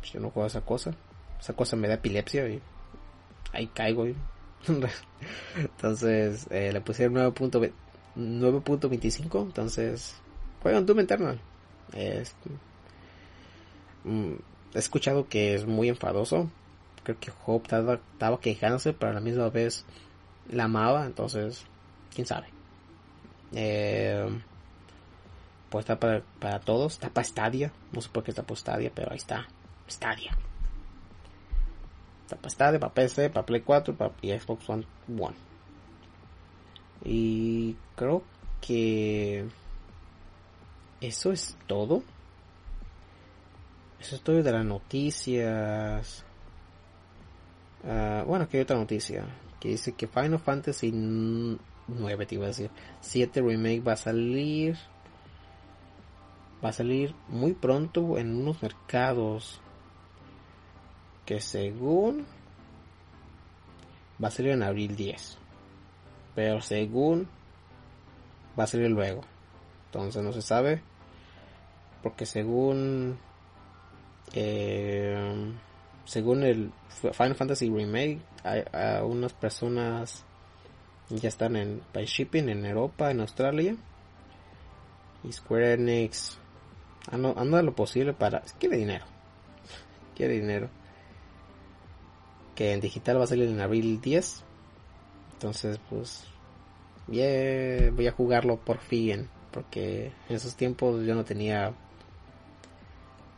Pues 0.01 0.12
yo 0.12 0.20
no 0.20 0.30
juego 0.30 0.47
esa 0.47 0.61
cosa. 0.62 0.95
Esa 1.38 1.53
cosa 1.55 1.76
me 1.76 1.88
da 1.88 1.95
epilepsia 1.95 2.49
y 2.49 2.61
ahí 3.53 3.66
caigo. 3.68 4.07
entonces, 5.57 6.47
eh, 6.51 6.72
le 6.72 6.80
pusieron 6.80 7.14
9.25, 7.16 9.43
entonces, 9.43 10.16
juegan 10.62 10.86
Doom 10.86 11.01
Eternal. 11.01 11.38
Es 11.93 12.34
Mm, 14.05 14.34
he 14.74 14.78
escuchado 14.78 15.28
que 15.28 15.55
es 15.55 15.66
muy 15.66 15.88
enfadoso. 15.88 16.51
Creo 17.03 17.18
que 17.18 17.32
Hope 17.46 17.64
estaba, 17.64 18.40
quejándose, 18.40 18.92
pero 18.92 19.12
a 19.12 19.14
la 19.14 19.20
misma 19.20 19.48
vez 19.48 19.84
la 20.51 20.64
amaba, 20.64 21.07
entonces, 21.07 21.64
quién 22.14 22.26
sabe. 22.26 22.48
Eh, 23.53 24.28
pues 25.70 25.84
está 25.84 25.98
para, 25.98 26.22
para, 26.38 26.61
todos, 26.61 26.94
está 26.94 27.09
para 27.11 27.24
Stadia, 27.24 27.72
no 27.92 28.01
sé 28.01 28.09
por 28.11 28.22
qué 28.22 28.32
está 28.32 28.42
para 28.42 28.57
Stadia, 28.57 28.92
pero 28.94 29.11
ahí 29.12 29.16
está, 29.16 29.46
Stadia. 29.88 30.36
Está 32.24 32.36
para 32.36 32.51
Stadia, 32.51 32.80
para 32.80 32.94
PC, 32.94 33.30
para 33.30 33.46
Play 33.46 33.62
4 33.62 33.96
para, 33.96 34.12
y 34.22 34.30
Xbox. 34.30 34.68
One. 34.68 34.84
Y 37.05 37.76
creo 37.96 38.22
que 38.61 39.46
eso 41.01 41.32
es 41.32 41.57
todo. 41.66 42.03
Eso 44.01 44.16
es 44.16 44.44
de 44.44 44.53
las 44.53 44.64
noticias. 44.64 46.24
Uh, 47.84 48.24
bueno, 48.26 48.44
aquí 48.44 48.57
hay 48.57 48.62
otra 48.62 48.76
noticia. 48.76 49.26
que 49.61 49.68
dice 49.68 49.92
que 49.92 50.07
Final 50.07 50.38
Fantasy 50.38 50.90
9, 50.90 52.26
te 52.26 52.34
iba 52.34 52.44
a 52.44 52.48
decir, 52.48 52.70
7 53.01 53.42
Remake 53.42 53.80
va 53.80 53.92
a 53.92 53.96
salir 53.96 54.78
va 56.64 56.68
a 56.68 56.72
salir 56.72 57.14
muy 57.28 57.55
pronto 57.55 58.18
en 58.18 58.36
unos 58.36 58.62
mercados 58.62 59.61
que 61.24 61.40
según 61.40 62.26
va 64.22 64.28
a 64.28 64.30
salir 64.30 64.53
en 64.53 64.62
abril 64.62 64.94
10 64.94 65.38
pero 66.34 66.61
según 66.61 67.28
va 68.59 68.64
a 68.64 68.66
salir 68.66 68.90
luego 68.90 69.22
entonces 69.86 70.22
no 70.22 70.32
se 70.32 70.42
sabe 70.42 70.82
porque 72.03 72.26
según 72.26 73.18
eh, 74.34 75.52
según 76.04 76.42
el 76.42 76.72
Final 76.88 77.34
Fantasy 77.34 77.68
Remake 77.68 78.20
hay, 78.44 78.62
hay 78.72 79.02
unas 79.02 79.32
personas 79.32 80.24
ya 81.08 81.28
están 81.28 81.56
en 81.56 81.82
by 81.92 82.04
shipping 82.04 82.48
en 82.48 82.64
Europa 82.64 83.10
en 83.10 83.20
Australia. 83.20 83.76
Y 85.22 85.32
Square 85.32 85.74
Enix 85.74 86.38
anda 87.10 87.62
lo 87.62 87.74
posible 87.74 88.12
para 88.14 88.42
quiere 88.58 88.76
dinero 88.76 89.04
quiere 90.20 90.34
dinero. 90.34 90.68
Que 92.54 92.74
en 92.74 92.80
digital 92.80 93.18
va 93.18 93.24
a 93.24 93.26
salir 93.26 93.48
en 93.48 93.60
abril 93.60 94.02
10 94.02 94.44
entonces 95.32 95.80
pues 95.88 96.26
yeah, 97.08 97.90
voy 97.90 98.06
a 98.06 98.12
jugarlo 98.12 98.58
por 98.58 98.78
fin 98.80 99.30
porque 99.50 100.12
en 100.28 100.36
esos 100.36 100.54
tiempos 100.56 101.06
yo 101.06 101.14
no 101.14 101.24
tenía 101.24 101.72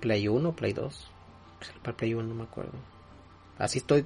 Play 0.02 0.28
1 0.28 0.52
Play 0.52 0.74
2 0.74 1.10
para 1.82 1.96
Play 1.96 2.12
1 2.12 2.28
no 2.28 2.34
me 2.34 2.42
acuerdo 2.42 2.72
así 3.58 3.78
estoy 3.78 4.04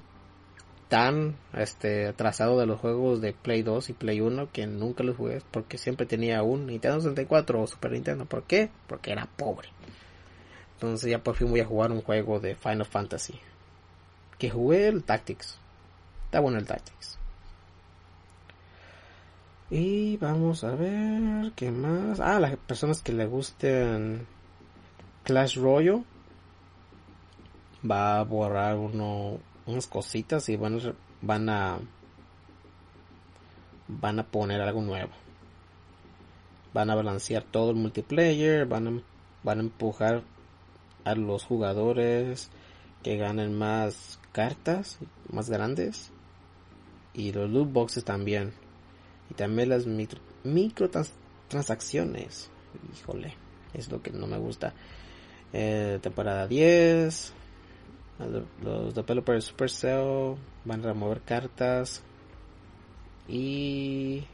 tan 0.89 1.37
este 1.53 2.07
atrasado 2.07 2.59
de 2.61 2.67
los 2.67 2.81
juegos 2.81 3.21
de 3.21 3.33
Play 3.33 3.63
2 3.63 3.91
y 3.91 3.93
Play 3.93 4.21
1 4.21 4.51
que 4.53 4.67
nunca 4.67 5.03
los 5.03 5.17
jugué 5.17 5.43
porque 5.51 5.79
siempre 5.79 6.07
tenía 6.07 6.43
un 6.43 6.67
Nintendo 6.67 7.01
64 7.01 7.61
o 7.61 7.67
Super 7.67 7.93
Nintendo. 7.93 8.25
¿Por 8.25 8.45
qué? 8.45 8.71
Porque 8.87 9.13
era 9.13 9.27
pobre. 9.27 9.69
Entonces 10.75 11.11
ya 11.11 11.23
por 11.23 11.35
fin 11.35 11.51
voy 11.51 11.61
a 11.61 11.67
jugar 11.67 11.91
un 11.91 12.03
juego 12.03 12.39
de 12.39 12.55
Final 12.55 12.87
Fantasy. 12.87 13.41
Que 14.39 14.51
jugué 14.51 14.89
el 14.89 15.03
Tactics. 15.03 15.59
Está 16.27 16.41
bueno 16.41 16.59
el 16.59 16.67
Tactics. 16.67 17.19
Y 19.71 20.17
vamos 20.19 20.63
a 20.63 20.77
ver 20.77 21.51
qué 21.57 21.73
más. 21.73 22.21
Ah, 22.21 22.39
las 22.39 22.57
personas 22.57 23.03
que 23.03 23.13
le 23.13 23.27
gusten 23.27 24.27
Clash 25.27 25.57
Royale 25.57 26.05
va 27.83 28.21
a 28.21 28.23
borrar 28.23 28.77
uno 28.77 29.41
unas 29.67 29.89
cositas 29.89 30.49
y 30.49 30.55
van 30.55 30.81
van 31.21 31.49
a 31.49 31.81
van 33.89 34.21
a 34.21 34.25
poner 34.25 34.61
algo 34.61 34.83
nuevo. 34.83 35.11
Van 36.73 36.91
a 36.91 36.95
balancear 36.95 37.43
todo 37.43 37.71
el 37.71 37.77
multiplayer, 37.77 38.67
van 38.67 38.87
a, 38.87 39.03
van 39.43 39.59
a 39.59 39.63
empujar 39.63 40.23
a 41.03 41.17
los 41.17 41.43
jugadores 41.43 42.49
que 43.03 43.17
ganen 43.17 43.59
más 43.59 44.21
cartas, 44.31 45.01
más 45.29 45.51
grandes. 45.51 46.13
Y 47.15 47.33
los 47.33 47.51
loot 47.51 47.73
boxes 47.73 48.05
también. 48.05 48.53
Y 49.29 49.35
también 49.35 49.71
las 49.71 49.87
micro, 49.87 50.21
microtransacciones. 50.45 52.49
Híjole, 52.97 53.35
es 53.75 53.91
lo 53.91 54.01
que 54.03 54.13
no 54.13 54.29
me 54.29 54.39
gusta. 54.39 54.73
Eh, 55.59 56.01
temporada 56.03 56.47
10, 56.47 57.33
los 58.63 58.95
developers 58.95 59.43
de 59.43 59.51
Supercell 59.51 60.37
van 60.67 60.81
a 60.81 60.89
remover 60.89 61.23
cartas. 61.23 62.03
Y 63.27 64.25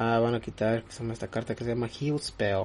ah, 0.00 0.18
van 0.18 0.34
a 0.34 0.40
quitar 0.40 0.84
esta 1.12 1.28
carta 1.28 1.54
que 1.54 1.62
se 1.62 1.70
llama 1.70 1.86
Heal 1.86 2.18
Spell 2.18 2.64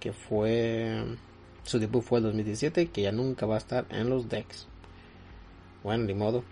que 0.00 0.14
fue 0.14 1.18
su 1.64 1.78
debut 1.78 2.02
fue 2.02 2.18
el 2.18 2.24
2017 2.24 2.88
que 2.88 3.02
ya 3.02 3.12
nunca 3.12 3.44
va 3.44 3.56
a 3.56 3.58
estar 3.58 3.84
en 3.90 4.08
los 4.08 4.26
decks. 4.30 4.66
Bueno 5.82 6.04
ni 6.04 6.14
modo. 6.14 6.44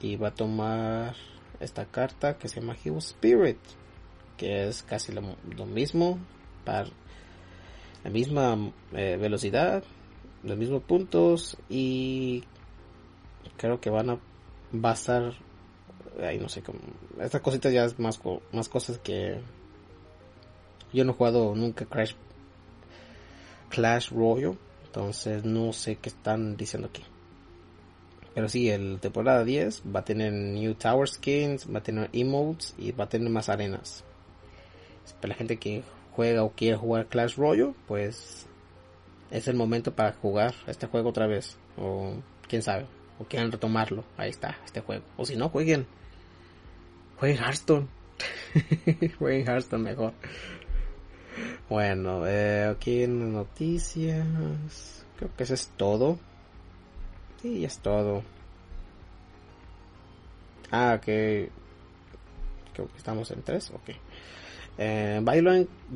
Y 0.00 0.16
va 0.16 0.28
a 0.28 0.34
tomar 0.34 1.16
esta 1.60 1.84
carta 1.84 2.38
que 2.38 2.48
se 2.48 2.60
llama 2.60 2.76
Heal 2.82 2.96
Spirit 2.96 3.58
que 4.38 4.68
es 4.68 4.82
casi 4.82 5.12
lo, 5.12 5.66
mismo 5.66 6.18
para 6.64 6.88
la 8.04 8.10
misma 8.10 8.72
eh, 8.92 9.16
velocidad 9.20 9.82
los 10.42 10.56
mismos 10.56 10.82
puntos 10.82 11.56
y 11.68 12.44
creo 13.56 13.80
que 13.80 13.90
van 13.90 14.10
a 14.10 14.18
basar 14.70 15.32
ahí 16.22 16.38
no 16.38 16.48
sé 16.48 16.62
cómo 16.62 16.78
estas 17.20 17.40
cositas 17.40 17.72
ya 17.72 17.84
es 17.84 17.98
más 17.98 18.20
más 18.52 18.68
cosas 18.68 18.98
que 18.98 19.40
yo 20.92 21.04
no 21.04 21.12
he 21.12 21.14
jugado 21.14 21.54
nunca 21.56 21.86
Crash 21.86 22.14
Clash 23.70 24.10
Royale 24.10 24.58
entonces 24.94 25.44
no 25.44 25.72
sé 25.72 25.96
qué 25.96 26.08
están 26.08 26.56
diciendo 26.56 26.86
aquí. 26.86 27.02
Pero 28.32 28.48
sí 28.48 28.70
el 28.70 29.00
temporada 29.00 29.42
10 29.42 29.82
va 29.94 30.00
a 30.00 30.04
tener 30.04 30.32
new 30.32 30.74
tower 30.74 31.08
skins 31.08 31.66
va 31.68 31.80
a 31.80 31.82
tener 31.82 32.10
emotes 32.12 32.74
y 32.78 32.92
va 32.92 33.04
a 33.04 33.08
tener 33.08 33.28
más 33.28 33.48
arenas. 33.48 34.04
Para 35.16 35.30
la 35.30 35.34
gente 35.34 35.56
que 35.58 35.82
juega 36.14 36.44
o 36.44 36.50
quiere 36.50 36.76
jugar 36.76 37.06
Clash 37.06 37.36
Royale 37.36 37.74
pues 37.86 38.46
es 39.30 39.48
el 39.48 39.56
momento 39.56 39.94
para 39.94 40.12
jugar 40.12 40.54
este 40.66 40.86
juego 40.86 41.08
otra 41.08 41.26
vez. 41.26 41.56
O 41.76 42.14
quién 42.48 42.62
sabe. 42.62 42.86
O 43.18 43.24
quieran 43.24 43.50
retomarlo. 43.50 44.04
Ahí 44.16 44.30
está, 44.30 44.56
este 44.64 44.80
juego. 44.80 45.04
O 45.16 45.26
si 45.26 45.36
no, 45.36 45.48
jueguen. 45.48 45.86
Jueguen 47.18 47.38
Hearthstone. 47.38 47.88
jueguen 49.18 49.46
Hearthstone 49.46 49.82
mejor. 49.82 50.12
Bueno, 51.68 52.26
eh, 52.26 52.66
aquí 52.66 53.02
en 53.02 53.32
noticias. 53.32 55.04
Creo 55.16 55.30
que 55.36 55.42
eso 55.42 55.54
es 55.54 55.68
todo. 55.76 56.18
Sí, 57.42 57.64
es 57.64 57.78
todo. 57.78 58.22
Ah, 60.70 60.94
ok. 60.96 61.04
Creo 61.04 61.50
que 62.88 62.98
estamos 62.98 63.30
en 63.30 63.42
tres. 63.42 63.70
Ok. 63.70 63.90
Eh, 64.78 65.22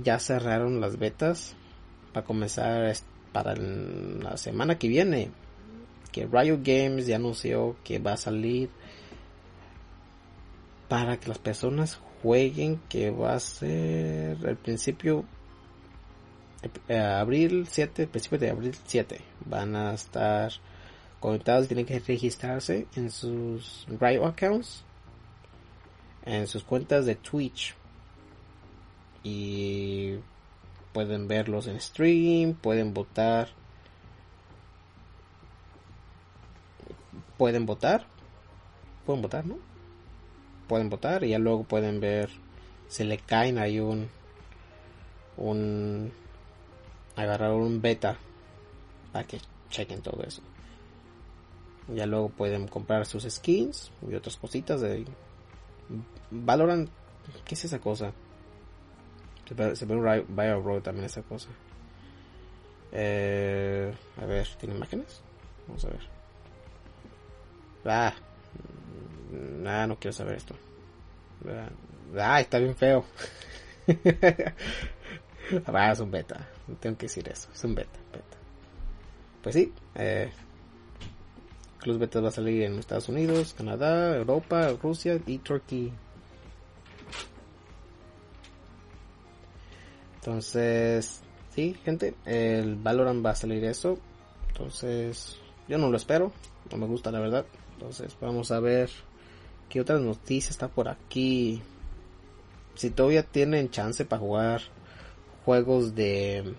ya 0.02 0.18
cerraron 0.18 0.80
las 0.80 0.98
betas 0.98 1.56
para 2.12 2.24
comenzar 2.24 2.94
para 3.32 3.54
la 3.56 4.36
semana 4.36 4.78
que 4.78 4.88
viene. 4.88 5.30
Que 6.12 6.26
Riot 6.26 6.60
Games 6.62 7.06
ya 7.06 7.16
anunció 7.16 7.76
que 7.84 7.98
va 7.98 8.14
a 8.14 8.16
salir 8.16 8.70
para 10.88 11.18
que 11.18 11.28
las 11.28 11.38
personas 11.38 12.00
jueguen 12.22 12.80
que 12.88 13.10
va 13.10 13.34
a 13.34 13.40
ser 13.40 14.38
el 14.42 14.56
principio 14.56 15.24
eh, 16.88 16.98
abril 16.98 17.66
7 17.68 18.08
principio 18.08 18.38
de 18.38 18.50
abril 18.50 18.74
7 18.86 19.20
van 19.44 19.76
a 19.76 19.94
estar 19.94 20.50
conectados 21.20 21.68
tienen 21.68 21.86
que 21.86 22.00
registrarse 22.00 22.86
en 22.96 23.10
sus 23.10 23.86
Riot 24.00 24.24
accounts 24.24 24.82
en 26.24 26.46
sus 26.46 26.64
cuentas 26.64 27.06
de 27.06 27.14
Twitch 27.14 27.76
y 29.22 30.16
pueden 30.92 31.28
verlos 31.28 31.66
en 31.66 31.80
stream, 31.80 32.54
pueden 32.54 32.94
votar. 32.94 33.48
Pueden 37.36 37.66
votar. 37.66 38.06
Pueden 39.06 39.22
votar, 39.22 39.46
¿no? 39.46 39.56
Pueden 40.66 40.90
votar 40.90 41.24
y 41.24 41.30
ya 41.30 41.38
luego 41.38 41.64
pueden 41.64 42.00
ver 42.00 42.30
si 42.88 43.04
le 43.04 43.18
caen 43.18 43.58
ahí 43.58 43.80
un 43.80 44.08
un 45.36 46.12
agarrar 47.16 47.52
un 47.52 47.80
beta 47.80 48.18
para 49.12 49.26
que 49.26 49.40
chequen 49.70 50.02
todo 50.02 50.22
eso. 50.22 50.42
Ya 51.94 52.06
luego 52.06 52.28
pueden 52.28 52.68
comprar 52.68 53.06
sus 53.06 53.24
skins 53.24 53.90
y 54.08 54.14
otras 54.14 54.36
cositas 54.36 54.80
de 54.80 55.06
Valorant. 56.30 56.90
¿Qué 57.44 57.54
es 57.54 57.64
esa 57.64 57.78
cosa? 57.78 58.12
Se 59.48 59.76
se 59.76 59.84
un 59.86 60.26
Bio 60.28 60.82
también 60.82 61.06
esa 61.06 61.22
cosa. 61.22 61.48
Eh, 62.92 63.92
a 64.20 64.26
ver, 64.26 64.46
¿tiene 64.58 64.74
imágenes? 64.74 65.22
Vamos 65.66 65.84
a 65.84 65.88
ver. 65.88 66.00
Ah, 67.84 68.14
nada, 69.32 69.86
no 69.86 69.96
quiero 69.98 70.12
saber 70.12 70.36
esto. 70.36 70.54
Ah, 72.16 72.40
está 72.40 72.58
bien 72.58 72.76
feo. 72.76 73.04
ah, 75.66 75.92
es 75.92 76.00
un 76.00 76.10
beta. 76.10 76.46
Tengo 76.80 76.98
que 76.98 77.06
decir 77.06 77.26
eso. 77.28 77.48
Es 77.54 77.64
un 77.64 77.74
beta. 77.74 77.98
beta. 78.12 78.36
Pues 79.42 79.54
sí. 79.54 79.72
Eh, 79.94 80.30
Club 81.78 81.98
Beta 81.98 82.20
va 82.20 82.28
a 82.28 82.32
salir 82.32 82.64
en 82.64 82.78
Estados 82.78 83.08
Unidos, 83.08 83.54
Canadá, 83.56 84.16
Europa, 84.16 84.72
Rusia 84.82 85.18
y 85.26 85.38
Turquía. 85.38 85.92
Entonces, 90.28 91.22
sí, 91.54 91.74
gente, 91.84 92.14
el 92.26 92.76
Valorant 92.76 93.24
va 93.24 93.30
a 93.30 93.34
salir 93.34 93.64
eso. 93.64 93.98
Entonces, 94.48 95.38
yo 95.66 95.78
no 95.78 95.90
lo 95.90 95.96
espero, 95.96 96.32
no 96.70 96.76
me 96.76 96.86
gusta 96.86 97.10
la 97.10 97.20
verdad. 97.20 97.46
Entonces, 97.74 98.14
vamos 98.20 98.50
a 98.50 98.60
ver 98.60 98.90
¿Qué 99.68 99.82
otra 99.82 99.98
noticia 99.98 100.50
está 100.50 100.68
por 100.68 100.88
aquí? 100.88 101.60
Si 102.74 102.90
todavía 102.90 103.22
tienen 103.22 103.70
chance 103.70 104.04
para 104.04 104.20
jugar 104.20 104.62
juegos 105.44 105.94
de 105.94 106.54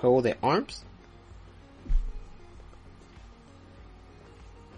juego 0.00 0.20
de 0.20 0.36
ARMS. 0.42 0.84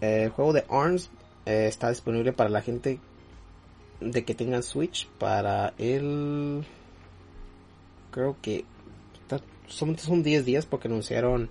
El 0.01 0.31
juego 0.31 0.53
de 0.53 0.65
ARMS 0.69 1.11
eh, 1.47 1.67
está 1.67 1.89
disponible 1.91 2.33
para 2.33 2.51
la 2.51 2.63
gente 2.63 3.01
de 4.01 4.25
que 4.25 4.35
tengan 4.35 4.63
Switch 4.63 5.09
para 5.19 5.75
el 5.79 6.65
creo 8.17 8.35
que 8.41 8.65
son, 9.69 9.99
son 9.99 10.23
10 10.23 10.47
días 10.47 10.65
porque 10.65 10.89
anunciaron 10.89 11.51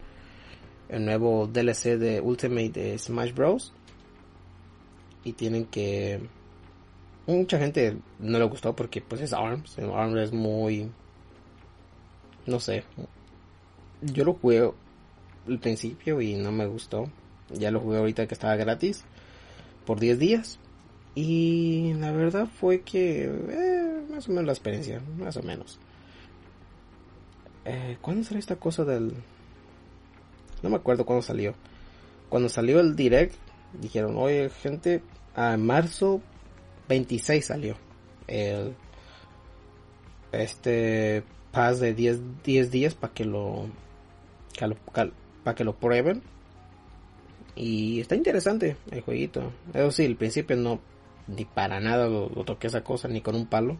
el 0.89 1.05
nuevo 1.05 1.45
DLC 1.45 1.97
de 1.97 2.19
Ultimate 2.21 2.71
de 2.71 2.97
Smash 2.97 3.33
Bros. 3.33 3.71
Y 5.23 5.33
tienen 5.33 5.65
que... 5.65 6.19
Mucha 7.27 7.59
gente 7.59 7.97
no 8.19 8.39
le 8.39 8.45
gustó 8.45 8.75
porque 8.75 9.01
pues 9.01 9.21
es 9.21 9.31
ARMS. 9.33 9.77
ARMS 9.77 10.17
es 10.17 10.33
muy... 10.33 10.89
No 12.47 12.59
sé. 12.59 12.83
Yo 14.01 14.23
lo 14.23 14.33
jugué 14.33 14.71
al 15.47 15.59
principio 15.59 16.19
y 16.19 16.33
no 16.33 16.51
me 16.51 16.65
gustó. 16.65 17.11
Ya 17.53 17.69
lo 17.69 17.79
jugué 17.79 17.99
ahorita 17.99 18.25
que 18.25 18.33
estaba 18.33 18.55
gratis. 18.55 19.03
Por 19.85 19.99
10 19.99 20.17
días. 20.17 20.59
Y 21.13 21.93
la 21.99 22.11
verdad 22.11 22.47
fue 22.59 22.81
que... 22.81 23.25
Eh, 23.25 24.05
más 24.09 24.27
o 24.27 24.31
menos 24.31 24.45
la 24.45 24.53
experiencia. 24.53 25.01
Más 25.19 25.37
o 25.37 25.43
menos. 25.43 25.79
Eh, 27.65 27.97
¿Cuándo 28.01 28.23
salió 28.23 28.39
esta 28.39 28.57
cosa 28.57 28.85
del... 28.85 29.13
No 30.61 30.69
me 30.69 30.75
acuerdo 30.75 31.05
cuándo 31.05 31.21
salió. 31.21 31.53
Cuando 32.29 32.49
salió 32.49 32.79
el 32.79 32.95
direct, 32.95 33.35
dijeron, 33.73 34.15
oye 34.17 34.49
gente, 34.49 35.01
a 35.35 35.57
marzo 35.57 36.21
26 36.87 37.45
salió. 37.45 37.75
El, 38.27 38.75
este 40.31 41.23
pass 41.51 41.79
de 41.79 41.93
10, 41.93 42.43
10 42.43 42.71
días 42.71 42.95
para 42.95 43.13
que 43.13 43.25
lo, 43.25 43.67
para 45.43 45.55
que 45.55 45.63
lo 45.63 45.75
prueben. 45.75 46.21
Y 47.55 48.01
está 48.01 48.15
interesante 48.15 48.75
el 48.91 49.01
jueguito. 49.01 49.51
Eso 49.73 49.91
sí, 49.91 50.05
al 50.05 50.15
principio 50.15 50.55
no, 50.55 50.79
ni 51.27 51.45
para 51.45 51.79
nada 51.79 52.07
lo, 52.07 52.29
lo 52.29 52.43
toqué 52.43 52.67
esa 52.67 52.83
cosa, 52.83 53.07
ni 53.07 53.21
con 53.21 53.35
un 53.35 53.45
palo. 53.45 53.77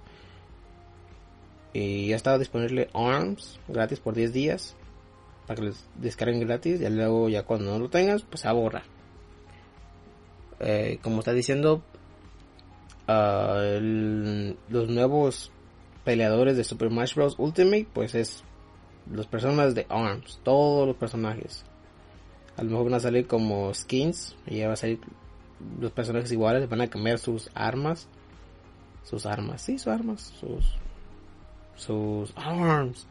Y 1.75 2.07
ya 2.07 2.15
estaba 2.15 2.37
disponible 2.37 2.89
ARMS 2.93 3.59
gratis 3.67 3.99
por 3.99 4.13
10 4.13 4.31
días. 4.31 4.77
Para 5.45 5.59
que 5.59 5.65
les 5.67 5.85
descarguen 5.95 6.39
gratis. 6.39 6.79
Y 6.79 6.89
luego 6.89 7.27
ya 7.27 7.43
cuando 7.43 7.73
no 7.73 7.79
lo 7.79 7.89
tengas, 7.89 8.21
pues 8.21 8.39
se 8.39 8.47
va 8.47 8.51
a 8.51 8.53
borrar. 8.53 8.83
Eh, 10.61 10.99
como 11.01 11.19
está 11.19 11.33
diciendo, 11.33 11.83
uh, 13.09 14.53
los 14.69 14.87
nuevos 14.87 15.51
peleadores 16.05 16.55
de 16.55 16.63
Super 16.63 16.87
Smash 16.87 17.13
Bros. 17.13 17.35
Ultimate, 17.37 17.87
pues 17.91 18.15
es 18.15 18.45
los 19.11 19.27
personajes 19.27 19.75
de 19.75 19.85
ARMS. 19.89 20.39
Todos 20.43 20.87
los 20.87 20.95
personajes. 20.95 21.65
A 22.55 22.63
lo 22.63 22.69
mejor 22.69 22.85
van 22.85 22.93
a 22.93 22.99
salir 23.01 23.27
como 23.27 23.73
skins. 23.73 24.37
Y 24.47 24.59
ya 24.59 24.67
va 24.67 24.75
a 24.75 24.77
salir 24.77 25.01
los 25.81 25.91
personajes 25.91 26.31
iguales. 26.31 26.69
Van 26.69 26.79
a 26.79 26.87
cambiar 26.87 27.19
sus 27.19 27.49
armas. 27.53 28.07
Sus 29.03 29.25
armas, 29.25 29.61
sí, 29.61 29.77
sus 29.77 29.87
armas. 29.87 30.33
Sus 30.39 30.77
sus 31.75 32.33
arms 32.35 33.07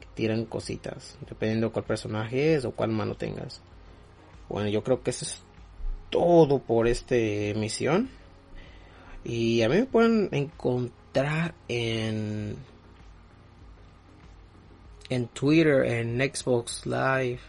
que 0.00 0.06
tiran 0.14 0.44
cositas 0.44 1.16
dependiendo 1.28 1.72
cuál 1.72 1.84
personaje 1.84 2.54
es 2.54 2.64
o 2.64 2.72
cuál 2.72 2.90
mano 2.90 3.14
tengas. 3.14 3.60
Bueno 4.48 4.68
yo 4.68 4.82
creo 4.82 5.02
que 5.02 5.10
eso 5.10 5.24
es 5.24 5.42
todo 6.10 6.60
por 6.60 6.86
esta 6.86 7.16
emisión 7.16 8.08
y 9.24 9.62
a 9.62 9.68
mí 9.68 9.76
me 9.76 9.86
pueden 9.86 10.28
encontrar 10.32 11.54
en 11.68 12.56
en 15.08 15.26
Twitter 15.28 15.84
en 15.84 16.18
Xbox 16.18 16.86
Live 16.86 17.40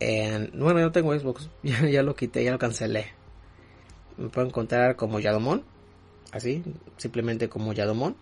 en 0.00 0.50
bueno 0.58 0.80
yo 0.80 0.92
tengo 0.92 1.18
Xbox 1.18 1.48
ya, 1.62 1.88
ya 1.88 2.02
lo 2.02 2.14
quité 2.14 2.44
ya 2.44 2.52
lo 2.52 2.58
cancelé. 2.58 3.12
Me 4.16 4.28
pueden 4.28 4.48
encontrar 4.48 4.96
como 4.96 5.20
Yadomon 5.20 5.62
así 6.32 6.62
simplemente 6.96 7.48
como 7.48 7.72
Yadomon 7.72 8.16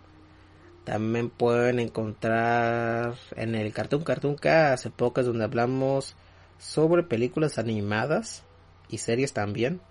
también 0.85 1.31
pueden 1.31 1.79
encontrar 1.79 3.15
en 3.35 3.55
el 3.55 3.73
Cartoon 3.73 4.03
Cartoon 4.03 4.37
hace 4.43 4.91
pocas 4.91 5.25
donde 5.25 5.43
hablamos 5.43 6.15
sobre 6.59 7.01
películas 7.03 7.57
animadas 7.57 8.43
y 8.87 8.99
series 8.99 9.33
también. 9.33 9.81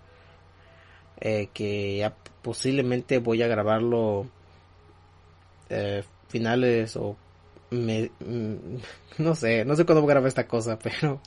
Eh, 1.19 1.49
que 1.53 1.97
ya 1.97 2.15
posiblemente 2.41 3.19
voy 3.19 3.41
a 3.41 3.47
grabarlo 3.47 4.27
eh, 5.69 6.03
finales 6.27 6.95
o 6.97 7.15
me, 7.71 8.11
mm, 8.19 8.77
no 9.19 9.35
sé, 9.35 9.65
no 9.65 9.75
sé 9.75 9.85
cuándo 9.85 10.01
voy 10.01 10.11
a 10.11 10.13
grabar 10.13 10.27
esta 10.29 10.47
cosa, 10.47 10.79
pero 10.83 11.19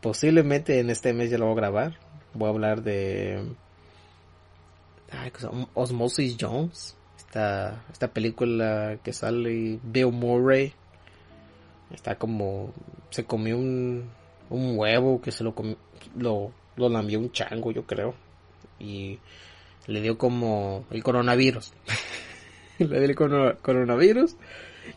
posiblemente 0.00 0.80
en 0.80 0.90
este 0.90 1.12
mes 1.12 1.30
ya 1.30 1.38
lo 1.38 1.46
voy 1.46 1.54
a 1.54 1.56
grabar. 1.56 1.98
Voy 2.32 2.48
a 2.48 2.50
hablar 2.50 2.82
de 2.82 3.54
Osmosis 5.74 6.36
Jones 6.40 6.96
esta, 7.34 8.08
película 8.12 8.98
que 9.02 9.12
sale 9.12 9.78
Bill 9.82 10.12
Murray. 10.12 10.72
Está 11.92 12.16
como, 12.16 12.72
se 13.10 13.24
comió 13.24 13.58
un, 13.58 14.10
un 14.50 14.78
huevo 14.78 15.20
que 15.20 15.32
se 15.32 15.44
lo, 15.44 15.54
lo, 16.16 16.52
lo 16.76 16.88
lambió 16.88 17.18
un 17.18 17.32
chango, 17.32 17.72
yo 17.72 17.86
creo. 17.86 18.14
Y 18.78 19.18
le 19.86 20.00
dio 20.00 20.16
como 20.16 20.84
el 20.90 21.02
coronavirus. 21.02 21.72
le 22.78 23.00
dio 23.00 23.04
el 23.04 23.14
coronavirus 23.60 24.36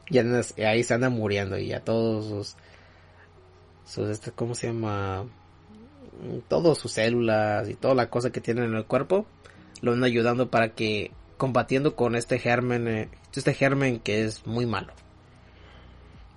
y 0.10 0.18
ahí 0.64 0.84
se 0.84 0.94
anda 0.94 1.10
muriendo 1.10 1.58
y 1.58 1.68
ya 1.68 1.80
todos 1.80 2.26
sus, 2.26 2.56
sus 3.86 4.10
este, 4.10 4.32
¿cómo 4.32 4.56
se 4.56 4.68
llama? 4.68 5.26
Todas 6.48 6.78
sus 6.78 6.92
células 6.92 7.70
y 7.70 7.76
toda 7.76 7.94
la 7.94 8.10
cosa 8.10 8.32
que 8.32 8.42
tienen 8.42 8.66
en 8.66 8.76
el 8.76 8.86
cuerpo 8.86 9.26
lo 9.82 9.92
van 9.92 10.04
ayudando 10.04 10.50
para 10.50 10.74
que 10.74 11.12
combatiendo 11.38 11.96
con 11.96 12.16
este 12.16 12.40
germen, 12.40 12.88
eh, 12.88 13.10
este 13.34 13.54
germen 13.54 14.00
que 14.00 14.24
es 14.24 14.46
muy 14.46 14.66
malo. 14.66 14.94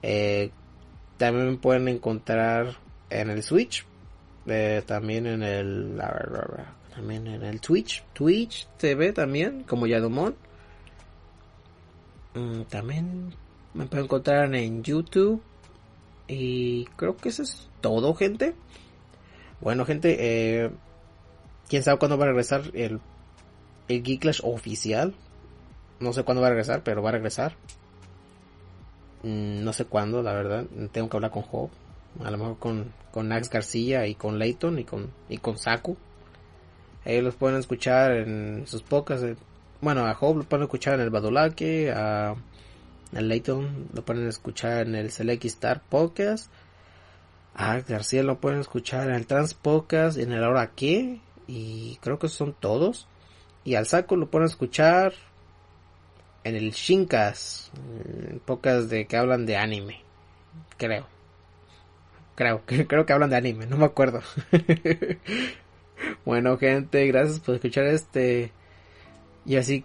Eh, 0.02 0.50
también 1.16 1.58
pueden 1.58 1.88
encontrar 1.88 2.76
en 3.10 3.30
el 3.30 3.42
Switch, 3.42 3.84
eh, 4.46 4.82
también 4.86 5.26
en 5.26 5.42
el, 5.42 6.00
también 6.94 7.26
en 7.26 7.42
el 7.42 7.60
Twitch, 7.60 8.04
Twitch 8.12 8.68
TV 8.78 9.12
también, 9.12 9.64
como 9.64 9.86
Yadomon. 9.86 10.34
Mm, 12.34 12.62
también 12.62 13.34
me 13.74 13.86
pueden 13.86 14.04
encontrar 14.04 14.54
en 14.54 14.82
YouTube. 14.82 15.42
Y 16.28 16.84
creo 16.96 17.16
que 17.16 17.30
eso 17.30 17.42
es 17.42 17.68
todo, 17.80 18.14
gente. 18.14 18.54
Bueno, 19.60 19.84
gente, 19.84 20.16
eh, 20.18 20.70
quién 21.68 21.82
sabe 21.82 21.98
cuándo 21.98 22.16
va 22.16 22.24
a 22.24 22.28
regresar 22.28 22.62
el 22.72 23.00
el 23.90 24.04
Geeklash 24.04 24.40
oficial. 24.44 25.14
No 25.98 26.12
sé 26.12 26.22
cuándo 26.22 26.40
va 26.40 26.48
a 26.48 26.50
regresar, 26.50 26.82
pero 26.82 27.02
va 27.02 27.10
a 27.10 27.12
regresar. 27.12 27.56
Mm, 29.22 29.64
no 29.64 29.72
sé 29.72 29.84
cuándo, 29.84 30.22
la 30.22 30.32
verdad. 30.32 30.64
Tengo 30.92 31.08
que 31.08 31.16
hablar 31.16 31.30
con 31.30 31.42
Job. 31.42 31.70
A 32.24 32.30
lo 32.30 32.38
mejor 32.38 32.58
con, 32.58 32.92
con 33.12 33.28
García 33.28 34.06
y 34.06 34.14
con 34.14 34.38
Layton 34.38 34.78
y 34.78 34.84
con, 34.84 35.10
y 35.28 35.38
con 35.38 35.58
Saku. 35.58 35.96
Ellos 37.04 37.24
los 37.24 37.34
pueden 37.34 37.58
escuchar 37.58 38.12
en 38.12 38.66
sus 38.66 38.82
pocas. 38.82 39.22
Eh, 39.22 39.36
bueno, 39.80 40.06
a 40.06 40.14
Job 40.14 40.38
lo 40.38 40.44
pueden 40.44 40.64
escuchar 40.64 40.94
en 40.94 41.00
el 41.00 41.10
Badulaque. 41.10 41.92
A, 41.92 42.30
a 42.30 43.20
Layton 43.20 43.88
lo 43.92 44.04
pueden 44.04 44.26
escuchar 44.28 44.86
en 44.86 44.94
el 44.94 45.10
Select 45.10 45.44
Star 45.46 45.82
Podcast. 45.82 46.50
A 47.54 47.80
García 47.80 48.22
lo 48.22 48.40
pueden 48.40 48.60
escuchar 48.60 49.08
en 49.08 49.14
el 49.14 49.26
Trans 49.26 49.54
Podcast. 49.54 50.18
En 50.18 50.32
el 50.32 50.44
Ahora 50.44 50.70
qué. 50.74 51.20
Y 51.46 51.98
creo 52.00 52.18
que 52.18 52.28
son 52.28 52.54
todos. 52.58 53.08
Y 53.70 53.76
al 53.76 53.86
saco 53.86 54.16
lo 54.16 54.28
pueden 54.28 54.48
escuchar 54.48 55.12
en 56.42 56.56
el 56.56 56.72
Shinkas, 56.72 57.70
pocas 58.44 58.90
de 58.90 59.06
que 59.06 59.16
hablan 59.16 59.46
de 59.46 59.56
anime, 59.56 60.00
creo. 60.76 61.06
Creo, 62.34 62.62
creo 62.66 63.06
que 63.06 63.12
hablan 63.12 63.30
de 63.30 63.36
anime, 63.36 63.66
no 63.66 63.76
me 63.76 63.84
acuerdo. 63.84 64.22
bueno, 66.24 66.58
gente, 66.58 67.06
gracias 67.06 67.38
por 67.38 67.54
escuchar 67.54 67.84
este 67.84 68.50
y 69.46 69.54
así 69.54 69.84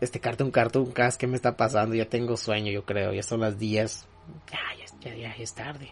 este 0.00 0.18
cartoon 0.18 0.50
cartoon 0.50 0.90
cast 0.92 1.20
que 1.20 1.26
me 1.26 1.36
está 1.36 1.58
pasando, 1.58 1.94
ya 1.94 2.08
tengo 2.08 2.38
sueño, 2.38 2.72
yo 2.72 2.86
creo, 2.86 3.12
ya 3.12 3.22
son 3.22 3.40
las 3.40 3.58
10. 3.58 4.06
Ya, 4.50 4.58
ya, 4.78 5.14
ya, 5.14 5.14
ya 5.14 5.32
es 5.34 5.52
tarde. 5.52 5.90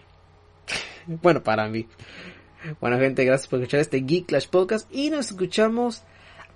bueno, 1.07 1.42
para 1.42 1.68
mí. 1.68 1.86
Bueno, 2.80 2.99
gente, 2.99 3.22
gracias 3.26 3.49
por 3.49 3.59
escuchar 3.59 3.80
este 3.80 4.01
Geek 4.01 4.28
Clash 4.28 4.49
Podcast 4.49 4.88
y 4.90 5.11
nos 5.11 5.30
escuchamos 5.30 6.05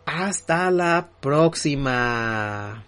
hasta 0.09 0.71
la 0.71 1.09
próxima. 1.21 2.88